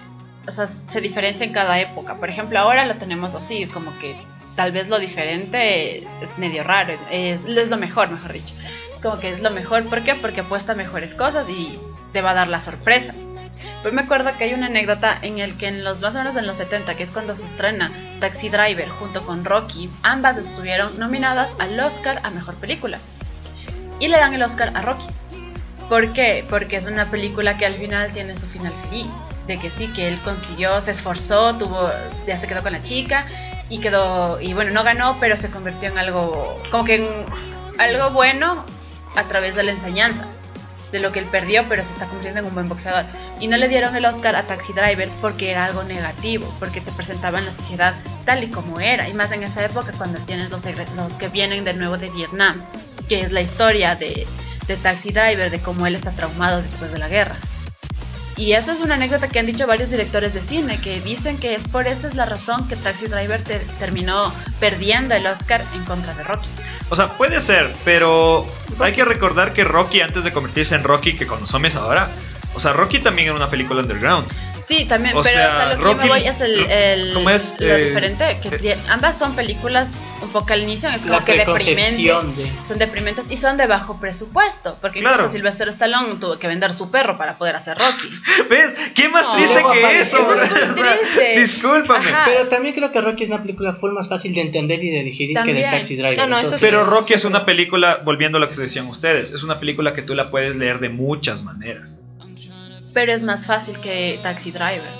[0.46, 2.14] o sea, se diferencia en cada época.
[2.14, 4.14] Por ejemplo, ahora lo tenemos así, como que
[4.54, 8.54] tal vez lo diferente es medio raro, es, es, es lo mejor, mejor dicho.
[8.94, 10.14] Es como que es lo mejor, ¿por qué?
[10.14, 11.78] Porque apuesta mejores cosas y
[12.12, 13.14] te va a dar la sorpresa.
[13.82, 16.36] Pues me acuerdo que hay una anécdota en el que en los más o menos
[16.36, 20.98] en los 70, que es cuando se estrena Taxi Driver junto con Rocky, ambas estuvieron
[20.98, 22.98] nominadas al Oscar a Mejor Película.
[24.00, 25.06] Y le dan el Oscar a Rocky.
[25.88, 26.44] ¿Por qué?
[26.50, 29.06] Porque es una película que al final tiene su final feliz.
[29.46, 31.90] De que sí, que él consiguió, se esforzó, tuvo,
[32.26, 33.24] ya se quedó con la chica
[33.70, 37.08] y quedó, y bueno, no ganó, pero se convirtió en algo, como que en
[37.78, 38.64] algo bueno
[39.16, 40.26] a través de la enseñanza.
[40.92, 43.04] De lo que él perdió, pero se está convirtiendo en un buen boxeador.
[43.40, 46.92] Y no le dieron el Oscar a Taxi Driver porque era algo negativo, porque te
[46.92, 47.94] presentaban la sociedad
[48.24, 49.08] tal y como era.
[49.08, 50.62] Y más en esa época cuando tienes los,
[50.96, 52.62] los que vienen de nuevo de Vietnam,
[53.08, 54.26] que es la historia de
[54.82, 57.36] Taxi Driver, de cómo él está traumado después de la guerra.
[58.38, 61.54] Y esa es una anécdota que han dicho varios directores de cine, que dicen que
[61.56, 65.84] es por esa es la razón que Taxi Driver te- terminó perdiendo el Oscar en
[65.84, 66.48] contra de Rocky.
[66.88, 68.46] o sea, puede ser, pero
[68.78, 72.08] hay que recordar que Rocky, antes de convertirse en Rocky que conocemos ahora,
[72.54, 74.26] o sea, Rocky también era una película underground.
[74.68, 77.14] Sí, también, O pero sea, a lo que Rocky- yo me voy es el, el-
[77.14, 77.54] ¿cómo es?
[77.58, 81.36] lo Eh, diferente, que eh, ambas son películas un poco al inicio, es como que
[81.38, 82.50] deprimente, de...
[82.62, 85.16] son deprimentes y son de bajo presupuesto, porque Claro.
[85.16, 88.10] incluso Sylvester Stallone tuvo que vender su perro para poder hacer Rocky.
[88.50, 88.74] ¿Ves?
[88.94, 90.16] ¿Qué más No, triste que eso?
[90.18, 91.40] eso es muy O sea, triste.
[91.40, 92.04] discúlpame.
[92.06, 92.22] Ajá.
[92.26, 95.02] Pero también creo que Rocky es una película full más fácil de entender y de
[95.02, 96.18] digerir que de Taxi Driver.
[96.18, 96.66] No, no, eso Entonces, sí.
[96.66, 99.58] Pero Rocky sí, es una película, volviendo a lo que se decían ustedes, es una
[99.58, 102.00] película que tú la puedes leer de muchas maneras.
[102.92, 104.90] Pero es más fácil que Taxi Driver.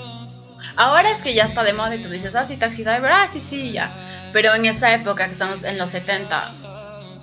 [0.75, 3.27] Ahora es que ya está de moda y tú dices, ah, sí, Taxi Driver, ah,
[3.31, 3.91] sí, sí, ya.
[4.33, 6.53] Pero en esa época que estamos en los 70,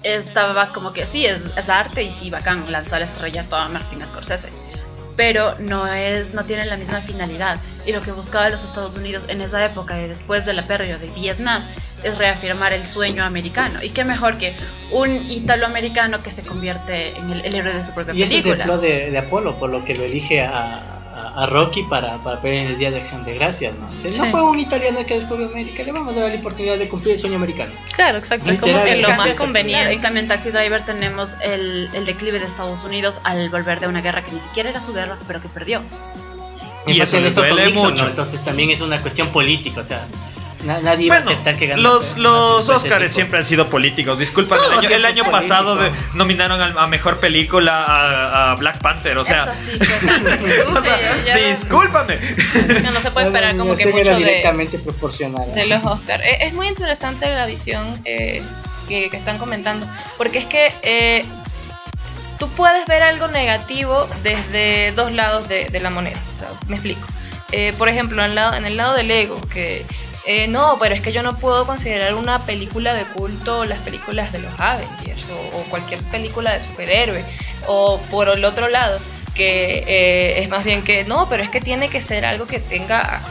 [0.02, 4.50] estaba como que sí, es, arte y sí, bacán lanzar estrella a Martin Scorsese.
[5.16, 7.58] Pero no es, no tiene la misma finalidad.
[7.86, 10.98] Y lo que buscaba los Estados Unidos en esa época y después de la pérdida
[10.98, 11.64] de Vietnam
[12.02, 13.82] es reafirmar el sueño americano.
[13.82, 14.54] Y qué mejor que
[14.92, 18.42] un italoamericano que se convierte en el, el héroe de su propia Y ese es
[18.42, 18.74] película.
[18.74, 20.95] el de, de Apolo, por lo que lo elige a,
[21.34, 23.86] a, a Rocky para, para pelear en el Día de Acción de Gracias, ¿no?
[23.86, 24.18] O sea, Sí.
[24.20, 26.88] No fue un italiano el que descubrió América, le vamos a dar la oportunidad de
[26.88, 27.72] cumplir el sueño americano.
[27.94, 28.50] Claro, exacto.
[28.50, 29.92] Es como que lo más conveniente.
[29.92, 33.88] en cambio en Taxi Driver tenemos el, el declive de Estados Unidos al volver de
[33.88, 35.82] una guerra que ni siquiera era su guerra, pero que perdió.
[36.86, 37.90] Y En eso con duele Nixon, ¿no?
[37.90, 38.06] mucho.
[38.08, 40.06] Entonces también es una cuestión política, o sea,
[40.66, 41.82] na- nadie iba Bueno, a aceptar que ganara.
[41.88, 42.66] los, los
[43.08, 44.18] siempre han sido políticos.
[44.18, 49.16] Disculpa, el año, el pasado de- nominaron a, a mejor película a, a Black Panther.
[49.18, 50.18] O sea, Eso sí,
[50.76, 52.18] o sea, discúlpame.
[52.82, 55.54] No, no se puede esperar como que nominación era mucho de, directamente proporcional.
[55.54, 56.22] de los Oscars.
[56.24, 58.42] Es, es muy interesante la visión eh,
[58.88, 59.86] que, que están comentando,
[60.18, 61.24] porque es que eh,
[62.38, 66.18] tú puedes ver algo negativo desde dos lados de, de la moneda.
[66.36, 67.06] O sea, me explico.
[67.52, 69.86] Eh, por ejemplo, en, el lado- en el lado del ego, que
[70.26, 74.32] eh, no, pero es que yo no puedo considerar una película de culto las películas
[74.32, 77.24] de los Avengers o, cualquier película de superhéroe.
[77.68, 78.98] O por el otro lado,
[79.34, 82.58] que eh, es más bien que no, pero es que tiene que ser algo que
[82.58, 83.22] tenga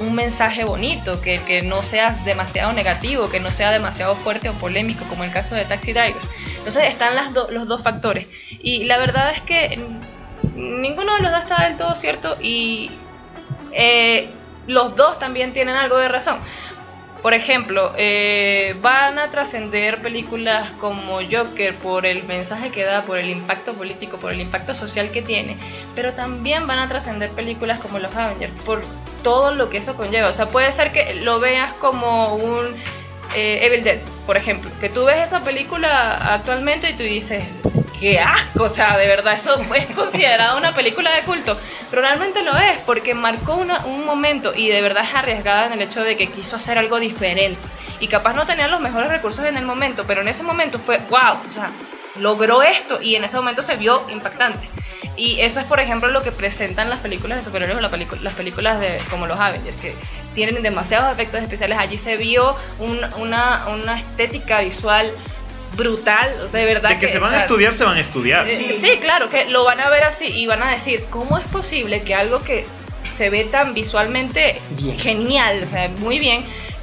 [0.00, 4.54] un mensaje bonito, que, que no sea demasiado negativo, que no sea demasiado fuerte o
[4.54, 6.16] polémico, como el caso de Taxi Driver.
[6.58, 8.26] Entonces están los dos factores.
[8.58, 9.78] Y la verdad es que
[10.56, 12.90] ninguno de los dos está del todo cierto y
[13.72, 14.30] eh,
[14.66, 16.40] los dos también tienen algo de razón.
[17.22, 23.18] Por ejemplo, eh, van a trascender películas como Joker por el mensaje que da, por
[23.18, 25.58] el impacto político, por el impacto social que tiene,
[25.94, 28.82] pero también van a trascender películas como Los Avengers por
[29.22, 30.28] todo lo que eso conlleva.
[30.28, 32.66] O sea, puede ser que lo veas como un
[33.34, 37.44] eh, Evil Dead, por ejemplo, que tú ves esa película actualmente y tú dices,
[38.00, 41.56] qué asco, o sea, de verdad, eso es considerado una película de culto,
[41.90, 45.74] pero realmente lo es, porque marcó una- un momento y de verdad es arriesgada en
[45.74, 47.60] el hecho de que quiso hacer algo diferente.
[48.00, 50.98] Y capaz no tenía los mejores recursos en el momento, pero en ese momento fue,
[51.10, 51.70] wow, o sea,
[52.16, 54.68] logró esto y en ese momento se vio impactante.
[55.16, 57.90] Y eso es, por ejemplo, lo que presentan las películas de superhéroes o la
[58.22, 59.94] las películas de como los Avengers, que
[60.34, 61.78] tienen demasiados efectos especiales.
[61.78, 65.10] Allí se vio un- una, una estética visual
[65.76, 67.96] brutal, o sea, de verdad De que se van a o sea, estudiar, se van
[67.96, 68.48] a estudiar.
[68.48, 68.98] eh, sí.
[69.00, 72.14] claro, que lo van a ver así y van a decir, ¿cómo es posible que
[72.14, 72.64] algo que
[73.16, 74.98] se ve tan visualmente Bien.
[74.98, 76.42] genial, o sea, muy bien,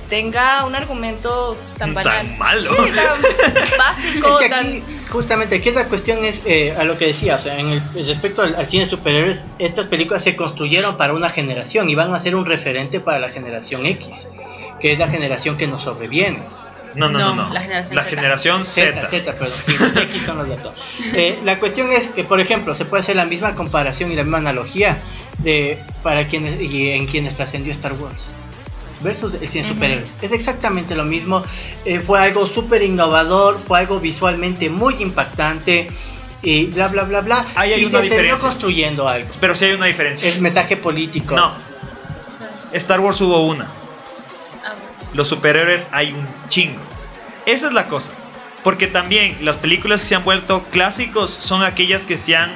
[0.09, 2.37] tenga un argumento tan Tan banal?
[2.37, 2.71] malo.
[2.73, 4.67] Sí, tan básico, Es que tan...
[4.67, 8.07] aquí, justamente aquí la cuestión es eh, a lo que decía, o sea, en el
[8.07, 12.13] respecto al, al cine de superhéroes, estas películas se construyeron para una generación y van
[12.13, 14.29] a ser un referente para la generación X,
[14.79, 16.39] que es la generación que nos sobreviene.
[16.95, 18.09] No, no, no, No, la generación La Z.
[18.15, 19.09] generación Z, Z.
[19.09, 20.85] Z, perdón, sí, los X son los datos.
[21.13, 24.23] Eh, la cuestión es que, por ejemplo, se puede hacer la misma comparación y la
[24.23, 24.97] misma analogía
[25.39, 28.15] de para quienes y en quienes trascendió Star Wars
[29.01, 29.73] versus el cine de Ujú.
[29.75, 30.09] superhéroes.
[30.23, 31.43] Es exactamente lo mismo.
[31.85, 35.87] eh, fue algo súper innovador, fue algo visualmente muy impactante
[36.41, 37.45] y bla bla bla bla.
[37.55, 38.49] Ahí hay y una se terminó diferencia.
[38.49, 39.27] construyendo algo.
[39.39, 40.27] Pero sí hay una diferencia.
[40.33, 41.35] El mensaje político.
[41.35, 41.51] No.
[42.73, 43.67] Star Wars hubo una.
[45.13, 46.79] Los superhéroes hay un chingo.
[47.45, 48.11] Esa es la cosa.
[48.63, 52.51] Porque también las películas que se han vuelto clásicos son aquellas que se han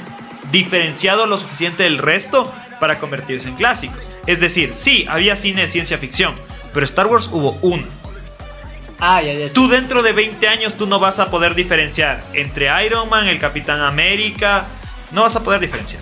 [0.52, 4.03] diferenciado lo suficiente del resto para convertirse en clásicos.
[4.28, 6.36] Es decir, sí, había cine de ciencia ficción,
[6.73, 7.86] pero Star Wars hubo una.
[8.99, 9.52] Ah, ya, ya.
[9.53, 13.40] Tú dentro de 20 años tú no vas a poder diferenciar entre Iron Man, el
[13.40, 14.65] Capitán América,
[15.11, 16.02] no vas a poder diferenciar.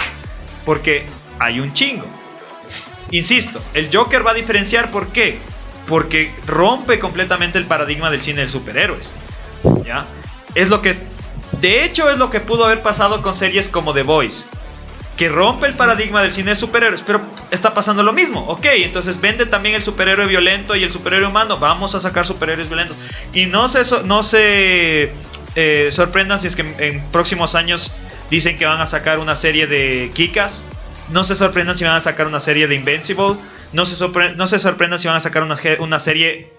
[0.66, 1.06] Porque
[1.38, 2.06] hay un chingo.
[3.12, 5.40] Insisto, el Joker va a diferenciar ¿por qué?
[5.90, 9.11] Porque rompe completamente el paradigma del cine de superhéroes.
[9.84, 10.06] ¿Ya?
[10.56, 10.95] Es lo que
[11.60, 14.44] de hecho es lo que pudo haber pasado con series como The Voice.
[15.18, 17.22] Que rompe el paradigma del cine de superhéroes, pero
[17.52, 18.45] está pasando lo mismo.
[18.48, 21.57] Ok, entonces vende también el superhéroe violento y el superhéroe humano.
[21.57, 22.95] Vamos a sacar superhéroes violentos.
[23.34, 25.11] Y no se, no se
[25.56, 27.91] eh, sorprendan si es que en, en próximos años
[28.30, 30.64] dicen que van a sacar una serie de Kikas.
[31.11, 33.36] No se sorprendan si van a sacar una serie de Invincible.
[33.73, 36.52] No se, sorpre- no se sorprendan si van a sacar una, una serie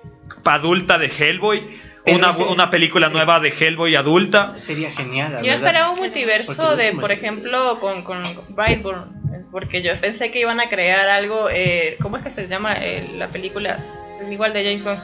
[0.45, 1.81] adulta de Hellboy.
[2.07, 4.55] Una, una película nueva de Hellboy adulta.
[4.59, 5.33] Sería genial.
[5.35, 5.57] la Yo verdad.
[5.67, 10.69] esperaba un multiverso de, por ejemplo, con, con Brightburn, porque yo pensé que iban a
[10.69, 13.79] crear algo, eh, ¿cómo es que se llama eh, la película?
[14.21, 14.99] Es igual de James Bond,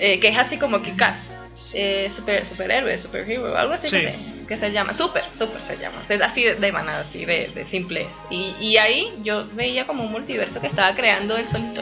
[0.00, 1.32] eh, que es así como Kick-Ass,
[1.74, 4.39] eh, super, superhéroe, superhero, algo así que, Sí.
[4.50, 7.64] Que se llama, super, super se llama, es así de, de manada, así de, de
[7.64, 8.08] simple.
[8.30, 11.80] Y, y ahí yo veía como un multiverso que estaba creando el solito.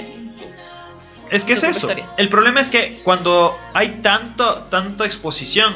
[1.30, 1.86] Es que es eso.
[1.86, 2.04] historia.
[2.18, 5.72] El problema es que cuando hay tanto, tanto exposición,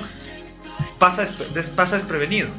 [0.99, 1.25] pasa,
[1.55, 2.51] des- pasa desprevenido.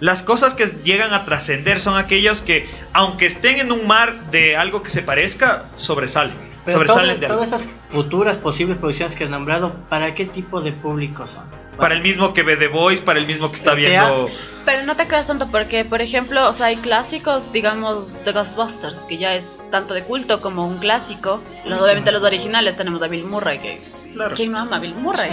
[0.00, 4.56] Las cosas que llegan a trascender son aquellos que, aunque estén en un mar de
[4.56, 6.34] algo que se parezca, sobresalen.
[6.64, 7.36] Pero sobresalen todo- de algo.
[7.38, 11.44] todas esas futuras posibles producciones que has nombrado, ¿para qué tipo de público son?
[11.78, 14.28] Para el mismo que ve The Voice, para el mismo que está viendo.
[14.64, 18.98] Pero no te creas tanto porque, por ejemplo, o sea, hay clásicos, digamos, de Ghostbusters,
[19.06, 21.42] que ya es tanto de culto como un clásico.
[21.64, 23.80] Los, obviamente los originales tenemos a Bill Murray, que
[24.12, 24.34] Claro.
[24.34, 25.30] ¿quién no ama a Bill Murray?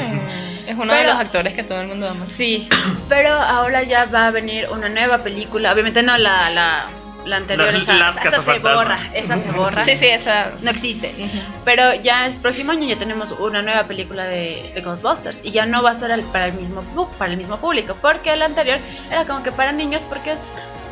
[0.68, 2.26] Es uno de los actores que todo el mundo ama.
[2.28, 2.68] Sí,
[3.10, 5.72] pero ahora ya va a venir una nueva película.
[5.74, 6.86] Obviamente no la, la,
[7.26, 9.80] la anterior, Las- esa, las esa se borra, esa se borra.
[9.82, 10.52] Sí, sí, esa.
[10.62, 11.14] No existe.
[11.18, 11.38] Ujú.
[11.66, 15.66] Pero ya el próximo año ya tenemos una nueva película de, de Ghostbusters y ya
[15.66, 16.84] no va a ser al- para el mismo
[17.18, 18.80] para el mismo público, porque la anterior
[19.12, 20.42] era como que para niños porque es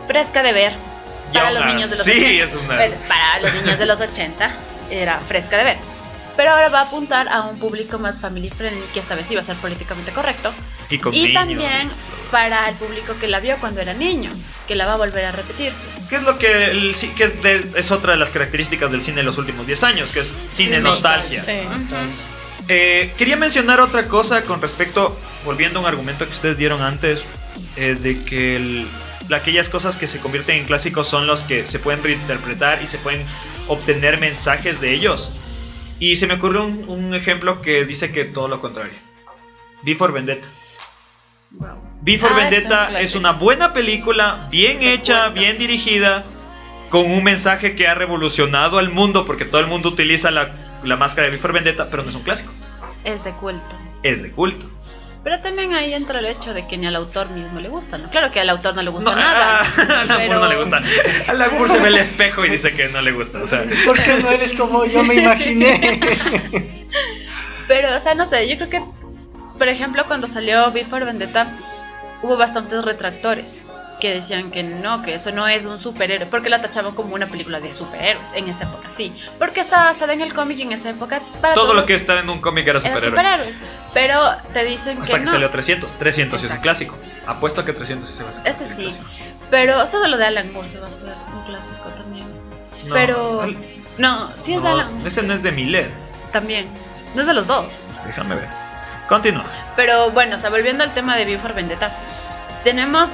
[0.07, 0.73] fresca de ver
[1.31, 2.43] Y para los niños de los así 80.
[2.43, 4.51] es una- Pues, para los niños de los 80
[4.89, 5.77] era fresca de ver.
[6.35, 9.35] Pero ahora va a apuntar a un público más family friendly, que esta vez sí
[9.35, 10.51] va a ser políticamente correcto.
[10.89, 11.33] Y con y niños.
[11.33, 11.91] también
[12.31, 14.31] para el público que la vio cuando era niño,
[14.67, 15.77] que la va a volver a repetirse.
[16.09, 19.19] ¿Qué es lo que el que es, de- es otra de las características del cine
[19.19, 20.09] en los últimos 10 años?
[20.11, 21.43] Que es cine nostalgia.
[21.43, 21.59] Sí.
[22.69, 27.23] Eh, quería mencionar otra cosa con respecto, volviendo a un argumento que ustedes dieron antes,
[27.75, 28.87] eh, de que el-
[29.33, 32.97] aquellas cosas que se convierten en clásicos son los que se pueden reinterpretar y se
[32.97, 33.23] pueden
[33.67, 35.29] obtener mensajes de ellos.
[36.03, 38.93] Y se me ocurrió un, un ejemplo que dice que todo lo contrario.
[39.85, 40.45] V for Vendetta.
[42.01, 46.21] V for Ah, es un Vendetta es una buena película, bien hecha, bien dirigida,
[46.89, 50.51] con un mensaje que ha revolucionado al mundo, porque todo el mundo utiliza la,
[50.83, 52.51] la máscara de V for Vendetta, pero no es un clásico,
[53.05, 53.63] Es de culto.
[54.03, 54.69] es de culto.
[55.23, 58.09] Pero también ahí entra el hecho de que ni al autor mismo le gusta, ¿no?
[58.09, 59.61] Claro que al autor no le gusta No, nada.
[59.61, 60.81] a Lamour pero- no le gusta.
[61.27, 63.39] A Lamour se ve el espejo y dice que no le gusta.
[63.41, 65.99] O sea, ¿Por qué no eres como yo me imaginé?
[67.67, 68.81] Pero, o sea, no sé, yo creo que,
[69.57, 71.47] por ejemplo, cuando salió V for Vendetta,
[72.21, 73.61] hubo bastantes retractores
[74.03, 77.27] que decían que no, que eso no es un superhéroe, porque la tachaban como una
[77.27, 79.15] película de superhéroes en esa época, sí.
[79.39, 82.19] Porque estaba basada en el cómic y en esa época para todo lo que está
[82.19, 83.11] en un cómic era superhéroe.
[83.11, 83.59] superhéroes.
[83.93, 84.21] Pero
[84.51, 85.31] te dicen Hasta que, que no.
[85.31, 85.93] salió 300.
[85.97, 86.97] 300 es un clásico.
[87.27, 88.45] Apuesto a que 300 sí se va a hacer.
[88.45, 88.83] Este un sí.
[88.83, 89.05] clásico.
[89.49, 92.25] Pero eso de lo de Alan Moore se va a hacer un clásico también.
[92.85, 93.47] No, pero.
[93.99, 95.07] No, sí es de Alan Moore.
[95.07, 95.89] ese no es de Miller.
[96.33, 96.67] También.
[97.15, 97.87] No es de los dos.
[98.05, 98.49] Déjame ver.
[99.07, 99.45] Continúa.
[99.77, 101.89] Pero bueno, o sea, volviendo al tema de for Vendetta,
[102.65, 103.11] tenemos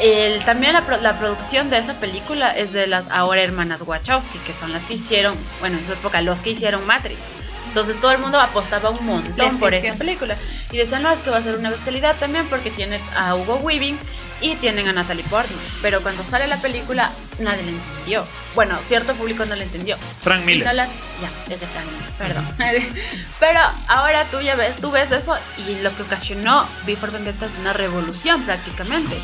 [0.00, 4.52] el, también la, la producción de esa película es de las ahora hermanas Wachowski, que
[4.52, 7.20] son las que hicieron, bueno, en su época, los que hicieron Matrix.
[7.68, 10.36] Entonces todo el mundo apostaba un montón por esa película.
[10.70, 13.56] Y decían, no, es que va a ser una bestialidad también porque tiene a Hugo
[13.56, 13.98] Weaving
[14.44, 15.58] y tienen a Natalie Portman.
[15.80, 18.26] Pero cuando sale la película, nadie la entendió.
[18.54, 19.96] Bueno, cierto público no la entendió.
[20.22, 20.66] Frank Miller.
[20.66, 22.46] no la- ya, es de Frank Miller, perdón.
[23.40, 27.46] Pero ahora tú ya ves, tú ves eso y lo que ocasionó V for Vendetta
[27.46, 29.16] es una revolución prácticamente.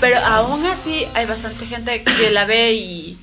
[0.00, 3.18] Pero aún así hay bastante gente que la ve y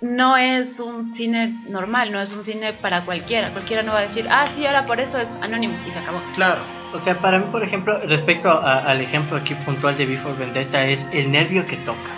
[0.00, 3.50] no es un cine normal, no es un cine para cualquiera.
[3.52, 6.22] Cualquiera no va a decir, ah, sí, ahora por eso es Anonymous y se acabó.
[6.34, 6.62] Claro.
[6.94, 10.86] O sea, para mí, por ejemplo, respecto a- al ejemplo aquí puntual de Before Vendetta,
[10.86, 12.16] es el nervio que toca.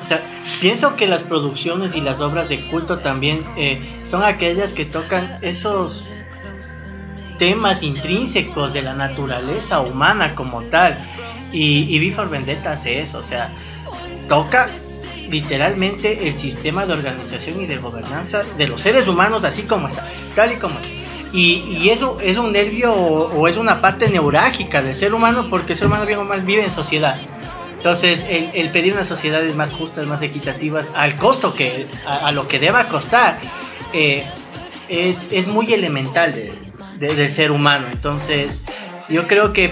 [0.00, 0.20] O sea,
[0.60, 5.38] pienso que las producciones y las obras de culto también eh, son aquellas que tocan
[5.42, 6.10] esos
[7.38, 10.96] temas intrínsecos de la naturaleza humana como tal.
[11.52, 13.50] Y, y Before Vendetta hace eso, o sea,
[14.28, 14.68] toca
[15.30, 20.06] literalmente el sistema de organización y de gobernanza de los seres humanos así como está,
[20.34, 20.90] tal y como está.
[21.34, 25.48] Y, y eso es un nervio o, o es una parte neurálgica del ser humano
[25.50, 27.18] porque el ser humano bien o mal vive en sociedad.
[27.76, 32.32] Entonces, el, el pedir unas sociedades más justas, más equitativas, al costo que, a, a
[32.32, 33.38] lo que deba costar,
[33.92, 34.24] eh,
[34.88, 36.52] es, es muy elemental de-
[36.98, 37.88] de- del ser humano.
[37.92, 38.60] Entonces,
[39.08, 39.70] yo creo que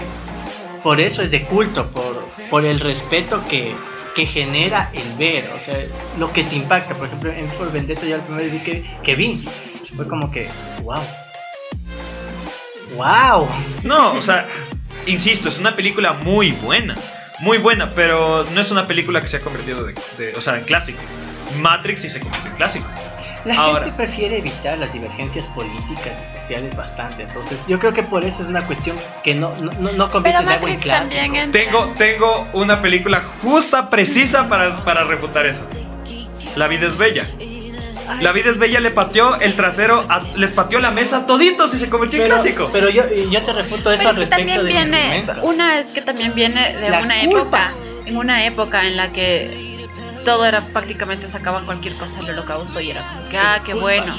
[0.83, 3.73] por eso es de culto, por, por el respeto que,
[4.15, 5.79] que genera el ver, o sea,
[6.19, 6.93] lo que te impacta.
[6.95, 9.43] Por ejemplo, en For Vendetta, yo el primer día que, que vi,
[9.95, 10.49] fue como que,
[10.83, 10.99] wow.
[12.95, 13.47] Wow.
[13.83, 14.45] No, o sea,
[15.05, 16.95] insisto, es una película muy buena.
[17.39, 20.57] Muy buena, pero no es una película que se ha convertido de, de- o sea,
[20.57, 20.99] en clásico.
[21.59, 22.85] Matrix sí se convirtió en clásico.
[23.45, 23.83] La Ahora.
[23.83, 28.41] gente prefiere evitar las divergencias políticas y sociales bastante, entonces yo creo que por eso
[28.41, 31.21] es una cuestión que no, no, no, no convierte en algo en clásico.
[31.51, 35.67] Tengo, tengo una película justa, precisa para, para refutar eso.
[36.55, 37.27] La vida es bella.
[38.21, 41.77] La vida es bella le pateó el trasero, a- les pateó la mesa toditos y
[41.77, 42.69] se convirtió en Pero, clásico.
[42.71, 45.79] pero yo, yo te refuto eso Pero al es que respecto también de viene, una
[45.79, 47.39] es que también viene de La una culpa.
[47.39, 47.73] época,
[48.05, 49.87] en una época en la que
[50.25, 54.15] todo era prácticamente sacaban cualquier cosa del holocausto y era como que, ah, qué bueno.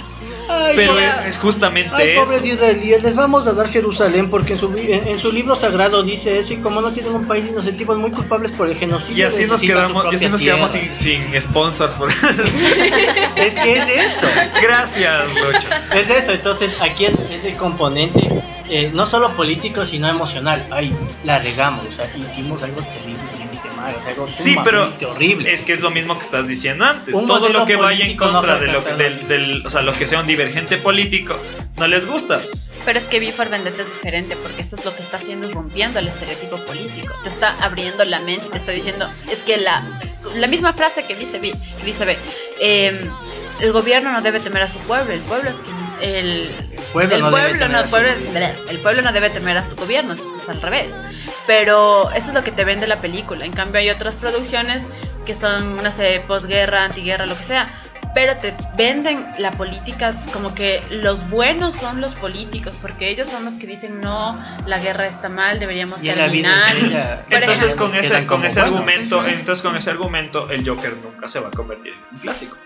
[0.48, 2.24] Ay, Pero pobre- es justamente Ay, eso.
[2.24, 6.02] pobres israelíes, les vamos a dar Jerusalén porque en su, en, en su libro sagrado
[6.02, 8.76] dice eso y como no tienen un país y nos sentimos muy culpables por el
[8.76, 9.16] genocidio.
[9.16, 11.94] Y así nos quedamos, y así nos quedamos sin, sin sponsors.
[11.96, 12.10] por-
[13.36, 14.26] Es que es de eso.
[14.62, 15.68] Gracias, Lucho.
[15.94, 18.28] Es de eso, entonces aquí es, es el componente
[18.68, 20.66] eh, no solo político sino emocional.
[20.70, 20.94] Ay,
[21.24, 23.43] la regamos, o sea, hicimos algo terriblemente
[23.84, 25.52] mal, o sea, algo Sí, pero horrible.
[25.52, 27.14] es que es lo mismo que estás diciendo antes.
[27.14, 28.98] Un Todo lo que vaya en político no contra de lo, fracasado.
[28.98, 31.36] del, del- o sea, lo que sea un divergente político,
[31.76, 32.40] no les gusta.
[32.84, 35.46] Pero es que V for Vendetta es diferente porque eso es lo que está haciendo
[35.48, 37.14] es rompiendo el estereotipo político.
[37.22, 39.82] Te está abriendo la mente, te está diciendo, es que la,
[40.34, 42.18] la misma frase que dice V, que dice B,
[42.60, 43.08] eh,
[43.60, 46.50] el gobierno no debe temer a su pueblo, el pueblo es quien el
[46.92, 48.60] Pueblo el no debe pueblo temer no, a su pueblo- gobierno.
[48.70, 50.94] el pueblo no debe temer a su gobierno, es, es al revés.
[51.46, 53.44] Pero eso es lo que te vende la película.
[53.44, 54.82] En cambio hay otras producciones
[55.26, 57.68] que son, no sé, posguerra, antiguerra, lo que sea.
[58.14, 63.44] Pero te venden la política como que los buenos son los políticos, porque ellos son
[63.44, 66.68] los que dicen no, la guerra está mal, deberíamos Y terminar.
[67.28, 71.40] Entonces ejemplo, con ese, con ese argumento, entonces con ese argumento, el Joker nunca se
[71.40, 72.56] va a convertir en un clásico.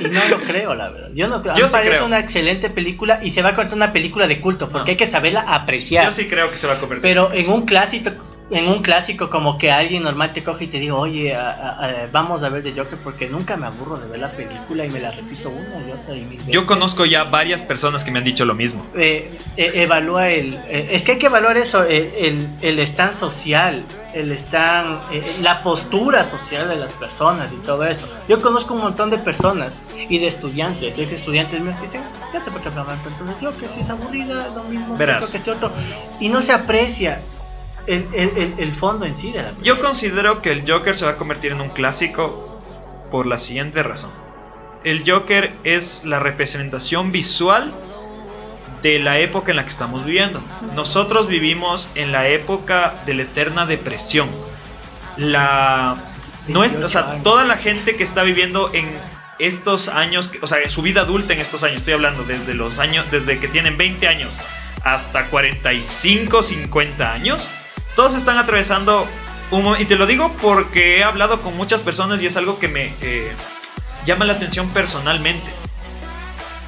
[0.00, 1.10] Y no lo creo, la verdad.
[1.14, 1.54] Yo no creo.
[1.56, 2.06] Yo sí parece creo.
[2.06, 4.96] una excelente película y se va a convertir en una película de culto porque hay
[4.96, 6.04] que saberla apreciar.
[6.04, 7.02] Yo sí creo que se va a convertir.
[7.02, 8.10] Pero en un clásico,
[8.50, 11.84] en un clásico como que alguien normal te coge y te diga, oye, a- a-
[11.84, 14.90] a- vamos a ver The Joker porque nunca me aburro de ver la película y
[14.90, 16.46] me la repito una y otra y mil veces.
[16.46, 18.86] Yo conozco ya varias personas que me han dicho lo mismo.
[18.96, 20.54] Eh, eh, evalúa el...
[20.66, 23.84] eh, es que hay que evaluar eso, eh, el, el stand social,
[24.14, 24.98] el stand...
[25.42, 28.08] la postura social de las personas y todo eso.
[28.28, 32.02] Yo conozco un montón de personas y de estudiantes, de estudiantes que dicen,
[32.32, 35.30] ya sé por qué hablaban tanto de Joker, si es aburrida, lo mismo Verás.
[35.30, 35.70] que este otro.
[36.18, 37.20] Y no se aprecia
[37.88, 39.64] el, el, el, el fondo en sí de la película.
[39.64, 42.60] Yo considero que el Joker se va a convertir en un clásico
[43.10, 44.10] por la siguiente razón.
[44.84, 47.72] El Joker es la representación visual
[48.82, 50.40] de la época en la que estamos viviendo.
[50.74, 54.28] Nosotros vivimos en la época de la eterna depresión.
[55.16, 55.96] La
[56.46, 57.22] no es, o sea, 28 años.
[57.24, 58.88] toda la gente que está viviendo en
[59.38, 62.78] estos años, que- o sea, su vida adulta en estos años, estoy hablando desde los
[62.78, 64.30] años, desde que tienen 20 años
[64.84, 67.46] hasta 45, 50 años,
[67.98, 69.08] todos están atravesando
[69.50, 72.68] un y te lo digo porque he hablado con muchas personas y es algo que
[72.68, 73.32] me eh,
[74.06, 75.50] llama la atención personalmente.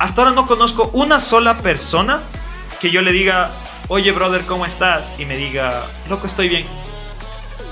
[0.01, 2.21] Hasta ahora no conozco una sola persona
[2.81, 3.49] que yo le diga,
[3.87, 5.13] oye brother, ¿cómo estás?
[5.21, 6.65] Y me diga, loco, estoy bien,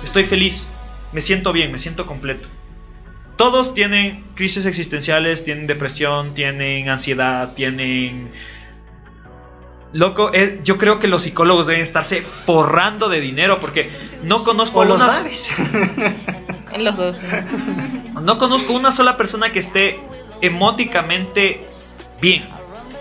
[0.04, 0.68] estoy feliz,
[1.12, 2.46] me siento bien, me siento completo.
[3.34, 8.30] Todos tienen crisis existenciales, tienen depresión, tienen ansiedad, tienen...
[9.92, 13.90] Loco, eh, yo creo que los psicólogos deben estarse forrando de dinero porque
[14.22, 15.12] no conozco O los una.
[16.72, 17.22] En los dos.
[17.22, 17.44] ¿eh?
[18.20, 19.98] no conozco una sola persona que esté
[20.42, 21.66] emóticamente
[22.20, 22.46] bien.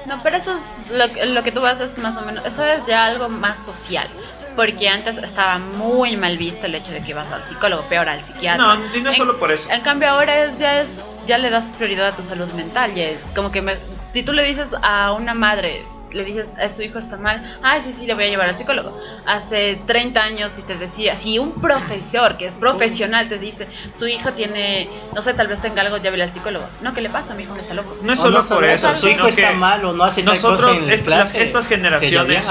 [0.05, 2.85] No, pero eso es lo, que- lo que tú haces más o menos, eso es
[2.85, 4.07] ya algo más social.
[4.55, 8.21] Porque antes estaba muy mal visto el hecho de que ibas al psicólogo, peor al
[8.25, 8.75] psiquiatra.
[8.75, 9.69] No, y no es En- solo por eso.
[9.69, 10.97] En cambio ahora es ya es
[11.27, 13.75] ya le das prioridad a tu salud mental, ya es como que me-
[14.13, 17.81] si tú le dices a una madre, le dices a su hijo está mal, ay
[17.81, 18.97] sí sí le voy a llevar al psicólogo.
[19.25, 24.07] Hace 30 años si te decía, si un profesor que es profesional te dice, su
[24.07, 26.67] hijo tiene, no sé, tal vez tenga algo, llévele al psicólogo.
[26.81, 27.33] No, ¿qué le pasa?
[27.35, 27.97] Mi hijo no está loco.
[28.01, 30.89] No es solo no por eso, Su hijo está mal o no hace nosotros, en
[30.89, 32.47] est- las- clase, estas generaciones,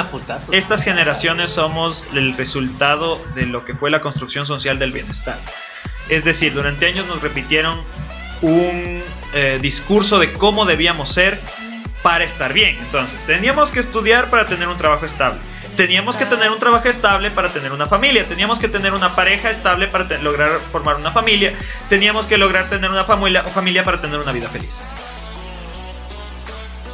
[0.52, 5.38] estas generaciones somos el resultado de lo que fue la construcción social del bienestar.
[6.08, 7.80] Es decir, durante años nos repitieron
[8.42, 9.02] un
[9.34, 11.40] eh, discurso de cómo debíamos ser
[12.02, 12.76] para estar bien.
[12.78, 15.40] Entonces, teníamos que estudiar para tener un trabajo estable.
[15.76, 18.24] Teníamos que tener un trabajo estable para tener una familia.
[18.24, 21.52] Teníamos que tener una pareja estable para lograr formar una familia.
[21.90, 24.80] Teníamos que lograr tener una familia, familia para tener una vida feliz.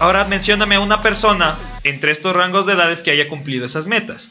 [0.01, 4.31] Ahora mencióname a una persona entre estos rangos de edades que haya cumplido esas metas.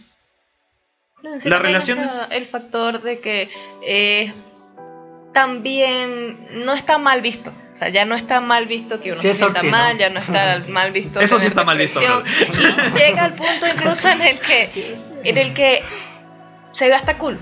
[1.23, 3.49] No, Las relaciones- El factor de que
[3.85, 4.33] eh,
[5.33, 7.51] también no está mal visto.
[7.73, 10.19] O sea, ya no está mal visto que uno Sí, se sienta mal, ya no
[10.19, 11.19] está mal visto.
[11.19, 11.99] Eso sí está mal visto.
[12.01, 15.81] Y llega al punto incluso en el que, en el que
[16.73, 17.39] se ve hasta cool.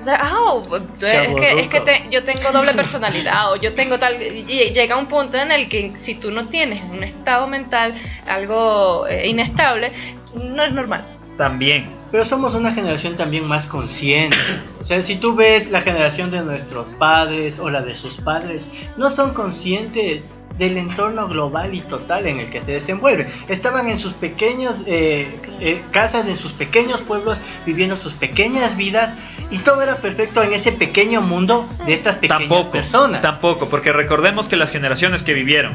[0.00, 3.74] O sea, ah, oh, es que, es que te- yo tengo doble personalidad o yo
[3.74, 4.20] tengo tal...
[4.20, 7.98] Y llega un punto en el que si tú no tienes un estado mental
[8.28, 9.92] algo eh, inestable,
[10.34, 11.04] no es normal.
[11.36, 11.86] También.
[12.12, 14.36] Pero somos una generación también más consciente.
[14.80, 18.70] O sea, si tú ves la generación de nuestros padres o la de sus padres,
[18.96, 23.28] no son conscientes del entorno global y total en el que se desenvuelve.
[23.48, 29.14] Estaban en sus pequeños eh, eh, casas, en sus pequeños pueblos, viviendo sus pequeñas vidas
[29.50, 33.20] y todo era perfecto en ese pequeño mundo de estas pequeñas Tampoco, personas.
[33.20, 35.72] tampoco, porque recordemos que las generaciones que vivieron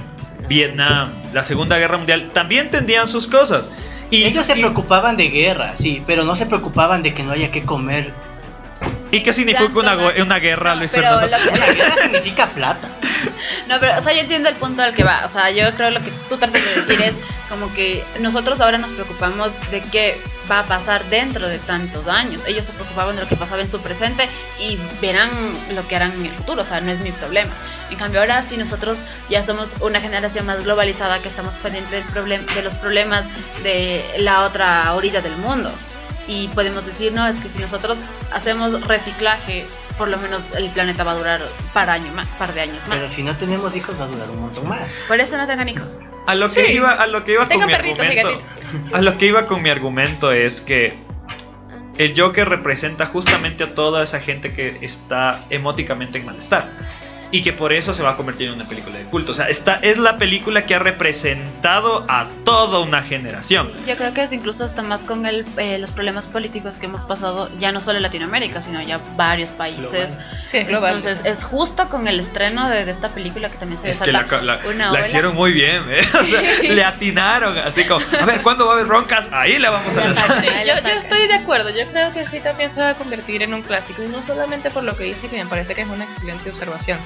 [0.49, 3.69] Vietnam, la Segunda Guerra Mundial, también entendían sus cosas.
[4.11, 7.31] Y Ellos se y- preocupaban de guerra, sí, pero no se preocupaban de que no
[7.31, 8.11] haya que comer.
[9.11, 9.95] ¿Y qué significa una,
[10.39, 11.38] guerra, No, Luis pero Fernando?
[11.38, 12.88] lo que- La guerra significa plata.
[13.67, 15.21] No, pero, o sea, yo entiendo el punto al que va.
[15.26, 17.13] O sea, yo creo lo que tú tratas de decir es
[17.49, 20.19] como que nosotros ahora nos preocupamos de qué
[20.49, 22.43] va a pasar dentro de tantos años.
[22.47, 24.27] Ellos se preocupaban de lo que pasaba en su presente
[24.59, 25.30] y verán
[25.76, 26.61] lo que harán en el futuro.
[26.61, 27.51] O sea, no es mi problema.
[27.91, 28.99] En cambio, ahora sí nosotros
[29.30, 33.28] ya somos una generación más globalizada que estamos pendientes del problem- de los problemas
[33.64, 35.72] de la otra orilla del mundo.
[36.28, 37.98] Y podemos decir, no, es que si nosotros
[38.34, 39.66] hacemos reciclaje,
[39.98, 42.78] por lo menos el planeta va a durar un par, año más, par de años
[42.88, 42.98] más.
[42.98, 44.91] Pero si no tenemos hijos va a durar un montón más.
[45.07, 45.98] Por eso no tengan hijos.
[46.28, 46.74] A lo que Sí.
[46.74, 48.03] iba, a lo que iba con mi argumento,
[48.94, 50.94] a lo que iba con mi argumento es que
[51.98, 56.70] el Joker representa justamente a toda esa gente que está emóticamente en malestar
[57.31, 59.31] y que por eso se va a convertir en una película de culto.
[59.31, 63.72] O sea, esta es la película que ha representado a toda una generación.
[63.88, 67.06] Yo creo que es incluso hasta más con el, eh, los problemas políticos que hemos
[67.06, 70.18] pasado, ya no solo en Latinoamérica, sino ya varios países.
[70.45, 70.97] Sí, global.
[70.97, 74.11] Entonces, es justo con el estreno de, de esta película que también se Es que
[74.11, 76.01] la, la- una la hicieron muy bien, ¿eh?
[76.19, 79.30] O sea, le atinaron, así como, a ver, ¿cuándo va a haber broncas?
[79.31, 80.39] Ahí le vamos a lanzar.
[80.39, 83.41] Sí, yo, la estoy de acuerdo, yo creo que sí también se va a convertir
[83.43, 85.88] en un clásico y no solamente por lo que dice que me parece que es
[85.88, 86.97] una excelente observación,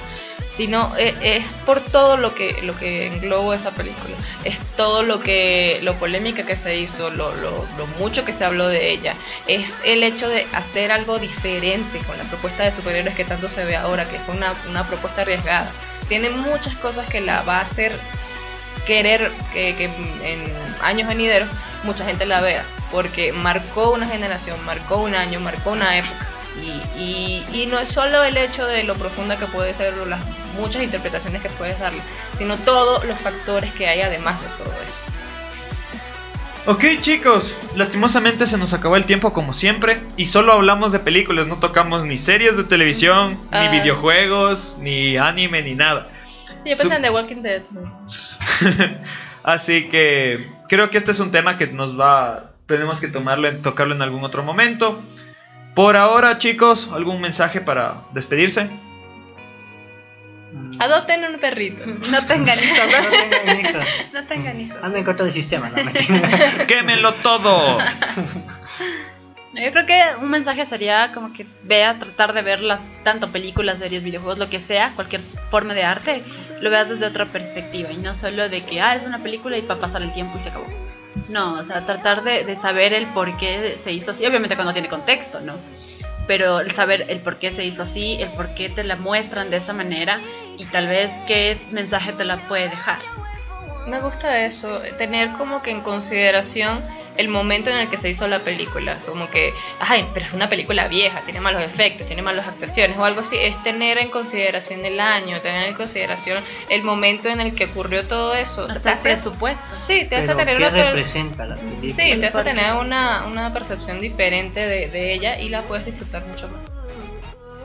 [0.54, 4.14] sino eh, es por todo lo que lo que englobó esa película,
[4.44, 7.66] es todo lo que lo polémica que se hizo, lo, lo,
[7.98, 9.14] mucho que se habló de ella,
[9.48, 13.64] es el hecho de hacer algo diferente con la propuesta de superhéroes que tanto se
[13.64, 15.70] ve ahora, que fue una, una propuesta arriesgada.
[16.08, 17.92] Tiene muchas cosas que la va a hacer
[18.86, 20.52] querer que, que en
[20.82, 21.48] años venideros
[21.82, 26.33] mucha gente la vea, porque marcó una generación, marcó un año, marcó una época.
[26.62, 30.06] Y, y, y no es solo el hecho de lo profunda que puede ser o
[30.06, 30.20] las
[30.56, 32.00] muchas interpretaciones que puedes darle,
[32.38, 35.00] sino todos los factores que hay además de todo eso.
[36.66, 41.46] Ok chicos, lastimosamente se nos acabó el tiempo como siempre y solo hablamos de películas,
[41.46, 43.68] no tocamos ni series de televisión, Ah.
[43.70, 46.08] ni videojuegos, ni anime, ni nada.
[46.62, 47.62] Sí, yo pensé en The Walking Dead.
[49.42, 53.94] Así que creo que este es un tema que nos va, tenemos que tomarlo, tocarlo
[53.94, 55.02] en algún otro momento.
[55.74, 58.68] Por ahora chicos, ¿algún mensaje para despedirse?
[60.78, 61.84] Adopten un perrito.
[61.86, 63.86] No tengan hijos, No tengan hijos.
[64.12, 64.78] no tengan hijos.
[64.82, 65.76] Anda en contra del sistema, no.
[66.66, 67.78] ¡Quémenlo todo!
[69.54, 73.78] Yo creo que un mensaje sería como que vea, tratar de ver las tanto películas,
[73.78, 76.22] series, videojuegos, lo que sea, cualquier forma de arte,
[76.64, 79.62] lo veas desde otra perspectiva y no solo de que, ah, es una película y
[79.62, 80.66] para pasar el tiempo y se acabó.
[81.28, 84.72] No, o sea, tratar de, de saber el por qué se hizo así, obviamente cuando
[84.72, 85.52] tiene contexto, ¿no?
[86.26, 89.50] Pero el saber el por qué se hizo así, el por qué te la muestran
[89.50, 90.20] de esa manera
[90.56, 92.98] y tal vez qué mensaje te la puede dejar.
[93.86, 96.82] Me gusta eso, tener como que en consideración
[97.16, 98.96] el momento en el que se hizo la película.
[99.06, 103.04] Como que, ay, pero es una película vieja, tiene malos efectos, tiene malas actuaciones o
[103.04, 103.36] algo así.
[103.38, 108.06] Es tener en consideración el año, tener en consideración el momento en el que ocurrió
[108.06, 108.66] todo eso.
[108.68, 109.66] Hasta el presupuesto.
[109.74, 111.80] Sí, te hace tener ¿qué una representa la película?
[111.80, 116.24] Sí, te hace tener una, una percepción diferente de, de ella y la puedes disfrutar
[116.26, 116.72] mucho más.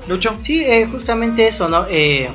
[0.08, 0.38] Lucho.
[0.42, 1.86] Sí, eh, justamente eso, ¿no?
[1.90, 2.30] Eh,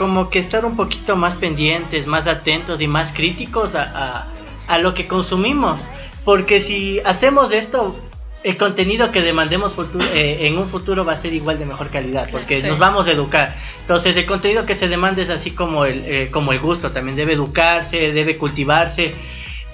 [0.00, 4.26] como que estar un poquito más pendientes, más atentos y más críticos a, a-
[4.66, 5.86] a lo que consumimos.
[6.24, 7.94] Porque si hacemos esto,
[8.42, 11.90] el contenido que demandemos futuro- eh, en un futuro va a ser igual de mejor
[11.90, 12.66] calidad, porque Sí.
[12.66, 13.56] nos vamos a educar.
[13.82, 17.14] Entonces el contenido que se demanda es así como el, eh, como el gusto, también
[17.16, 19.14] debe educarse, debe cultivarse.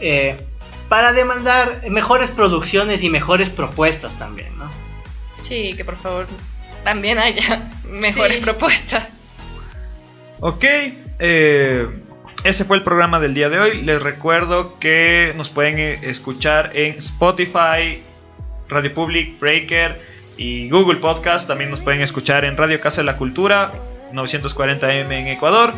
[0.01, 0.37] eh,
[0.89, 4.69] para demandar mejores producciones y mejores propuestas también, ¿no?
[5.41, 6.27] Sí, que por favor
[6.85, 8.43] también haya mejores Sí.
[8.43, 9.05] propuestas.
[10.41, 10.65] Ok,
[11.19, 11.89] eh,
[12.45, 13.83] ese fue el programa del día de hoy.
[13.83, 18.03] Les recuerdo que nos pueden eh, escuchar en Spotify,
[18.69, 19.99] Radio Public, Breaker
[20.37, 21.49] y Google Podcast.
[21.49, 23.73] También nos pueden escuchar en Radio Casa de la Cultura,
[24.13, 25.73] 940M en Ecuador.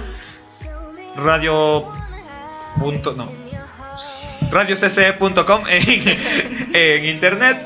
[1.17, 1.85] Radio.
[2.81, 3.31] Punto, no.
[4.51, 6.19] radiocce.com en,
[6.75, 7.59] en internet.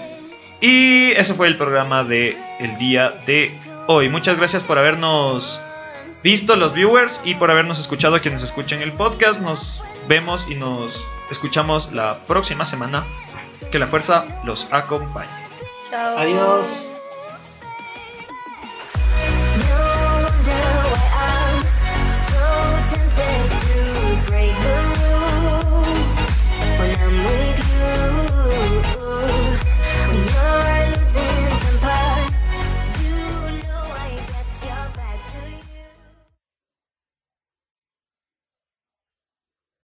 [0.60, 3.50] Y ese fue el programa de el día de
[3.88, 4.10] hoy.
[4.10, 5.58] Muchas gracias por habernos
[6.22, 9.40] visto los viewers y por habernos escuchado a quienes escuchen el podcast.
[9.40, 13.04] Nos vemos y nos escuchamos la próxima semana.
[13.70, 15.30] Que la fuerza los acompañe.
[15.90, 16.18] Chao.
[16.18, 16.91] Adiós.